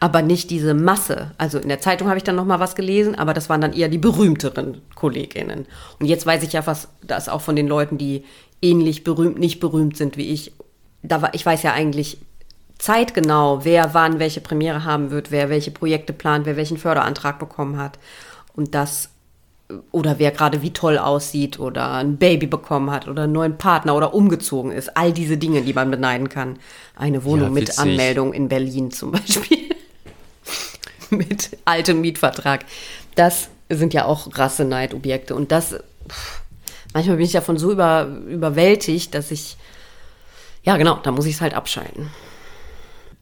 Aber 0.00 0.20
nicht 0.20 0.50
diese 0.50 0.74
Masse. 0.74 1.30
Also 1.38 1.58
in 1.58 1.68
der 1.68 1.80
Zeitung 1.80 2.08
habe 2.08 2.18
ich 2.18 2.24
dann 2.24 2.34
noch 2.34 2.44
mal 2.44 2.58
was 2.58 2.74
gelesen, 2.74 3.14
aber 3.14 3.34
das 3.34 3.48
waren 3.48 3.60
dann 3.60 3.72
eher 3.72 3.88
die 3.88 3.98
berühmteren 3.98 4.80
KollegInnen. 4.96 5.66
Und 6.00 6.06
jetzt 6.06 6.26
weiß 6.26 6.42
ich 6.42 6.52
ja 6.52 6.66
was, 6.66 6.88
das 7.06 7.28
auch 7.28 7.42
von 7.42 7.54
den 7.54 7.68
Leuten, 7.68 7.98
die 7.98 8.24
ähnlich 8.60 9.04
berühmt, 9.04 9.38
nicht 9.38 9.60
berühmt 9.60 9.96
sind 9.96 10.16
wie 10.16 10.32
ich. 10.32 10.52
Da 11.04 11.22
war, 11.22 11.34
ich 11.34 11.46
weiß 11.46 11.62
ja 11.62 11.72
eigentlich 11.72 12.18
zeitgenau, 12.82 13.64
wer 13.64 13.94
wann 13.94 14.18
welche 14.18 14.40
Premiere 14.40 14.84
haben 14.84 15.12
wird, 15.12 15.30
wer 15.30 15.48
welche 15.48 15.70
Projekte 15.70 16.12
plant, 16.12 16.46
wer 16.46 16.56
welchen 16.56 16.78
Förderantrag 16.78 17.38
bekommen 17.38 17.78
hat. 17.78 18.00
Und 18.56 18.74
das, 18.74 19.10
oder 19.92 20.18
wer 20.18 20.32
gerade 20.32 20.62
wie 20.62 20.72
toll 20.72 20.98
aussieht 20.98 21.60
oder 21.60 21.92
ein 21.92 22.16
Baby 22.16 22.48
bekommen 22.48 22.90
hat 22.90 23.06
oder 23.06 23.22
einen 23.22 23.32
neuen 23.32 23.56
Partner 23.56 23.94
oder 23.94 24.12
umgezogen 24.14 24.72
ist. 24.72 24.96
All 24.96 25.12
diese 25.12 25.36
Dinge, 25.36 25.62
die 25.62 25.74
man 25.74 25.92
beneiden 25.92 26.28
kann. 26.28 26.58
Eine 26.96 27.22
Wohnung 27.22 27.50
Ja, 27.50 27.60
mit. 27.60 27.78
Anmeldung 27.78 28.32
in 28.32 28.48
Berlin 28.48 28.90
zum 28.90 29.12
Beispiel. 29.12 29.70
mit 31.10 31.56
altem 31.64 32.00
Mietvertrag. 32.00 32.64
Das 33.14 33.48
sind 33.68 33.94
ja 33.94 34.06
auch 34.06 34.26
Rasseneidobjekte. 34.36 35.36
Und 35.36 35.52
das, 35.52 35.76
pff, 36.08 36.40
manchmal 36.92 37.16
bin 37.16 37.26
ich 37.26 37.32
davon 37.32 37.58
so 37.58 37.70
über, 37.70 38.08
überwältigt, 38.26 39.14
dass 39.14 39.30
ich, 39.30 39.56
ja 40.64 40.76
genau, 40.76 40.96
da 40.96 41.12
muss 41.12 41.26
ich 41.26 41.36
es 41.36 41.40
halt 41.40 41.54
abschalten. 41.54 42.10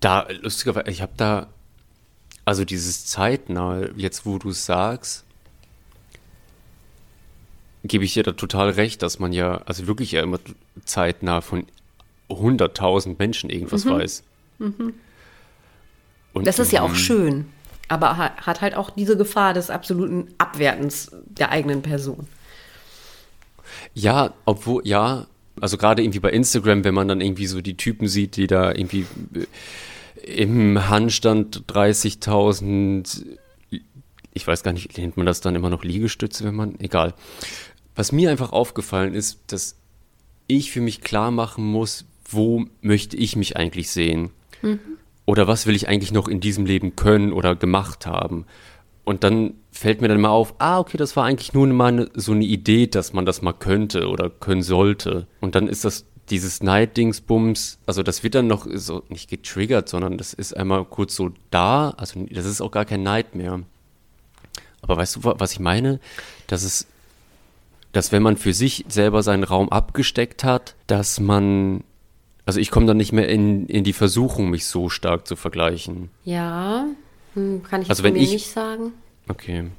Da, 0.01 0.27
lustigerweise, 0.41 0.91
ich 0.91 1.03
habe 1.03 1.13
da, 1.17 1.49
also 2.45 2.65
dieses 2.65 3.07
zeitnah, 3.07 3.89
jetzt 3.97 4.25
wo 4.27 4.39
du 4.39 4.51
es 4.51 4.65
sagst, 4.65 5.25
gebe 7.85 8.05
ich 8.05 8.15
dir 8.15 8.23
da 8.23 8.33
total 8.33 8.71
recht, 8.71 9.03
dass 9.03 9.19
man 9.19 9.33
ja, 9.33 9.59
also 9.67 9.87
wirklich 9.87 10.13
ja 10.13 10.23
immer 10.23 10.39
zeitnah 10.85 11.41
von 11.41 11.67
100.000 12.29 13.17
Menschen 13.19 13.51
irgendwas 13.51 13.85
weiß. 13.87 14.23
Und, 14.59 14.79
Mhm. 14.79 14.95
Das 16.45 16.59
ist 16.59 16.71
ja 16.73 16.83
auch 16.83 16.95
schön, 16.95 17.47
aber 17.89 18.17
ha- 18.17 18.37
hat 18.47 18.61
halt 18.61 18.75
auch 18.77 18.91
diese 18.91 19.17
Gefahr 19.17 19.53
des 19.53 19.69
absoluten 19.69 20.33
Abwertens 20.39 21.11
der 21.27 21.51
eigenen 21.51 21.83
Person. 21.83 22.29
Ja, 23.95 24.33
obwohl, 24.45 24.87
ja, 24.87 25.27
also 25.61 25.77
gerade 25.77 26.03
irgendwie 26.03 26.21
bei 26.21 26.31
Instagram, 26.31 26.85
wenn 26.85 26.95
man 26.95 27.09
dann 27.09 27.21
irgendwie 27.21 27.47
so 27.47 27.61
die 27.61 27.77
Typen 27.77 28.09
sieht, 28.09 28.37
die 28.37 28.47
da 28.47 28.73
irgendwie 28.73 29.07
äh, 29.35 30.43
im 30.43 30.89
Handstand 30.89 31.65
30.000, 31.69 33.25
ich 34.33 34.47
weiß 34.47 34.63
gar 34.63 34.73
nicht, 34.73 34.97
nennt 34.99 35.17
man 35.17 35.27
das 35.27 35.41
dann 35.41 35.55
immer 35.55 35.71
noch 35.71 35.85
Liegestütze, 35.85 36.45
wenn 36.45 36.55
man, 36.55 36.79
egal. 36.81 37.15
Was 37.95 38.13
mir 38.13 38.31
einfach 38.31 38.53
aufgefallen 38.53 39.15
ist, 39.15 39.41
dass 39.49 39.77
ich 40.47 40.73
für 40.73 40.81
mich 40.81 41.01
klar 41.01 41.31
machen 41.31 41.65
muss, 41.65 42.05
wo 42.25 42.67
möchte 42.81 43.17
ich 43.17 43.37
mich 43.37 43.57
eigentlich 43.57 43.91
sehen? 43.91 44.31
Oder 45.27 45.47
was 45.47 45.67
will 45.67 45.75
ich 45.75 45.89
eigentlich 45.89 46.13
noch 46.13 46.29
in 46.29 46.41
diesem 46.41 46.67
Leben 46.67 46.97
können 46.97 47.33
oder 47.33 47.55
gemacht 47.55 48.07
haben? 48.07 48.47
Und 49.05 49.25
dann 49.25 49.55
fällt 49.73 50.01
mir 50.01 50.09
dann 50.09 50.21
mal 50.21 50.29
auf, 50.29 50.55
ah, 50.59 50.79
okay, 50.79 50.97
das 50.97 51.17
war 51.17 51.25
eigentlich 51.25 51.53
nur 51.53 51.67
mal 51.69 51.87
eine, 51.89 52.09
so 52.15 52.33
eine 52.33 52.45
Idee, 52.45 52.87
dass 52.87 53.13
man 53.13 53.27
das 53.27 53.43
mal 53.43 53.53
könnte 53.53 54.09
oder 54.09 54.31
können 54.31 54.63
sollte. 54.63 55.27
Und 55.41 55.55
dann 55.55 55.69
ist 55.69 55.85
das 55.85 56.05
dieses 56.29 56.63
Neiddingsbums, 56.63 57.79
also 57.87 58.03
das 58.05 58.23
wird 58.23 58.37
dann 58.37 58.47
noch 58.47 58.67
so 58.73 59.03
nicht 59.09 59.29
getriggert, 59.29 59.89
sondern 59.89 60.17
das 60.17 60.33
ist 60.33 60.57
einmal 60.57 60.85
kurz 60.85 61.17
so 61.17 61.31
da, 61.51 61.91
also 61.97 62.25
das 62.31 62.47
ist 62.47 62.61
auch 62.61 62.71
gar 62.71 62.85
kein 62.85 63.03
Neid 63.03 63.35
mehr. 63.35 63.61
Aber 64.83 64.97
weißt 64.97 65.17
du, 65.17 65.25
wa- 65.25 65.35
was 65.39 65.53
ich 65.53 65.61
meine? 65.61 65.99
Dass 66.47 66.63
es, 66.63 66.87
dass 67.93 68.13
wenn 68.13 68.23
man 68.23 68.37
für 68.37 68.53
sich 68.55 68.85
selber 68.89 69.23
seinen 69.25 69.43
Raum 69.45 69.69
abgesteckt 69.71 70.45
hat, 70.45 70.77
dass 70.87 71.19
man, 71.19 71.83
also 72.47 72.61
ich 72.61 72.71
komme 72.71 72.87
dann 72.87 72.97
nicht 72.97 73.13
mehr 73.13 73.29
in, 73.29 73.67
in 73.67 73.83
die 73.83 73.93
Versuchung, 73.93 74.51
mich 74.51 74.67
so 74.67 74.89
stark 74.89 75.27
zu 75.27 75.35
vergleichen. 75.35 76.11
Ja, 76.25 76.87
hm, 77.35 77.63
kann 77.69 77.83
ich 77.83 77.91
Also 77.91 78.03
wenn 78.03 78.17
ich- 78.17 78.31
nicht 78.33 78.51
sagen. 78.51 78.93
Okay. 79.29 79.71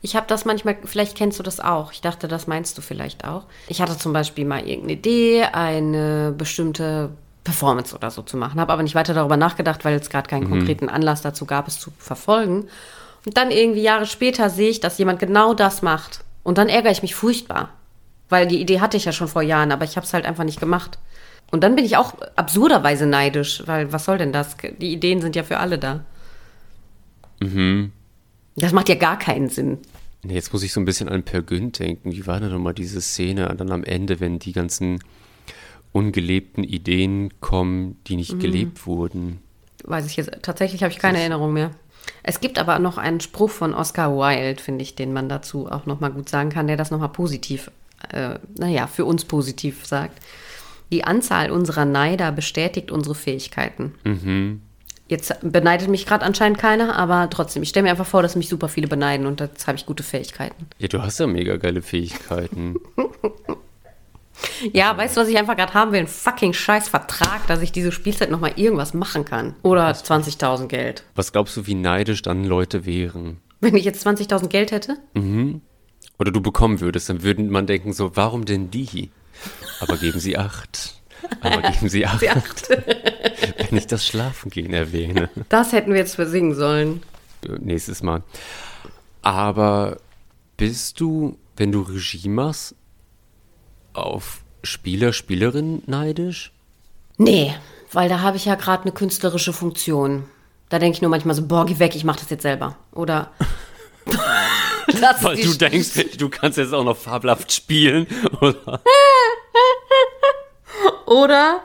Ich 0.00 0.16
habe 0.16 0.26
das 0.28 0.44
manchmal, 0.44 0.78
vielleicht 0.84 1.16
kennst 1.16 1.38
du 1.38 1.42
das 1.42 1.60
auch. 1.60 1.92
Ich 1.92 2.00
dachte, 2.00 2.26
das 2.28 2.46
meinst 2.46 2.78
du 2.78 2.82
vielleicht 2.82 3.24
auch. 3.26 3.44
Ich 3.68 3.82
hatte 3.82 3.98
zum 3.98 4.12
Beispiel 4.12 4.44
mal 4.46 4.60
irgendeine 4.60 4.92
Idee, 4.92 5.42
eine 5.44 6.32
bestimmte 6.36 7.10
Performance 7.44 7.94
oder 7.94 8.10
so 8.10 8.22
zu 8.22 8.36
machen, 8.36 8.60
habe 8.60 8.72
aber 8.72 8.82
nicht 8.82 8.94
weiter 8.94 9.12
darüber 9.14 9.36
nachgedacht, 9.36 9.84
weil 9.84 9.94
es 9.96 10.08
gerade 10.10 10.28
keinen 10.28 10.48
konkreten 10.48 10.88
Anlass 10.88 11.20
dazu 11.22 11.44
gab, 11.46 11.66
es 11.68 11.80
zu 11.80 11.90
verfolgen. 11.98 12.68
Und 13.26 13.36
dann 13.36 13.50
irgendwie 13.50 13.82
Jahre 13.82 14.06
später 14.06 14.48
sehe 14.48 14.70
ich, 14.70 14.80
dass 14.80 14.96
jemand 14.98 15.18
genau 15.18 15.52
das 15.52 15.82
macht. 15.82 16.20
Und 16.44 16.56
dann 16.56 16.68
ärgere 16.68 16.92
ich 16.92 17.02
mich 17.02 17.14
furchtbar. 17.14 17.70
Weil 18.30 18.46
die 18.46 18.60
Idee 18.60 18.80
hatte 18.80 18.96
ich 18.96 19.04
ja 19.06 19.12
schon 19.12 19.28
vor 19.28 19.42
Jahren, 19.42 19.72
aber 19.72 19.84
ich 19.84 19.96
habe 19.96 20.06
es 20.06 20.14
halt 20.14 20.24
einfach 20.26 20.44
nicht 20.44 20.60
gemacht. 20.60 20.98
Und 21.50 21.64
dann 21.64 21.74
bin 21.74 21.84
ich 21.84 21.96
auch 21.96 22.12
absurderweise 22.36 23.06
neidisch, 23.06 23.62
weil 23.66 23.92
was 23.92 24.04
soll 24.04 24.18
denn 24.18 24.32
das? 24.32 24.56
Die 24.78 24.92
Ideen 24.92 25.20
sind 25.20 25.34
ja 25.34 25.42
für 25.42 25.58
alle 25.58 25.78
da. 25.78 26.00
Das 28.56 28.72
macht 28.72 28.88
ja 28.88 28.94
gar 28.94 29.18
keinen 29.18 29.48
Sinn. 29.48 29.78
Nee, 30.22 30.34
jetzt 30.34 30.52
muss 30.52 30.62
ich 30.62 30.72
so 30.72 30.80
ein 30.80 30.84
bisschen 30.84 31.08
an 31.08 31.22
Per 31.22 31.42
Günd 31.42 31.78
denken. 31.78 32.12
Wie 32.12 32.26
war 32.26 32.40
denn 32.40 32.50
nochmal 32.50 32.74
diese 32.74 33.00
Szene 33.00 33.54
dann 33.56 33.70
am 33.70 33.84
Ende, 33.84 34.20
wenn 34.20 34.38
die 34.38 34.52
ganzen 34.52 34.98
ungelebten 35.92 36.64
Ideen 36.64 37.40
kommen, 37.40 37.96
die 38.06 38.16
nicht 38.16 38.40
gelebt 38.40 38.86
wurden? 38.86 39.40
Weiß 39.84 40.06
ich 40.06 40.16
jetzt, 40.16 40.30
tatsächlich 40.42 40.82
habe 40.82 40.92
ich 40.92 40.98
keine 40.98 41.18
Erinnerung 41.20 41.52
mehr. 41.52 41.70
Es 42.22 42.40
gibt 42.40 42.58
aber 42.58 42.78
noch 42.78 42.98
einen 42.98 43.20
Spruch 43.20 43.50
von 43.50 43.74
Oscar 43.74 44.16
Wilde, 44.16 44.60
finde 44.60 44.82
ich, 44.82 44.96
den 44.96 45.12
man 45.12 45.28
dazu 45.28 45.70
auch 45.70 45.86
nochmal 45.86 46.10
gut 46.10 46.28
sagen 46.28 46.50
kann, 46.50 46.66
der 46.66 46.76
das 46.76 46.90
nochmal 46.90 47.10
positiv 47.10 47.70
äh, 48.12 48.38
naja, 48.58 48.86
für 48.86 49.04
uns 49.04 49.24
positiv 49.24 49.86
sagt. 49.86 50.20
Die 50.90 51.04
Anzahl 51.04 51.50
unserer 51.50 51.84
Neider 51.84 52.32
bestätigt 52.32 52.90
unsere 52.90 53.14
Fähigkeiten. 53.14 53.94
Mhm. 54.04 54.62
Jetzt 55.08 55.34
beneidet 55.40 55.88
mich 55.88 56.04
gerade 56.04 56.24
anscheinend 56.24 56.58
keiner, 56.58 56.96
aber 56.96 57.28
trotzdem, 57.30 57.62
ich 57.62 57.70
stelle 57.70 57.84
mir 57.84 57.90
einfach 57.90 58.06
vor, 58.06 58.22
dass 58.22 58.36
mich 58.36 58.48
super 58.48 58.68
viele 58.68 58.88
beneiden 58.88 59.26
und 59.26 59.40
jetzt 59.40 59.66
habe 59.66 59.76
ich 59.76 59.86
gute 59.86 60.02
Fähigkeiten. 60.02 60.66
Ja, 60.78 60.88
du 60.88 61.02
hast 61.02 61.18
ja 61.18 61.26
mega 61.26 61.56
geile 61.56 61.82
Fähigkeiten. 61.82 62.76
Ja, 64.72 64.96
weißt 64.96 65.16
du, 65.16 65.20
was 65.20 65.28
ich 65.28 65.36
einfach 65.36 65.56
gerade 65.56 65.74
haben 65.74 65.92
will? 65.92 66.00
Ein 66.00 66.06
fucking 66.06 66.52
scheiß 66.52 66.88
Vertrag, 66.88 67.46
dass 67.46 67.60
ich 67.60 67.72
diese 67.72 67.92
Spielzeit 67.92 68.30
nochmal 68.30 68.52
irgendwas 68.56 68.94
machen 68.94 69.24
kann. 69.24 69.54
Oder 69.62 69.90
20.000 69.90 70.66
Geld. 70.66 71.02
Was 71.16 71.32
glaubst 71.32 71.56
du, 71.56 71.66
wie 71.66 71.74
neidisch 71.74 72.22
dann 72.22 72.44
Leute 72.44 72.86
wären? 72.86 73.38
Wenn 73.60 73.76
ich 73.76 73.84
jetzt 73.84 74.06
20.000 74.06 74.48
Geld 74.48 74.70
hätte? 74.70 74.96
Oder 76.18 76.30
du 76.30 76.40
bekommen 76.40 76.80
würdest, 76.80 77.08
dann 77.08 77.22
würde 77.22 77.42
man 77.42 77.66
denken 77.66 77.92
so, 77.92 78.14
warum 78.16 78.44
denn 78.44 78.70
die? 78.70 79.10
Aber 79.80 79.96
geben 79.96 80.20
Sie 80.20 80.36
acht. 80.38 80.94
Aber 81.40 81.62
geben 81.62 81.88
Sie 81.88 82.06
acht, 82.06 82.20
Sie 82.20 82.30
acht. 82.30 82.68
wenn 83.68 83.78
ich 83.78 83.86
das 83.86 84.06
Schlafengehen 84.06 84.72
erwähne. 84.72 85.30
Das 85.48 85.72
hätten 85.72 85.92
wir 85.92 85.98
jetzt 85.98 86.16
für 86.16 86.26
singen 86.26 86.54
sollen. 86.54 87.02
Äh, 87.44 87.58
Nächstes 87.60 88.02
Mal. 88.02 88.22
Aber 89.22 89.98
bist 90.56 91.00
du, 91.00 91.38
wenn 91.56 91.72
du 91.72 91.82
Regie 91.82 92.28
machst, 92.28 92.74
auf 93.92 94.42
Spieler, 94.62 95.12
Spielerinnen 95.12 95.82
neidisch? 95.86 96.52
Nee, 97.16 97.54
weil 97.92 98.08
da 98.08 98.20
habe 98.20 98.36
ich 98.36 98.44
ja 98.44 98.54
gerade 98.54 98.84
eine 98.84 98.92
künstlerische 98.92 99.52
Funktion. 99.52 100.24
Da 100.68 100.78
denke 100.78 100.96
ich 100.96 101.02
nur 101.02 101.10
manchmal 101.10 101.34
so, 101.34 101.46
boah, 101.46 101.66
geh 101.66 101.78
weg, 101.78 101.96
ich 101.96 102.04
mache 102.04 102.20
das 102.20 102.30
jetzt 102.30 102.42
selber. 102.42 102.76
Oder. 102.92 103.32
das 105.00 105.22
Weil 105.22 105.36
du 105.36 105.54
denkst, 105.54 106.16
du 106.18 106.28
kannst 106.28 106.58
jetzt 106.58 106.74
auch 106.74 106.84
noch 106.84 106.96
fabelhaft 106.96 107.52
spielen. 107.52 108.06
Oder? 108.40 108.80
Oder, 111.08 111.60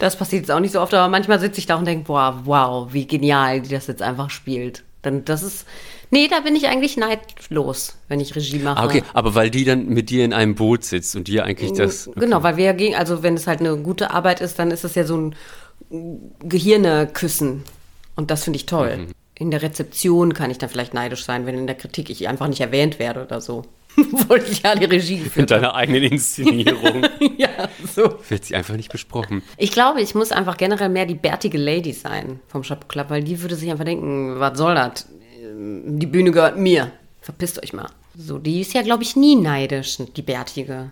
das 0.00 0.16
passiert 0.16 0.42
jetzt 0.42 0.50
auch 0.50 0.58
nicht 0.58 0.72
so 0.72 0.80
oft, 0.80 0.92
aber 0.92 1.08
manchmal 1.08 1.38
sitze 1.38 1.60
ich 1.60 1.66
da 1.66 1.76
und 1.76 1.84
denke, 1.84 2.06
boah, 2.06 2.42
wow, 2.44 2.92
wie 2.92 3.06
genial 3.06 3.60
die 3.60 3.70
das 3.70 3.86
jetzt 3.86 4.02
einfach 4.02 4.28
spielt. 4.30 4.82
Dann, 5.02 5.24
das 5.24 5.44
ist, 5.44 5.66
nee, 6.10 6.26
da 6.26 6.40
bin 6.40 6.56
ich 6.56 6.66
eigentlich 6.66 6.96
neidlos, 6.96 7.96
wenn 8.08 8.18
ich 8.18 8.34
Regie 8.34 8.58
mache. 8.58 8.80
Ah, 8.80 8.86
okay, 8.86 9.04
aber 9.12 9.36
weil 9.36 9.50
die 9.50 9.64
dann 9.64 9.86
mit 9.86 10.10
dir 10.10 10.24
in 10.24 10.32
einem 10.32 10.56
Boot 10.56 10.82
sitzt 10.82 11.14
und 11.14 11.28
dir 11.28 11.44
eigentlich 11.44 11.72
das. 11.74 12.10
Genau, 12.16 12.42
weil 12.42 12.56
wir 12.56 12.64
ja 12.64 12.72
gegen, 12.72 12.96
also 12.96 13.22
wenn 13.22 13.34
es 13.34 13.46
halt 13.46 13.60
eine 13.60 13.76
gute 13.76 14.10
Arbeit 14.10 14.40
ist, 14.40 14.58
dann 14.58 14.72
ist 14.72 14.82
es 14.82 14.96
ja 14.96 15.04
so 15.04 15.16
ein 15.16 15.36
Gehirne-Küssen. 16.40 17.62
Und 18.16 18.32
das 18.32 18.42
finde 18.42 18.56
ich 18.56 18.66
toll. 18.66 18.96
Mhm. 18.96 19.12
In 19.36 19.52
der 19.52 19.62
Rezeption 19.62 20.34
kann 20.34 20.50
ich 20.50 20.58
dann 20.58 20.70
vielleicht 20.70 20.92
neidisch 20.92 21.24
sein, 21.24 21.46
wenn 21.46 21.56
in 21.56 21.68
der 21.68 21.76
Kritik 21.76 22.10
ich 22.10 22.26
einfach 22.26 22.48
nicht 22.48 22.60
erwähnt 22.60 22.98
werde 22.98 23.22
oder 23.22 23.40
so. 23.40 23.64
Obwohl 24.12 24.42
ich 24.50 24.62
ja 24.62 24.74
die 24.74 24.84
Regie 24.84 25.16
In 25.16 25.24
geführt 25.24 25.50
habe. 25.50 25.60
deiner 25.60 25.74
eigenen 25.74 26.04
Inszenierung 26.04 27.02
ja, 27.38 27.68
so. 27.94 28.18
wird 28.28 28.44
sie 28.44 28.54
einfach 28.54 28.76
nicht 28.76 28.90
besprochen. 28.92 29.42
Ich 29.56 29.72
glaube, 29.72 30.00
ich 30.00 30.14
muss 30.14 30.32
einfach 30.32 30.56
generell 30.56 30.88
mehr 30.88 31.06
die 31.06 31.14
bärtige 31.14 31.58
Lady 31.58 31.92
sein 31.92 32.40
vom 32.48 32.62
Chapeau 32.62 32.86
Club, 32.86 33.10
weil 33.10 33.24
die 33.24 33.40
würde 33.42 33.56
sich 33.56 33.70
einfach 33.70 33.84
denken, 33.84 34.38
was 34.38 34.56
soll 34.58 34.74
das? 34.74 35.06
Die 35.42 36.06
Bühne 36.06 36.30
gehört 36.30 36.58
mir. 36.58 36.92
Verpisst 37.20 37.62
euch 37.62 37.72
mal. 37.72 37.88
So, 38.16 38.38
die 38.38 38.60
ist 38.60 38.74
ja, 38.74 38.82
glaube 38.82 39.02
ich, 39.02 39.16
nie 39.16 39.36
neidisch, 39.36 39.98
die 40.16 40.22
bärtige. 40.22 40.90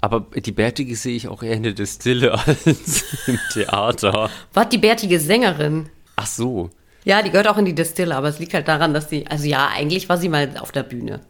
Aber 0.00 0.26
die 0.34 0.52
Bärtige 0.52 0.94
sehe 0.94 1.16
ich 1.16 1.26
auch 1.28 1.42
eher 1.42 1.54
in 1.54 1.64
der 1.64 1.72
Distille 1.72 2.32
als 2.46 3.04
im 3.26 3.38
Theater. 3.52 4.30
Was, 4.52 4.68
die 4.68 4.78
bärtige 4.78 5.18
Sängerin? 5.18 5.88
Ach 6.16 6.26
so. 6.26 6.70
Ja, 7.04 7.22
die 7.22 7.30
gehört 7.30 7.48
auch 7.48 7.58
in 7.58 7.64
die 7.64 7.74
Destille, 7.74 8.14
aber 8.14 8.28
es 8.28 8.38
liegt 8.38 8.54
halt 8.54 8.68
daran, 8.68 8.92
dass 8.94 9.08
sie, 9.08 9.26
also 9.26 9.46
ja, 9.46 9.68
eigentlich 9.74 10.08
war 10.08 10.18
sie 10.18 10.28
mal 10.28 10.50
auf 10.60 10.72
der 10.72 10.82
Bühne. 10.82 11.20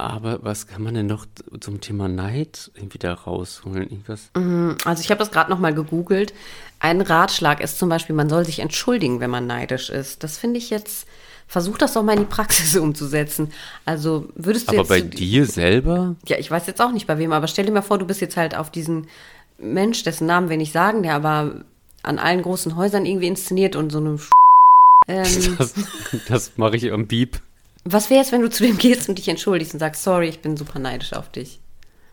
Aber 0.00 0.38
was 0.42 0.66
kann 0.66 0.82
man 0.82 0.94
denn 0.94 1.06
noch 1.06 1.26
zum 1.60 1.80
Thema 1.80 2.08
Neid 2.08 2.70
irgendwie 2.74 2.98
da 2.98 3.12
rausholen? 3.14 3.82
Irgendwas? 3.90 4.30
Also 4.84 5.02
ich 5.02 5.10
habe 5.10 5.18
das 5.18 5.30
gerade 5.30 5.50
nochmal 5.50 5.74
gegoogelt. 5.74 6.32
Ein 6.78 7.00
Ratschlag 7.00 7.60
ist 7.60 7.78
zum 7.78 7.88
Beispiel, 7.88 8.14
man 8.16 8.28
soll 8.28 8.44
sich 8.46 8.60
entschuldigen, 8.60 9.20
wenn 9.20 9.30
man 9.30 9.46
neidisch 9.46 9.90
ist. 9.90 10.24
Das 10.24 10.38
finde 10.38 10.58
ich 10.58 10.70
jetzt, 10.70 11.06
versuch 11.46 11.76
das 11.78 11.92
doch 11.92 12.02
mal 12.02 12.12
in 12.14 12.20
die 12.20 12.24
Praxis 12.24 12.76
umzusetzen. 12.78 13.52
Also 13.84 14.28
würdest 14.34 14.68
du 14.68 14.72
Aber 14.72 14.80
jetzt... 14.80 14.88
bei 14.88 15.00
zu- 15.00 15.08
dir 15.08 15.46
selber? 15.46 16.16
Ja, 16.26 16.38
ich 16.38 16.50
weiß 16.50 16.66
jetzt 16.66 16.80
auch 16.80 16.92
nicht 16.92 17.06
bei 17.06 17.18
wem, 17.18 17.32
aber 17.32 17.46
stell 17.48 17.66
dir 17.66 17.72
mal 17.72 17.82
vor, 17.82 17.98
du 17.98 18.06
bist 18.06 18.20
jetzt 18.20 18.36
halt 18.36 18.56
auf 18.56 18.70
diesen 18.70 19.06
Mensch, 19.58 20.02
dessen 20.04 20.26
Namen 20.26 20.48
wir 20.48 20.56
nicht 20.56 20.72
sagen, 20.72 21.02
der 21.02 21.14
aber 21.14 21.64
an 22.02 22.18
allen 22.18 22.40
großen 22.40 22.76
Häusern 22.76 23.04
irgendwie 23.04 23.26
inszeniert 23.26 23.76
und 23.76 23.90
so 23.92 23.98
einem 23.98 24.20
ähm, 25.08 25.56
Das, 25.58 25.74
das 26.28 26.52
mache 26.56 26.76
ich 26.76 26.90
am 26.92 27.06
Beep. 27.06 27.40
Was 27.84 28.10
wäre 28.10 28.22
es, 28.22 28.32
wenn 28.32 28.42
du 28.42 28.50
zu 28.50 28.62
dem 28.62 28.78
gehst 28.78 29.08
und 29.08 29.18
dich 29.18 29.28
entschuldigst 29.28 29.74
und 29.74 29.80
sagst, 29.80 30.02
sorry, 30.02 30.28
ich 30.28 30.40
bin 30.40 30.56
super 30.56 30.78
neidisch 30.78 31.12
auf 31.12 31.30
dich? 31.30 31.60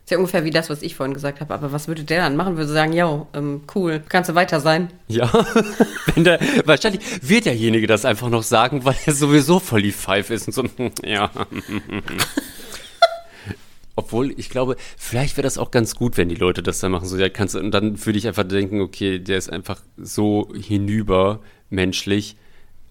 Ist 0.07 0.11
ja 0.11 0.17
ungefähr 0.19 0.45
wie 0.45 0.51
das, 0.51 0.69
was 0.69 0.83
ich 0.83 0.95
vorhin 0.95 1.13
gesagt 1.13 1.41
habe. 1.41 1.53
Aber 1.53 1.73
was 1.73 1.89
würde 1.89 2.05
der 2.05 2.21
dann 2.21 2.37
machen? 2.37 2.55
Würde 2.55 2.71
sagen, 2.71 2.93
yo, 2.93 3.27
ähm, 3.33 3.63
cool, 3.75 4.01
kannst 4.07 4.29
du 4.29 4.35
weiter 4.35 4.61
sein? 4.61 4.89
Ja, 5.09 5.29
wenn 6.15 6.23
der, 6.23 6.39
wahrscheinlich 6.63 7.01
wird 7.21 7.45
derjenige 7.45 7.87
das 7.87 8.05
einfach 8.05 8.29
noch 8.29 8.43
sagen, 8.43 8.85
weil 8.85 8.95
er 9.05 9.13
sowieso 9.13 9.59
voll 9.59 9.81
die 9.81 9.91
Pfeife 9.91 10.33
ist 10.33 10.47
und 10.47 10.53
so, 10.77 10.91
ja. 11.03 11.29
Obwohl, 13.97 14.33
ich 14.39 14.49
glaube, 14.49 14.77
vielleicht 14.95 15.35
wäre 15.35 15.43
das 15.43 15.57
auch 15.57 15.71
ganz 15.71 15.95
gut, 15.95 16.15
wenn 16.15 16.29
die 16.29 16.35
Leute 16.35 16.63
das 16.63 16.79
dann 16.79 16.93
machen. 16.93 17.07
So, 17.09 17.17
ja, 17.17 17.27
kannst 17.27 17.57
und 17.57 17.71
dann 17.71 18.05
würde 18.05 18.17
ich 18.17 18.27
einfach 18.29 18.47
denken, 18.47 18.79
okay, 18.79 19.19
der 19.19 19.37
ist 19.37 19.51
einfach 19.51 19.81
so 19.97 20.47
hinüber 20.55 21.41
menschlich, 21.69 22.37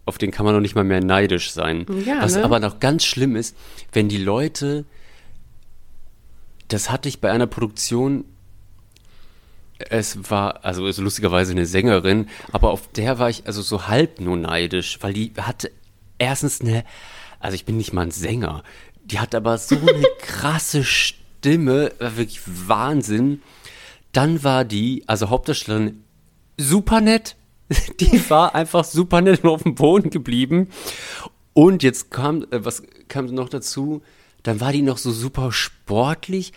auf 0.07 0.19
den 0.19 0.31
kann 0.31 0.47
man 0.47 0.55
noch 0.55 0.61
nicht 0.61 0.75
mal 0.75 0.85
mehr 0.85 1.03
neidisch 1.03 1.51
sein. 1.51 1.85
Ja, 2.05 2.23
Was 2.23 2.37
ne? 2.37 2.45
aber 2.45 2.61
noch 2.61 2.81
ganz 2.81 3.05
schlimm 3.05 3.37
ist, 3.37 3.57
wenn 3.93 4.09
die 4.09 4.17
Leute, 4.17 4.85
das 6.69 6.91
hatte 6.91 7.09
ich 7.09 7.21
bei 7.21 7.31
einer 7.31 7.47
Produktion, 7.49 8.25
es 9.79 10.31
war, 10.31 10.65
also 10.65 10.87
ist 10.87 10.99
lustigerweise 10.99 11.53
eine 11.53 11.67
Sängerin, 11.67 12.29
aber 12.53 12.71
auf 12.71 12.89
der 12.93 13.19
war 13.19 13.29
ich 13.29 13.47
also 13.47 13.61
so 13.61 13.89
halb 13.89 14.21
nur 14.21 14.37
neidisch, 14.37 14.99
weil 15.03 15.13
die 15.13 15.33
hatte 15.39 15.71
erstens 16.19 16.61
eine, 16.61 16.85
also 17.41 17.57
ich 17.57 17.67
bin 17.67 17.77
nicht 17.77 17.93
mal 17.93 18.03
ein 18.03 18.11
Sänger, 18.11 18.63
die 19.05 19.19
hat 19.19 19.35
aber 19.35 19.59
so 19.59 19.77
eine 19.77 20.05
krasse 20.21 20.83
Stimme, 20.85 21.93
war 21.99 22.17
wirklich 22.17 22.41
Wahnsinn. 22.47 23.43
Dann 24.13 24.43
war 24.43 24.65
die, 24.65 25.05
also 25.07 25.29
Hauptdarstellerin, 25.29 26.03
super 26.57 27.01
nett. 27.01 27.37
Die 28.01 28.31
war 28.31 28.55
einfach 28.55 28.85
super 28.85 29.21
nett 29.21 29.43
und 29.45 29.51
auf 29.51 29.63
dem 29.63 29.75
Boden 29.75 30.11
geblieben. 30.11 30.69
Und 31.53 31.83
jetzt 31.83 32.11
kam, 32.11 32.43
äh, 32.51 32.65
was 32.65 32.83
kam 33.09 33.27
noch 33.27 33.49
dazu? 33.49 34.03
Dann 34.43 34.61
war 34.61 34.73
die 34.73 34.83
noch 34.83 34.99
so 34.99 35.11
super 35.11 35.51
sportlich, 35.53 36.53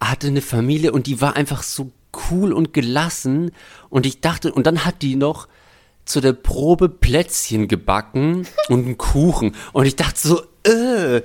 hatte 0.00 0.26
eine 0.26 0.42
Familie 0.42 0.92
und 0.92 1.06
die 1.06 1.20
war 1.20 1.36
einfach 1.36 1.62
so 1.62 1.92
cool 2.30 2.52
und 2.52 2.72
gelassen. 2.74 3.52
Und 3.88 4.04
ich 4.04 4.20
dachte, 4.20 4.52
und 4.52 4.66
dann 4.66 4.84
hat 4.84 5.00
die 5.02 5.16
noch 5.16 5.48
zu 6.04 6.20
der 6.20 6.32
Probe 6.32 6.88
Plätzchen 6.88 7.68
gebacken 7.68 8.46
und 8.68 8.84
einen 8.84 8.98
Kuchen. 8.98 9.54
Und 9.72 9.86
ich 9.86 9.96
dachte 9.96 10.18
so, 10.20 10.42
äh, 10.68 11.22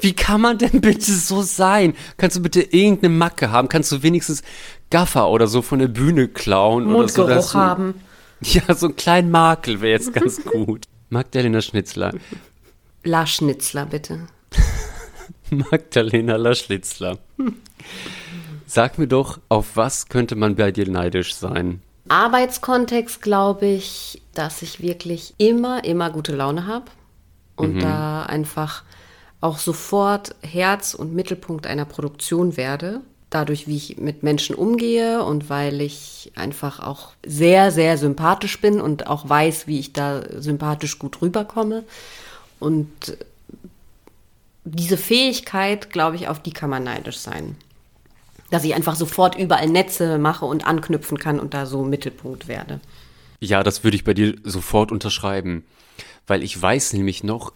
wie 0.00 0.12
kann 0.14 0.40
man 0.40 0.56
denn 0.56 0.80
bitte 0.80 1.10
so 1.12 1.42
sein? 1.42 1.94
Kannst 2.16 2.36
du 2.36 2.40
bitte 2.40 2.62
irgendeine 2.62 3.12
Macke 3.12 3.50
haben? 3.50 3.68
Kannst 3.68 3.90
du 3.90 4.02
wenigstens 4.04 4.42
Gaffer 4.90 5.28
oder 5.28 5.48
so 5.48 5.60
von 5.62 5.80
der 5.80 5.88
Bühne 5.88 6.28
klauen? 6.28 6.84
oder 6.84 6.92
so, 6.92 6.98
Mundgeruch 7.22 7.28
dass 7.28 7.50
du- 7.52 7.58
haben. 7.58 7.94
ja, 8.42 8.74
so 8.74 8.86
einen 8.86 8.96
kleinen 8.96 9.30
Makel 9.30 9.80
wäre 9.80 9.92
jetzt 9.92 10.12
ganz 10.12 10.42
gut. 10.44 10.86
Magdalena 11.10 11.60
Schnitzler. 11.60 12.14
La 13.04 13.26
Schnitzler, 13.26 13.86
bitte. 13.86 14.26
Magdalena 15.50 16.36
Laschlitzler. 16.36 17.18
Sag 18.66 18.98
mir 18.98 19.06
doch, 19.06 19.38
auf 19.48 19.76
was 19.76 20.08
könnte 20.08 20.36
man 20.36 20.56
bei 20.56 20.72
dir 20.72 20.88
neidisch 20.88 21.34
sein? 21.34 21.82
Arbeitskontext 22.08 23.22
glaube 23.22 23.66
ich, 23.66 24.22
dass 24.34 24.62
ich 24.62 24.80
wirklich 24.80 25.34
immer, 25.38 25.84
immer 25.84 26.10
gute 26.10 26.34
Laune 26.34 26.66
habe 26.66 26.86
und 27.56 27.80
da 27.80 28.24
einfach 28.24 28.82
auch 29.40 29.58
sofort 29.58 30.34
Herz 30.42 30.94
und 30.94 31.14
Mittelpunkt 31.14 31.66
einer 31.66 31.84
Produktion 31.84 32.56
werde. 32.56 33.00
Dadurch, 33.34 33.66
wie 33.66 33.76
ich 33.76 33.96
mit 33.96 34.22
Menschen 34.22 34.54
umgehe 34.54 35.24
und 35.24 35.50
weil 35.50 35.80
ich 35.80 36.30
einfach 36.36 36.78
auch 36.78 37.14
sehr, 37.26 37.72
sehr 37.72 37.98
sympathisch 37.98 38.60
bin 38.60 38.80
und 38.80 39.08
auch 39.08 39.28
weiß, 39.28 39.66
wie 39.66 39.80
ich 39.80 39.92
da 39.92 40.22
sympathisch 40.40 41.00
gut 41.00 41.20
rüberkomme. 41.20 41.82
Und 42.60 42.88
diese 44.62 44.96
Fähigkeit, 44.96 45.90
glaube 45.90 46.14
ich, 46.14 46.28
auf 46.28 46.40
die 46.40 46.52
kann 46.52 46.70
man 46.70 46.84
neidisch 46.84 47.18
sein. 47.18 47.56
Dass 48.50 48.62
ich 48.62 48.76
einfach 48.76 48.94
sofort 48.94 49.36
überall 49.36 49.68
Netze 49.68 50.18
mache 50.18 50.44
und 50.44 50.64
anknüpfen 50.64 51.18
kann 51.18 51.40
und 51.40 51.54
da 51.54 51.66
so 51.66 51.82
Mittelpunkt 51.82 52.46
werde. 52.46 52.78
Ja, 53.40 53.64
das 53.64 53.82
würde 53.82 53.96
ich 53.96 54.04
bei 54.04 54.14
dir 54.14 54.36
sofort 54.44 54.92
unterschreiben. 54.92 55.64
Weil 56.28 56.44
ich 56.44 56.62
weiß 56.62 56.92
nämlich 56.92 57.24
noch, 57.24 57.52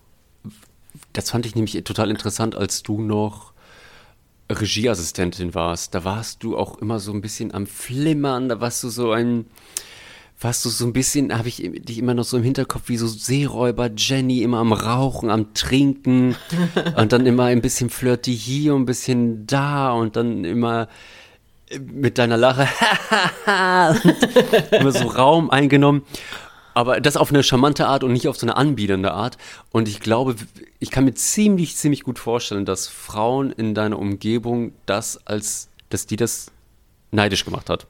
das 1.12 1.30
fand 1.30 1.46
ich 1.46 1.54
nämlich 1.54 1.80
total 1.84 2.10
interessant, 2.10 2.56
als 2.56 2.82
du 2.82 3.00
noch 3.00 3.52
Regieassistentin 4.50 5.54
warst. 5.54 5.94
Da 5.94 6.04
warst 6.04 6.42
du 6.42 6.56
auch 6.56 6.78
immer 6.78 6.98
so 6.98 7.12
ein 7.12 7.20
bisschen 7.20 7.52
am 7.52 7.66
Flimmern, 7.66 8.48
da 8.48 8.60
warst 8.60 8.82
du 8.82 8.88
so 8.88 9.12
ein, 9.12 9.46
warst 10.40 10.64
du 10.64 10.68
so 10.68 10.86
ein 10.86 10.92
bisschen, 10.92 11.36
habe 11.36 11.48
ich 11.48 11.56
dich 11.56 11.98
immer 11.98 12.14
noch 12.14 12.24
so 12.24 12.36
im 12.36 12.42
Hinterkopf, 12.42 12.84
wie 12.86 12.96
so 12.96 13.06
Seeräuber 13.06 13.90
Jenny, 13.96 14.42
immer 14.42 14.58
am 14.58 14.72
Rauchen, 14.72 15.30
am 15.30 15.52
Trinken 15.54 16.36
und 16.96 17.12
dann 17.12 17.26
immer 17.26 17.44
ein 17.44 17.60
bisschen 17.60 17.90
flirty 17.90 18.36
hier 18.36 18.74
und 18.74 18.82
ein 18.82 18.86
bisschen 18.86 19.46
da 19.46 19.92
und 19.92 20.16
dann 20.16 20.44
immer 20.44 20.88
mit 21.78 22.16
deiner 22.16 22.38
Lache 22.38 22.66
immer 24.70 24.92
so 24.92 25.06
Raum 25.06 25.50
eingenommen. 25.50 26.02
Aber 26.74 27.00
das 27.00 27.16
auf 27.16 27.30
eine 27.30 27.42
charmante 27.42 27.86
Art 27.86 28.04
und 28.04 28.12
nicht 28.12 28.28
auf 28.28 28.36
so 28.36 28.46
eine 28.46 28.56
anbiedernde 28.56 29.12
Art. 29.12 29.36
Und 29.72 29.88
ich 29.88 30.00
glaube, 30.00 30.36
ich 30.78 30.90
kann 30.90 31.04
mir 31.04 31.14
ziemlich, 31.14 31.76
ziemlich 31.76 32.04
gut 32.04 32.18
vorstellen, 32.18 32.64
dass 32.64 32.86
Frauen 32.86 33.50
in 33.50 33.74
deiner 33.74 33.98
Umgebung 33.98 34.72
das 34.86 35.26
als, 35.26 35.68
dass 35.90 36.06
die 36.06 36.16
das 36.16 36.50
neidisch 37.10 37.44
gemacht 37.44 37.68
hat. 37.68 37.86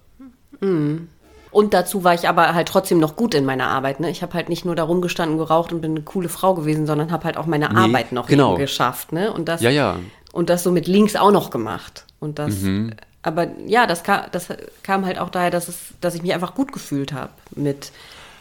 Mhm. 0.60 1.08
Und 1.50 1.74
dazu 1.74 2.04
war 2.04 2.14
ich 2.14 2.28
aber 2.28 2.54
halt 2.54 2.68
trotzdem 2.68 2.98
noch 2.98 3.16
gut 3.16 3.34
in 3.34 3.44
meiner 3.44 3.68
Arbeit. 3.68 4.00
Ne? 4.00 4.10
Ich 4.10 4.22
habe 4.22 4.34
halt 4.34 4.48
nicht 4.48 4.64
nur 4.64 4.76
da 4.76 4.84
rumgestanden, 4.84 5.38
geraucht 5.38 5.72
und 5.72 5.80
bin 5.80 5.92
eine 5.92 6.02
coole 6.02 6.28
Frau 6.28 6.54
gewesen, 6.54 6.86
sondern 6.86 7.10
habe 7.10 7.24
halt 7.24 7.36
auch 7.36 7.46
meine 7.46 7.68
nee, 7.68 7.76
Arbeit 7.76 8.12
noch 8.12 8.26
genau. 8.26 8.56
geschafft. 8.56 9.12
Ne? 9.12 9.32
Und 9.32 9.48
das, 9.48 9.62
ja, 9.62 9.70
ja. 9.70 9.96
Und 10.32 10.50
das 10.50 10.62
so 10.62 10.70
mit 10.70 10.86
links 10.86 11.16
auch 11.16 11.30
noch 11.30 11.50
gemacht. 11.50 12.04
Und 12.20 12.38
das, 12.38 12.60
mhm. 12.60 12.92
aber 13.22 13.48
ja, 13.66 13.86
das 13.86 14.02
kam, 14.02 14.24
das 14.30 14.48
kam 14.82 15.06
halt 15.06 15.18
auch 15.18 15.30
daher, 15.30 15.50
dass, 15.50 15.68
es, 15.68 15.78
dass 16.00 16.14
ich 16.14 16.22
mich 16.22 16.34
einfach 16.34 16.54
gut 16.54 16.72
gefühlt 16.72 17.12
habe 17.12 17.30
mit 17.54 17.92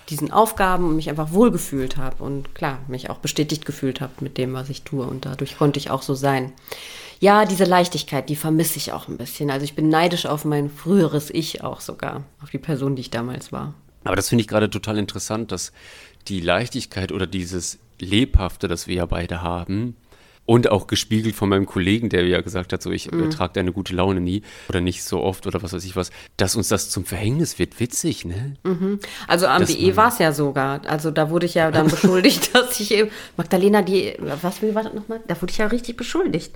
diesen 0.10 0.32
Aufgaben 0.32 0.88
und 0.88 0.96
mich 0.96 1.10
einfach 1.10 1.32
wohlgefühlt 1.32 1.98
habe 1.98 2.24
und 2.24 2.56
klar, 2.56 2.80
mich 2.88 3.10
auch 3.10 3.18
bestätigt 3.18 3.66
gefühlt 3.66 4.02
habe 4.02 4.14
mit 4.22 4.38
dem, 4.38 4.54
was 4.54 4.70
ich 4.70 4.84
tue. 4.84 5.06
Und 5.06 5.26
dadurch 5.26 5.58
konnte 5.58 5.80
ich 5.80 5.90
auch 5.90 6.02
so 6.02 6.14
sein 6.14 6.54
ja, 7.20 7.46
diese 7.46 7.64
Leichtigkeit, 7.64 8.30
die 8.30 8.36
vermisse 8.36 8.78
ich 8.78 8.92
auch 8.92 9.08
ein 9.08 9.18
bisschen. 9.18 9.50
Also 9.50 9.64
ich 9.64 9.76
bin 9.76 9.90
neidisch 9.90 10.26
auf 10.26 10.46
mein 10.46 10.70
früheres 10.70 11.30
Ich 11.30 11.64
auch 11.64 11.82
sogar, 11.82 12.24
auf 12.42 12.50
die 12.52 12.58
Person, 12.58 12.96
die 12.96 13.02
ich 13.02 13.10
damals 13.10 13.52
war. 13.52 13.74
Aber 14.04 14.16
das 14.16 14.30
finde 14.30 14.44
ich 14.44 14.48
gerade 14.48 14.70
total 14.70 14.98
interessant, 14.98 15.52
dass 15.52 15.72
die 16.28 16.40
Leichtigkeit 16.40 17.12
oder 17.12 17.28
dieses 17.28 17.80
Lebhafte, 18.00 18.68
das 18.68 18.88
wir 18.88 18.96
ja 18.96 19.06
beide 19.06 19.42
haben, 19.42 19.96
und 20.48 20.72
auch 20.72 20.88
gespiegelt 20.88 21.36
von 21.36 21.50
meinem 21.50 21.66
Kollegen, 21.66 22.08
der 22.08 22.26
ja 22.26 22.42
gesagt 22.42 22.72
hat, 22.72 22.82
so 22.82 22.90
ich 22.90 23.12
mhm. 23.12 23.30
trage 23.30 23.54
deine 23.54 23.74
gute 23.74 23.94
Laune 23.94 24.22
nie 24.22 24.42
oder 24.70 24.80
nicht 24.80 25.04
so 25.04 25.22
oft 25.22 25.46
oder 25.46 25.62
was 25.62 25.74
weiß 25.74 25.84
ich 25.84 25.96
was, 25.96 26.10
dass 26.38 26.56
uns 26.56 26.70
das 26.70 26.90
zum 26.90 27.04
Verhängnis 27.06 27.60
wird. 27.60 27.80
Witzig, 27.82 28.24
ne? 28.24 28.56
Mhm. 28.64 29.00
Also 29.28 29.46
am 29.46 29.66
BE 29.66 29.96
war 29.98 30.08
es 30.08 30.20
ja 30.20 30.32
sogar. 30.32 30.82
Also 30.88 31.12
da 31.12 31.30
wurde 31.30 31.46
ich 31.46 31.56
ja 31.56 31.70
dann 31.70 31.88
beschuldigt, 31.92 32.56
dass 32.56 32.80
ich 32.80 32.92
eben, 32.92 33.12
Magdalena, 33.36 33.82
die, 33.82 34.16
was 34.20 34.64
war 34.64 34.84
das 34.84 34.94
nochmal? 34.94 35.20
Da 35.28 35.40
wurde 35.42 35.52
ich 35.52 35.58
ja 35.58 35.68
richtig 35.68 35.98
beschuldigt 35.98 36.54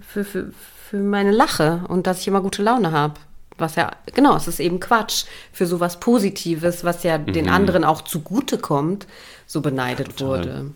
für, 0.00 0.24
für, 0.24 0.52
für 0.88 0.98
meine 0.98 1.32
Lache 1.32 1.82
und 1.88 2.06
dass 2.06 2.20
ich 2.20 2.28
immer 2.28 2.40
gute 2.40 2.62
Laune 2.62 2.92
habe. 2.92 3.14
Was 3.58 3.74
ja, 3.74 3.90
genau, 4.14 4.36
es 4.36 4.46
ist 4.46 4.60
eben 4.60 4.78
Quatsch. 4.78 5.24
Für 5.52 5.66
sowas 5.66 5.98
Positives, 5.98 6.84
was 6.84 7.02
ja 7.02 7.18
mhm. 7.18 7.32
den 7.32 7.48
anderen 7.48 7.82
auch 7.82 8.02
zugute 8.02 8.58
kommt, 8.58 9.08
so 9.44 9.60
beneidet 9.60 10.16
Total. 10.16 10.28
wurde. 10.28 10.70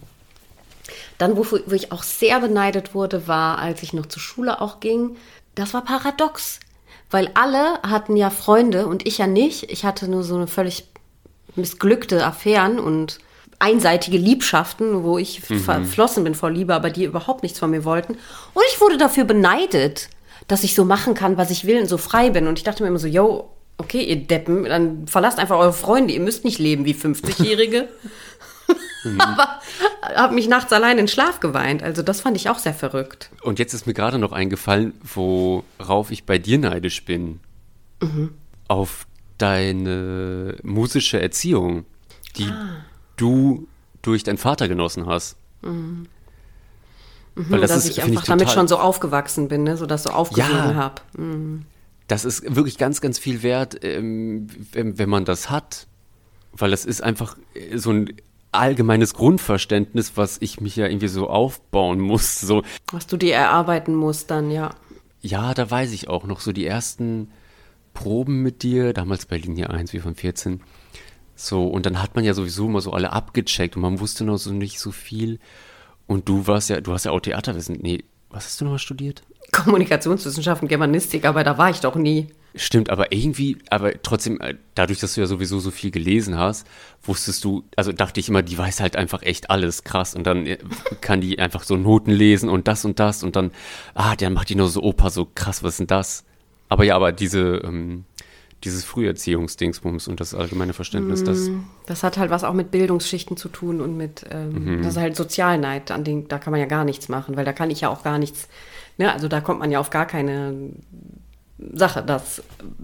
Dann, 1.18 1.36
wo, 1.36 1.44
wo 1.44 1.74
ich 1.74 1.92
auch 1.92 2.02
sehr 2.02 2.40
beneidet 2.40 2.94
wurde, 2.94 3.26
war, 3.26 3.58
als 3.58 3.82
ich 3.82 3.92
noch 3.92 4.06
zur 4.06 4.22
Schule 4.22 4.60
auch 4.60 4.80
ging, 4.80 5.16
das 5.54 5.74
war 5.74 5.84
paradox. 5.84 6.60
Weil 7.10 7.30
alle 7.34 7.80
hatten 7.82 8.16
ja 8.16 8.30
Freunde 8.30 8.86
und 8.86 9.06
ich 9.06 9.18
ja 9.18 9.26
nicht. 9.26 9.70
Ich 9.70 9.84
hatte 9.84 10.08
nur 10.08 10.22
so 10.22 10.36
eine 10.36 10.46
völlig 10.46 10.84
missglückte 11.56 12.24
Affären 12.24 12.78
und 12.78 13.18
einseitige 13.58 14.18
Liebschaften, 14.18 15.02
wo 15.02 15.18
ich 15.18 15.48
mhm. 15.50 15.60
verflossen 15.60 16.24
bin 16.24 16.34
vor 16.34 16.50
Liebe, 16.50 16.74
aber 16.74 16.90
die 16.90 17.04
überhaupt 17.04 17.42
nichts 17.42 17.58
von 17.58 17.70
mir 17.70 17.84
wollten. 17.84 18.12
Und 18.54 18.62
ich 18.70 18.80
wurde 18.80 18.98
dafür 18.98 19.24
beneidet, 19.24 20.08
dass 20.46 20.64
ich 20.64 20.74
so 20.74 20.84
machen 20.84 21.14
kann, 21.14 21.36
was 21.36 21.50
ich 21.50 21.66
will 21.66 21.80
und 21.80 21.88
so 21.88 21.98
frei 21.98 22.30
bin. 22.30 22.46
Und 22.46 22.58
ich 22.58 22.64
dachte 22.64 22.82
mir 22.82 22.88
immer 22.88 22.98
so, 22.98 23.08
yo, 23.08 23.50
okay, 23.78 24.02
ihr 24.02 24.16
Deppen, 24.16 24.64
dann 24.64 25.08
verlasst 25.08 25.38
einfach 25.38 25.58
eure 25.58 25.72
Freunde, 25.72 26.12
ihr 26.12 26.20
müsst 26.20 26.44
nicht 26.44 26.58
leben 26.58 26.84
wie 26.84 26.94
50-Jährige. 26.94 27.88
Mhm. 29.04 29.20
aber 29.20 29.60
habe 30.16 30.34
mich 30.34 30.48
nachts 30.48 30.72
allein 30.72 30.98
in 30.98 31.08
Schlaf 31.08 31.40
geweint. 31.40 31.82
Also 31.82 32.02
das 32.02 32.20
fand 32.20 32.36
ich 32.36 32.48
auch 32.48 32.58
sehr 32.58 32.74
verrückt. 32.74 33.30
Und 33.42 33.58
jetzt 33.58 33.74
ist 33.74 33.86
mir 33.86 33.94
gerade 33.94 34.18
noch 34.18 34.32
eingefallen, 34.32 34.94
worauf 35.02 36.10
ich 36.10 36.24
bei 36.24 36.38
dir 36.38 36.58
neidisch 36.58 37.04
bin. 37.04 37.40
Mhm. 38.00 38.34
Auf 38.68 39.06
deine 39.38 40.56
musische 40.62 41.20
Erziehung, 41.20 41.84
die 42.36 42.44
ah 42.44 42.84
du 43.18 43.68
durch 44.00 44.24
deinen 44.24 44.38
Vater 44.38 44.68
genossen 44.68 45.06
hast. 45.06 45.36
Mhm. 45.62 46.06
Weil 47.34 47.60
das 47.60 47.70
dass 47.70 47.84
ist, 47.84 47.90
ich 47.90 48.02
einfach 48.02 48.22
ich 48.22 48.28
damit 48.28 48.50
schon 48.50 48.66
so 48.66 48.78
aufgewachsen 48.78 49.48
bin, 49.48 49.62
ne? 49.62 49.76
so 49.76 49.86
dass 49.86 50.04
so 50.04 50.10
aufgesogen 50.10 50.56
ja, 50.56 50.74
habe. 50.74 51.02
Mhm. 51.16 51.66
Das 52.08 52.24
ist 52.24 52.56
wirklich 52.56 52.78
ganz, 52.78 53.00
ganz 53.00 53.18
viel 53.18 53.42
wert, 53.42 53.84
ähm, 53.84 54.48
wenn, 54.72 54.98
wenn 54.98 55.08
man 55.08 55.24
das 55.24 55.50
hat. 55.50 55.86
Weil 56.52 56.70
das 56.70 56.84
ist 56.84 57.02
einfach 57.02 57.36
äh, 57.54 57.76
so 57.76 57.90
ein 57.90 58.12
allgemeines 58.52 59.14
Grundverständnis, 59.14 60.16
was 60.16 60.38
ich 60.40 60.60
mich 60.60 60.76
ja 60.76 60.86
irgendwie 60.86 61.08
so 61.08 61.28
aufbauen 61.28 62.00
muss. 62.00 62.40
So. 62.40 62.62
Was 62.92 63.06
du 63.06 63.16
dir 63.16 63.34
erarbeiten 63.34 63.94
musst 63.94 64.30
dann, 64.30 64.50
ja. 64.50 64.70
Ja, 65.20 65.54
da 65.54 65.70
weiß 65.70 65.92
ich 65.92 66.08
auch 66.08 66.24
noch 66.24 66.40
so 66.40 66.52
die 66.52 66.66
ersten 66.66 67.30
Proben 67.94 68.42
mit 68.42 68.62
dir, 68.62 68.92
damals 68.92 69.26
bei 69.26 69.36
Linie 69.36 69.70
1 69.70 69.92
wie 69.92 69.98
von 69.98 70.14
14 70.14 70.60
so, 71.40 71.68
und 71.68 71.86
dann 71.86 72.02
hat 72.02 72.16
man 72.16 72.24
ja 72.24 72.34
sowieso 72.34 72.66
immer 72.66 72.80
so 72.80 72.92
alle 72.92 73.12
abgecheckt 73.12 73.76
und 73.76 73.82
man 73.82 74.00
wusste 74.00 74.24
noch 74.24 74.38
so 74.38 74.52
nicht 74.52 74.80
so 74.80 74.90
viel. 74.90 75.38
Und 76.08 76.28
du 76.28 76.48
warst 76.48 76.68
ja, 76.68 76.80
du 76.80 76.92
hast 76.92 77.04
ja 77.04 77.12
auch 77.12 77.20
Theaterwissen. 77.20 77.78
Nee, 77.80 78.02
was 78.28 78.44
hast 78.44 78.60
du 78.60 78.64
nochmal 78.64 78.80
studiert? 78.80 79.22
Kommunikationswissenschaften, 79.52 80.66
Germanistik, 80.66 81.24
aber 81.24 81.44
da 81.44 81.56
war 81.56 81.70
ich 81.70 81.78
doch 81.78 81.94
nie. 81.94 82.26
Stimmt, 82.54 82.88
aber 82.90 83.12
irgendwie, 83.12 83.58
aber 83.70 84.02
trotzdem, 84.02 84.40
äh, 84.40 84.54
dadurch, 84.74 85.00
dass 85.00 85.14
du 85.14 85.20
ja 85.20 85.26
sowieso 85.26 85.58
so 85.58 85.70
viel 85.70 85.90
gelesen 85.90 86.38
hast, 86.38 86.66
wusstest 87.02 87.44
du, 87.44 87.64
also 87.76 87.92
dachte 87.92 88.20
ich 88.20 88.28
immer, 88.28 88.42
die 88.42 88.56
weiß 88.56 88.80
halt 88.80 88.96
einfach 88.96 89.22
echt 89.22 89.50
alles 89.50 89.84
krass 89.84 90.14
und 90.14 90.26
dann 90.26 90.46
äh, 90.46 90.58
kann 91.00 91.20
die 91.20 91.38
einfach 91.38 91.62
so 91.62 91.76
Noten 91.76 92.10
lesen 92.10 92.48
und 92.48 92.66
das 92.66 92.84
und 92.84 92.98
das 92.98 93.22
und 93.22 93.36
dann, 93.36 93.50
ah, 93.94 94.16
dann 94.16 94.32
macht 94.32 94.48
die 94.48 94.54
nur 94.54 94.68
so 94.68 94.82
Opa 94.82 95.10
so 95.10 95.28
krass, 95.34 95.62
was 95.62 95.74
ist 95.74 95.80
denn 95.80 95.86
das? 95.88 96.24
Aber 96.70 96.84
ja, 96.84 96.96
aber 96.96 97.12
diese, 97.12 97.60
ähm, 97.64 98.04
dieses 98.64 98.84
Früherziehungsdingsbums 98.84 100.08
und 100.08 100.18
das 100.18 100.34
allgemeine 100.34 100.72
Verständnis, 100.72 101.22
das. 101.22 101.50
Mm, 101.50 101.60
das 101.86 102.02
hat 102.02 102.16
halt 102.16 102.30
was 102.30 102.44
auch 102.44 102.54
mit 102.54 102.70
Bildungsschichten 102.70 103.36
zu 103.36 103.48
tun 103.50 103.80
und 103.80 103.96
mit, 103.96 104.24
ähm, 104.30 104.78
mhm. 104.78 104.82
das 104.82 104.92
ist 104.92 104.98
halt 104.98 105.16
Sozialneid, 105.16 105.90
an 105.90 106.02
den, 106.02 106.28
da 106.28 106.38
kann 106.38 106.50
man 106.50 106.60
ja 106.60 106.66
gar 106.66 106.84
nichts 106.84 107.08
machen, 107.08 107.36
weil 107.36 107.44
da 107.44 107.52
kann 107.52 107.70
ich 107.70 107.82
ja 107.82 107.88
auch 107.90 108.02
gar 108.02 108.18
nichts, 108.18 108.48
ne, 108.96 109.12
also 109.12 109.28
da 109.28 109.40
kommt 109.40 109.60
man 109.60 109.70
ja 109.70 109.78
auf 109.78 109.90
gar 109.90 110.06
keine 110.06 110.72
Sache, 111.58 112.02
dass, 112.02 112.42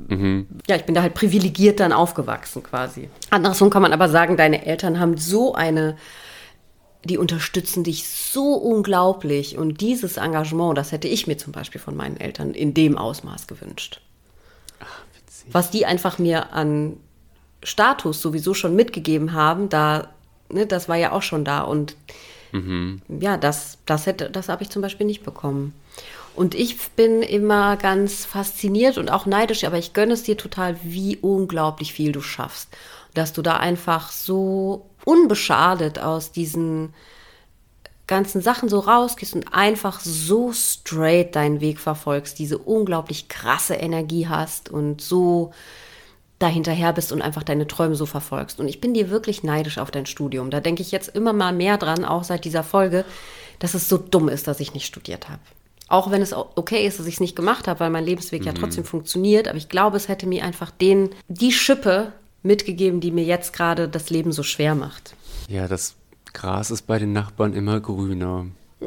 mhm. 0.08 0.46
ja, 0.66 0.76
ich 0.76 0.84
bin 0.84 0.94
da 0.94 1.02
halt 1.02 1.14
privilegiert 1.14 1.80
dann 1.80 1.92
aufgewachsen 1.92 2.62
quasi. 2.62 3.08
Andersrum 3.30 3.70
kann 3.70 3.82
man 3.82 3.92
aber 3.92 4.08
sagen, 4.08 4.36
deine 4.36 4.66
Eltern 4.66 4.98
haben 4.98 5.16
so 5.16 5.54
eine, 5.54 5.96
die 7.04 7.18
unterstützen 7.18 7.84
dich 7.84 8.08
so 8.08 8.54
unglaublich 8.54 9.56
und 9.58 9.80
dieses 9.80 10.16
Engagement, 10.16 10.76
das 10.76 10.90
hätte 10.90 11.08
ich 11.08 11.26
mir 11.26 11.36
zum 11.36 11.52
Beispiel 11.52 11.80
von 11.80 11.94
meinen 11.94 12.16
Eltern 12.16 12.52
in 12.52 12.74
dem 12.74 12.98
Ausmaß 12.98 13.46
gewünscht 13.46 14.00
was 15.50 15.70
die 15.70 15.86
einfach 15.86 16.18
mir 16.18 16.52
an 16.52 16.96
Status 17.62 18.20
sowieso 18.20 18.54
schon 18.54 18.76
mitgegeben 18.76 19.32
haben, 19.32 19.68
da, 19.68 20.08
ne, 20.50 20.66
das 20.66 20.88
war 20.88 20.96
ja 20.96 21.12
auch 21.12 21.22
schon 21.22 21.44
da. 21.44 21.62
Und 21.62 21.96
mhm. 22.52 23.02
ja, 23.08 23.36
das, 23.36 23.78
das 23.86 24.06
hätte, 24.06 24.30
das 24.30 24.48
habe 24.48 24.62
ich 24.62 24.70
zum 24.70 24.82
Beispiel 24.82 25.06
nicht 25.06 25.24
bekommen. 25.24 25.74
Und 26.34 26.54
ich 26.54 26.90
bin 26.90 27.22
immer 27.22 27.76
ganz 27.76 28.24
fasziniert 28.24 28.98
und 28.98 29.08
auch 29.08 29.24
neidisch, 29.24 29.64
aber 29.64 29.78
ich 29.78 29.92
gönne 29.92 30.14
es 30.14 30.24
dir 30.24 30.36
total, 30.36 30.76
wie 30.82 31.16
unglaublich 31.16 31.92
viel 31.92 32.12
du 32.12 32.20
schaffst. 32.20 32.68
Dass 33.14 33.32
du 33.32 33.42
da 33.42 33.58
einfach 33.58 34.10
so 34.10 34.86
unbeschadet 35.04 36.00
aus 36.00 36.32
diesen 36.32 36.92
ganzen 38.06 38.42
Sachen 38.42 38.68
so 38.68 38.80
rausgehst 38.80 39.34
und 39.34 39.54
einfach 39.54 40.00
so 40.00 40.52
straight 40.52 41.36
deinen 41.36 41.60
Weg 41.60 41.78
verfolgst, 41.78 42.38
diese 42.38 42.58
unglaublich 42.58 43.28
krasse 43.28 43.74
Energie 43.74 44.28
hast 44.28 44.68
und 44.68 45.00
so 45.00 45.52
dahinterher 46.38 46.92
bist 46.92 47.12
und 47.12 47.22
einfach 47.22 47.44
deine 47.44 47.66
Träume 47.66 47.94
so 47.94 48.06
verfolgst. 48.06 48.58
Und 48.60 48.68
ich 48.68 48.80
bin 48.80 48.92
dir 48.92 49.08
wirklich 49.08 49.42
neidisch 49.42 49.78
auf 49.78 49.90
dein 49.90 50.04
Studium. 50.04 50.50
Da 50.50 50.60
denke 50.60 50.82
ich 50.82 50.90
jetzt 50.90 51.08
immer 51.08 51.32
mal 51.32 51.52
mehr 51.52 51.78
dran, 51.78 52.04
auch 52.04 52.24
seit 52.24 52.44
dieser 52.44 52.64
Folge, 52.64 53.04
dass 53.60 53.74
es 53.74 53.88
so 53.88 53.96
dumm 53.96 54.28
ist, 54.28 54.48
dass 54.48 54.60
ich 54.60 54.74
nicht 54.74 54.86
studiert 54.86 55.28
habe. 55.28 55.40
Auch 55.94 56.10
wenn 56.10 56.22
es 56.22 56.32
okay 56.32 56.84
ist, 56.84 56.98
dass 56.98 57.06
ich 57.06 57.14
es 57.14 57.20
nicht 57.20 57.36
gemacht 57.36 57.68
habe, 57.68 57.78
weil 57.78 57.90
mein 57.90 58.04
Lebensweg 58.04 58.40
mhm. 58.40 58.46
ja 58.48 58.52
trotzdem 58.52 58.84
funktioniert. 58.84 59.46
Aber 59.46 59.56
ich 59.56 59.68
glaube, 59.68 59.96
es 59.96 60.08
hätte 60.08 60.26
mir 60.26 60.44
einfach 60.44 60.72
den, 60.72 61.10
die 61.28 61.52
Schippe 61.52 62.12
mitgegeben, 62.42 63.00
die 63.00 63.12
mir 63.12 63.22
jetzt 63.22 63.52
gerade 63.52 63.88
das 63.88 64.10
Leben 64.10 64.32
so 64.32 64.42
schwer 64.42 64.74
macht. 64.74 65.14
Ja, 65.46 65.68
das 65.68 65.94
Gras 66.32 66.72
ist 66.72 66.88
bei 66.88 66.98
den 66.98 67.12
Nachbarn 67.12 67.54
immer 67.54 67.78
grüner. 67.78 68.46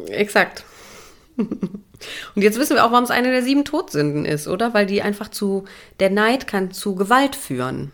Exakt. 0.10 0.66
Und 1.38 2.42
jetzt 2.42 2.60
wissen 2.60 2.76
wir 2.76 2.86
auch, 2.86 2.92
warum 2.92 3.06
es 3.06 3.10
eine 3.10 3.32
der 3.32 3.42
sieben 3.42 3.64
Todsünden 3.64 4.26
ist, 4.26 4.50
oder? 4.50 4.74
Weil 4.74 4.86
die 4.86 5.02
einfach 5.02 5.30
zu, 5.30 5.64
der 6.02 6.10
Neid 6.10 6.46
kann 6.46 6.72
zu 6.72 6.96
Gewalt 6.96 7.38
führen. 7.38 7.94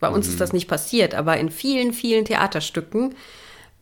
Bei 0.00 0.10
uns 0.10 0.26
mhm. 0.26 0.32
ist 0.32 0.40
das 0.42 0.52
nicht 0.52 0.68
passiert, 0.68 1.14
aber 1.14 1.38
in 1.38 1.48
vielen, 1.48 1.94
vielen 1.94 2.26
Theaterstücken 2.26 3.14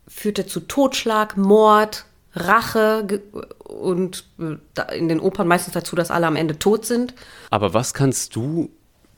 führt 0.07 0.39
er 0.39 0.47
zu 0.47 0.61
Totschlag, 0.61 1.35
Mord, 1.35 2.05
Rache 2.33 3.21
und 3.63 4.25
äh, 4.39 4.97
in 4.97 5.07
den 5.07 5.19
Opern 5.19 5.47
meistens 5.47 5.73
dazu, 5.73 5.95
dass 5.95 6.11
alle 6.11 6.27
am 6.27 6.35
Ende 6.35 6.59
tot 6.59 6.85
sind. 6.85 7.13
Aber 7.49 7.73
was 7.73 7.93
kannst 7.93 8.35
du 8.35 8.69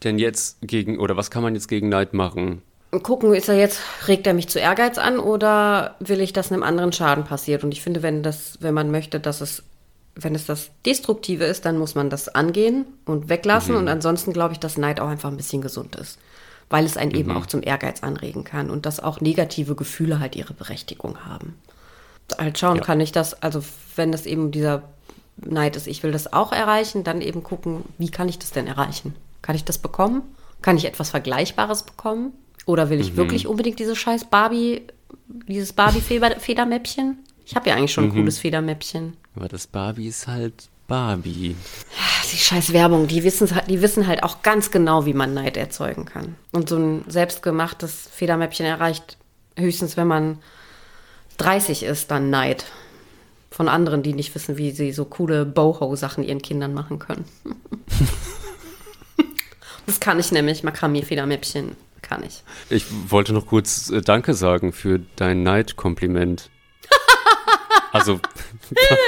denn 0.03 0.18
jetzt 0.18 0.57
gegen, 0.62 0.99
oder 0.99 1.18
was 1.18 1.30
kann 1.30 1.43
man 1.43 1.53
jetzt 1.53 1.68
gegen 1.68 1.89
Neid 1.89 2.14
machen? 2.14 2.62
gucken, 2.99 3.34
ist 3.34 3.47
er 3.47 3.57
jetzt, 3.57 3.80
regt 4.07 4.28
er 4.28 4.34
mich 4.34 4.49
zu 4.49 4.59
Ehrgeiz 4.59 4.97
an 4.97 5.18
oder 5.18 5.95
will 5.99 6.20
ich, 6.20 6.34
dass 6.34 6.51
einem 6.51 6.64
anderen 6.64 6.91
Schaden 6.91 7.24
passiert? 7.24 7.64
Und 7.64 7.72
ich 7.72 7.82
finde, 7.82 8.03
wenn 8.03 8.22
das, 8.22 8.57
wenn 8.59 8.74
man 8.74 8.91
möchte, 8.91 9.20
dass 9.20 9.41
es, 9.41 9.64
wenn 10.16 10.36
es 10.36 10.45
das 10.45 10.72
Destruktive 10.86 11.45
ist, 11.45 11.66
dann 11.66 11.78
muss 11.78 11.95
man 11.95 12.09
das 12.09 12.28
angehen 12.28 12.86
und 13.05 13.30
weglassen. 13.30 13.76
Und 13.76 13.88
ansonsten 13.88 14.34
glaube 14.34 14.53
ich, 14.53 14.59
dass 14.59 14.78
Neid 14.78 14.99
auch 14.99 15.07
einfach 15.07 15.32
ein 15.32 15.38
bisschen 15.38 15.62
gesund 15.62 15.95
ist. 15.95 16.20
Weil 16.70 16.86
es 16.86 16.97
einen 16.97 17.12
eben 17.12 17.32
auch 17.32 17.45
zum 17.45 17.64
Ehrgeiz 17.64 18.03
anregen 18.03 18.43
kann 18.43 18.70
und 18.70 18.86
dass 18.86 19.01
auch 19.01 19.22
negative 19.22 19.76
Gefühle 19.76 20.20
halt 20.20 20.36
ihre 20.36 20.53
Berechtigung 20.53 21.26
haben. 21.26 21.55
Halt 22.38 22.58
schauen, 22.60 22.78
Ja. 22.78 22.84
kann 22.84 23.00
ich 23.00 23.12
das, 23.12 23.42
also 23.42 23.64
wenn 23.96 24.12
das 24.12 24.26
eben 24.26 24.52
dieser 24.52 24.84
Neid 25.38 25.76
ist, 25.76 25.88
ich 25.88 26.04
will 26.04 26.12
das 26.12 26.32
auch 26.34 26.52
erreichen, 26.52 27.04
dann 27.04 27.22
eben 27.22 27.44
gucken, 27.44 27.84
wie 27.98 28.10
kann 28.10 28.30
ich 28.30 28.40
das 28.40 28.52
denn 28.52 28.68
erreichen? 28.68 29.16
Kann 29.42 29.56
ich 29.56 29.64
das 29.64 29.78
bekommen? 29.78 30.22
Kann 30.62 30.78
ich 30.78 30.86
etwas 30.86 31.10
Vergleichbares 31.10 31.84
bekommen? 31.84 32.34
Oder 32.68 32.90
will 32.92 33.00
ich 33.00 33.16
wirklich 33.16 33.48
unbedingt 33.48 33.80
diese 33.80 33.96
scheiß 33.96 34.26
Barbie, 34.26 34.84
dieses 35.48 35.74
Barbie-Federmäppchen? 35.74 37.18
Ich 37.46 37.56
habe 37.56 37.70
ja 37.70 37.76
eigentlich 37.76 37.92
schon 37.92 38.06
ein 38.06 38.14
cooles 38.14 38.38
Federmäppchen. 38.40 39.18
Aber 39.36 39.48
das 39.48 39.66
Barbie 39.68 40.08
ist 40.08 40.28
halt 40.28 40.70
Barbie. 40.88 41.56
Die 42.32 42.38
scheiß 42.38 42.72
Werbung, 42.74 43.08
die 43.08 43.24
wissen, 43.24 43.50
die 43.68 43.82
wissen 43.82 44.08
halt 44.08 44.24
auch 44.24 44.42
ganz 44.44 44.72
genau, 44.72 45.06
wie 45.06 45.14
man 45.14 45.34
Neid 45.34 45.58
erzeugen 45.58 46.06
kann. 46.06 46.36
Und 46.52 46.70
so 46.70 46.78
ein 46.78 47.04
selbstgemachtes 47.08 48.10
Federmäppchen 48.14 48.66
erreicht 48.66 49.18
höchstens, 49.58 49.98
wenn 49.98 50.08
man 50.08 50.38
30 51.38 51.84
ist, 51.84 52.12
dann 52.12 52.30
Neid. 52.30 52.66
Von 53.50 53.68
anderen, 53.68 54.02
die 54.02 54.14
nicht 54.14 54.34
wissen, 54.34 54.58
wie 54.58 54.72
sie 54.72 54.94
so 54.94 55.06
coole 55.06 55.46
Boho-Sachen 55.46 56.24
ihren 56.24 56.42
Kindern 56.42 56.74
machen 56.74 57.00
können. 57.00 57.26
das 59.86 60.00
kann 60.00 60.20
ich 60.20 60.32
nämlich, 60.32 60.64
Makramee-Federmäppchen 60.64 61.76
kann 62.02 62.24
ich. 62.24 62.44
Ich 62.70 62.86
wollte 63.10 63.34
noch 63.34 63.46
kurz 63.46 63.90
äh, 63.90 64.02
Danke 64.02 64.34
sagen 64.34 64.72
für 64.74 65.00
dein 65.16 65.44
Neidkompliment. 65.44 66.50
Also, 67.94 68.22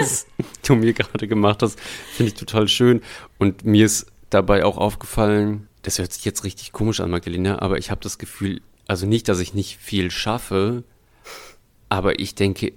was 0.02 0.28
du 0.62 0.76
mir 0.76 0.92
gerade 0.92 1.26
gemacht 1.30 1.62
hast, 1.62 1.80
finde 2.12 2.34
ich 2.34 2.38
total 2.38 2.68
schön. 2.68 3.02
Und 3.38 3.64
mir 3.64 3.86
ist 3.86 4.08
dabei 4.30 4.66
auch 4.66 4.78
aufgefallen, 4.78 5.70
das 5.84 6.00
hört 6.00 6.12
sich 6.12 6.26
jetzt 6.26 6.44
richtig 6.44 6.74
komisch 6.74 7.00
an, 7.00 7.10
Magdalena, 7.10 7.62
aber 7.62 7.78
ich 7.78 7.92
habe 7.92 8.02
das 8.02 8.18
Gefühl, 8.18 8.62
also 8.86 9.06
nicht, 9.06 9.30
dass 9.30 9.40
ich 9.40 9.54
nicht 9.54 9.78
viel 9.78 10.12
schaffe, 10.12 10.84
aber 11.90 12.20
ich 12.20 12.36
denke, 12.36 12.74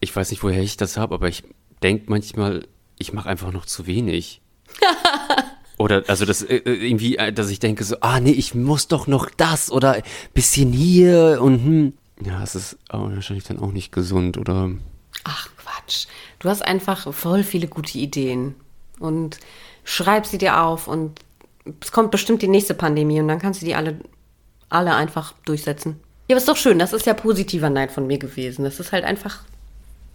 ich 0.00 0.14
weiß 0.14 0.30
nicht, 0.30 0.42
woher 0.42 0.62
ich 0.62 0.76
das 0.76 0.96
habe, 0.96 1.14
aber 1.14 1.28
ich 1.28 1.44
denke 1.82 2.04
manchmal, 2.08 2.66
ich 2.98 3.12
mache 3.12 3.28
einfach 3.28 3.52
noch 3.52 3.66
zu 3.66 3.86
wenig. 3.86 4.40
Oder 5.78 6.02
also 6.08 6.24
das 6.24 6.42
äh, 6.42 6.56
äh, 6.56 6.88
irgendwie, 6.88 7.16
äh, 7.16 7.32
dass 7.32 7.50
ich 7.50 7.60
denke 7.60 7.84
so, 7.84 7.96
ah 8.00 8.18
nee, 8.18 8.32
ich 8.32 8.54
muss 8.54 8.88
doch 8.88 9.06
noch 9.06 9.30
das 9.30 9.70
oder 9.70 10.02
bisschen 10.34 10.72
hier 10.72 11.38
und 11.40 11.64
hm. 11.64 11.92
Ja, 12.24 12.42
es 12.42 12.56
ist 12.56 12.78
auch 12.88 13.10
wahrscheinlich 13.10 13.44
dann 13.44 13.60
auch 13.60 13.70
nicht 13.70 13.92
gesund 13.92 14.38
oder 14.38 14.72
Ach 15.22 15.48
Quatsch. 15.56 16.06
Du 16.40 16.48
hast 16.48 16.62
einfach 16.62 17.12
voll 17.14 17.44
viele 17.44 17.68
gute 17.68 17.96
Ideen. 17.96 18.56
Und 18.98 19.38
schreib 19.84 20.26
sie 20.26 20.38
dir 20.38 20.62
auf 20.62 20.88
und 20.88 21.20
es 21.80 21.92
kommt 21.92 22.10
bestimmt 22.10 22.42
die 22.42 22.48
nächste 22.48 22.74
Pandemie 22.74 23.20
und 23.20 23.28
dann 23.28 23.38
kannst 23.38 23.62
du 23.62 23.66
die 23.66 23.74
alle, 23.74 23.98
alle 24.68 24.94
einfach 24.94 25.34
durchsetzen. 25.44 26.00
Ja, 26.28 26.34
aber 26.34 26.38
ist 26.38 26.48
doch 26.48 26.56
schön. 26.56 26.78
Das 26.78 26.92
ist 26.92 27.06
ja 27.06 27.14
positiver 27.14 27.70
Neid 27.70 27.90
von 27.90 28.06
mir 28.06 28.18
gewesen. 28.18 28.64
Das 28.64 28.78
ist 28.80 28.92
halt 28.92 29.04
einfach, 29.04 29.40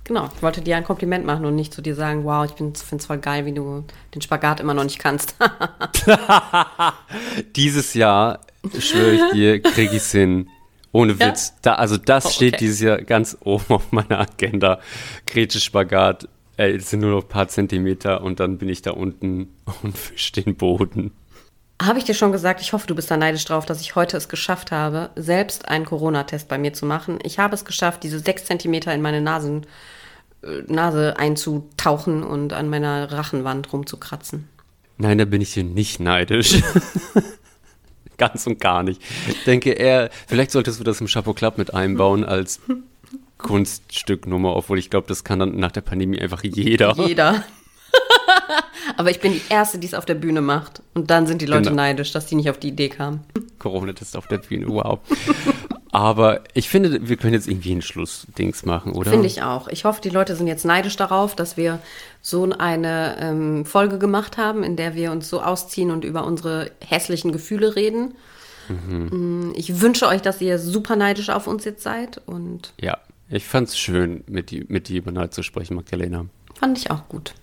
genau, 0.04 0.30
ich 0.36 0.42
wollte 0.44 0.62
dir 0.62 0.78
ein 0.78 0.84
Kompliment 0.84 1.26
machen 1.26 1.46
und 1.46 1.56
nicht 1.56 1.74
zu 1.74 1.82
dir 1.82 1.96
sagen, 1.96 2.24
wow, 2.24 2.46
ich 2.46 2.52
finde 2.52 2.74
es 2.78 3.06
voll 3.06 3.18
geil, 3.18 3.46
wie 3.46 3.54
du 3.54 3.84
den 4.14 4.22
Spagat 4.22 4.60
immer 4.60 4.74
noch 4.76 4.84
nicht 4.84 5.00
kannst. 5.00 5.36
dieses 7.56 7.94
Jahr, 7.94 8.42
schwöre 8.78 9.14
ich 9.14 9.32
dir, 9.34 9.62
krieg 9.62 9.92
ich's 9.94 10.12
hin. 10.12 10.50
Ohne 10.92 11.14
Ja? 11.14 11.30
Witz. 11.30 11.54
Da, 11.64 11.74
also 11.76 11.98
das 11.98 12.26
Oh, 12.28 12.30
steht 12.30 12.54
okay. 12.56 12.66
dieses 12.66 12.80
Jahr 12.82 12.98
ganz 13.02 13.36
oben 13.42 13.66
auf 13.70 13.92
meiner 13.92 14.20
Agenda. 14.20 14.80
Grete 15.26 15.60
Spagat. 15.60 16.28
Ey, 16.56 16.76
es 16.76 16.92
sind 16.92 17.00
nur 17.00 17.10
noch 17.10 17.24
ein 17.24 17.30
paar 17.30 17.48
Zentimeter 17.48 18.22
und 18.22 18.40
dann 18.40 18.60
bin 18.60 18.70
ich 18.70 18.84
da 18.84 18.92
unten 18.92 19.50
und 19.82 19.98
fisch 19.98 20.32
den 20.34 20.56
Boden. 20.56 21.12
Habe 21.82 22.00
ich 22.00 22.06
dir 22.06 22.14
schon 22.14 22.32
gesagt, 22.32 22.62
ich 22.62 22.72
hoffe, 22.72 22.88
du 22.88 22.96
bist 22.96 23.10
da 23.12 23.18
neidisch 23.18 23.46
drauf, 23.46 23.66
dass 23.66 23.82
ich 23.82 23.96
heute 23.96 24.16
es 24.16 24.30
geschafft 24.30 24.72
habe, 24.72 25.10
selbst 25.16 25.68
einen 25.68 25.86
Corona-Test 25.86 26.48
bei 26.48 26.58
mir 26.58 26.74
zu 26.74 26.86
machen. 26.86 27.20
Ich 27.24 27.40
habe 27.40 27.56
es 27.56 27.66
geschafft, 27.66 28.04
diese 28.04 28.20
sechs 28.20 28.46
Zentimeter 28.46 28.94
in 28.94 29.02
meine 29.02 29.22
Nasen, 29.22 29.66
äh, 30.44 30.62
Nase 30.68 31.18
einzutauchen 31.18 32.24
und 32.24 32.54
an 32.54 32.70
meiner 32.70 33.12
Rachenwand 33.12 33.74
rumzukratzen. 33.74 34.48
Nein, 34.98 35.18
da 35.18 35.26
bin 35.26 35.42
ich 35.42 35.54
dir 35.54 35.64
nicht 35.64 36.00
neidisch. 36.00 36.62
Ganz 38.18 38.46
und 38.46 38.60
gar 38.60 38.84
nicht. 38.84 39.02
Ich 39.28 39.44
denke 39.44 39.72
eher, 39.72 40.10
vielleicht 40.28 40.52
solltest 40.52 40.80
du 40.80 40.84
das 40.84 41.02
im 41.02 41.08
Chapeau 41.08 41.34
Club 41.34 41.58
mit 41.58 41.74
einbauen 41.74 42.24
als 42.24 42.62
Kunststücknummer, 43.40 44.56
obwohl 44.56 44.78
ich 44.80 44.90
glaube, 44.90 45.08
das 45.08 45.24
kann 45.24 45.40
dann 45.40 45.58
nach 45.58 45.72
der 45.72 45.82
Pandemie 45.82 46.22
einfach 46.22 46.44
jeder. 46.44 46.96
Jeder. 46.96 47.44
Aber 48.98 49.10
ich 49.12 49.20
bin 49.20 49.34
die 49.34 49.42
Erste, 49.50 49.78
die 49.80 49.88
es 49.88 49.94
auf 49.94 50.06
der 50.06 50.16
Bühne 50.16 50.42
macht. 50.42 50.82
Und 50.94 51.10
dann 51.10 51.28
sind 51.28 51.42
die 51.42 51.46
Leute 51.46 51.64
Genau. 51.70 51.76
neidisch, 51.76 52.12
dass 52.12 52.26
die 52.26 52.36
nicht 52.36 52.50
auf 52.50 52.58
die 52.60 52.70
Idee 52.70 52.90
kamen. 52.90 53.22
Corona-Test 53.60 54.18
auf 54.18 54.28
der 54.28 54.40
Bühne, 54.40 54.68
wow. 54.68 55.00
Aber 55.92 56.42
ich 56.54 56.70
finde, 56.70 57.08
wir 57.08 57.18
können 57.18 57.34
jetzt 57.34 57.48
irgendwie 57.48 57.72
ein 57.74 57.82
Schlussdings 57.84 58.66
machen, 58.66 58.94
oder? 58.94 59.12
Finde 59.12 59.28
ich 59.28 59.44
auch. 59.44 59.68
Ich 59.68 59.86
hoffe, 59.86 60.02
die 60.02 60.10
Leute 60.10 60.36
sind 60.36 60.48
jetzt 60.48 60.66
neidisch 60.66 60.96
darauf, 60.96 61.36
dass 61.36 61.56
wir 61.56 61.80
so 62.22 62.50
eine 62.58 63.16
ähm, 63.20 63.64
Folge 63.66 64.00
gemacht 64.00 64.38
haben, 64.38 64.64
in 64.64 64.76
der 64.76 64.96
wir 64.96 65.12
uns 65.12 65.30
so 65.30 65.42
ausziehen 65.42 65.92
und 65.92 66.04
über 66.04 66.26
unsere 66.26 66.72
hässlichen 66.84 67.32
Gefühle 67.32 67.76
reden. 67.76 68.16
Mm, 68.70 69.52
Ich 69.56 69.82
wünsche 69.82 70.08
euch, 70.08 70.22
dass 70.22 70.42
ihr 70.42 70.58
super 70.58 70.96
neidisch 70.96 71.30
auf 71.30 71.48
uns 71.48 71.64
jetzt 71.64 71.84
seid 71.84 72.22
und 72.26 72.74
Ja, 72.82 72.98
ich 73.30 73.46
fand's 73.46 73.78
schön, 73.78 74.24
mit, 74.28 74.52
die, 74.52 74.66
mit 74.68 74.88
dir 74.88 74.98
über 74.98 75.12
Neid 75.12 75.34
zu 75.34 75.44
sprechen, 75.44 75.76
Magdalena. 75.76 76.26
fand 76.60 76.78
ich 76.78 76.90
auch 76.90 77.08
gut. 77.08 77.34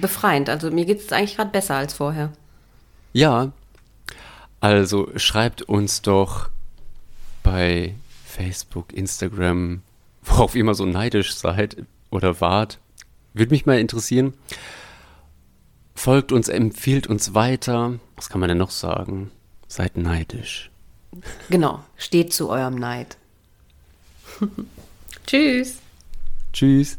Befreiend. 0.00 0.48
Also 0.48 0.70
mir 0.70 0.84
geht 0.84 1.00
es 1.00 1.12
eigentlich 1.12 1.36
gerade 1.36 1.50
besser 1.50 1.76
als 1.76 1.94
vorher. 1.94 2.32
Ja, 3.12 3.52
also 4.60 5.10
schreibt 5.16 5.62
uns 5.62 6.02
doch 6.02 6.48
bei 7.42 7.94
Facebook, 8.24 8.92
Instagram, 8.92 9.82
worauf 10.22 10.54
ihr 10.54 10.60
immer 10.60 10.74
so 10.74 10.84
neidisch 10.84 11.34
seid 11.34 11.76
oder 12.10 12.40
wart. 12.40 12.78
Würde 13.34 13.52
mich 13.52 13.66
mal 13.66 13.78
interessieren. 13.78 14.34
Folgt 15.94 16.32
uns, 16.32 16.48
empfiehlt 16.48 17.06
uns 17.06 17.34
weiter. 17.34 17.98
Was 18.16 18.28
kann 18.28 18.40
man 18.40 18.48
denn 18.48 18.58
noch 18.58 18.70
sagen? 18.70 19.30
Seid 19.68 19.96
neidisch. 19.96 20.70
Genau. 21.48 21.84
Steht 21.96 22.32
zu 22.32 22.50
eurem 22.50 22.74
Neid. 22.76 23.16
Tschüss. 25.26 25.78
Tschüss. 26.52 26.98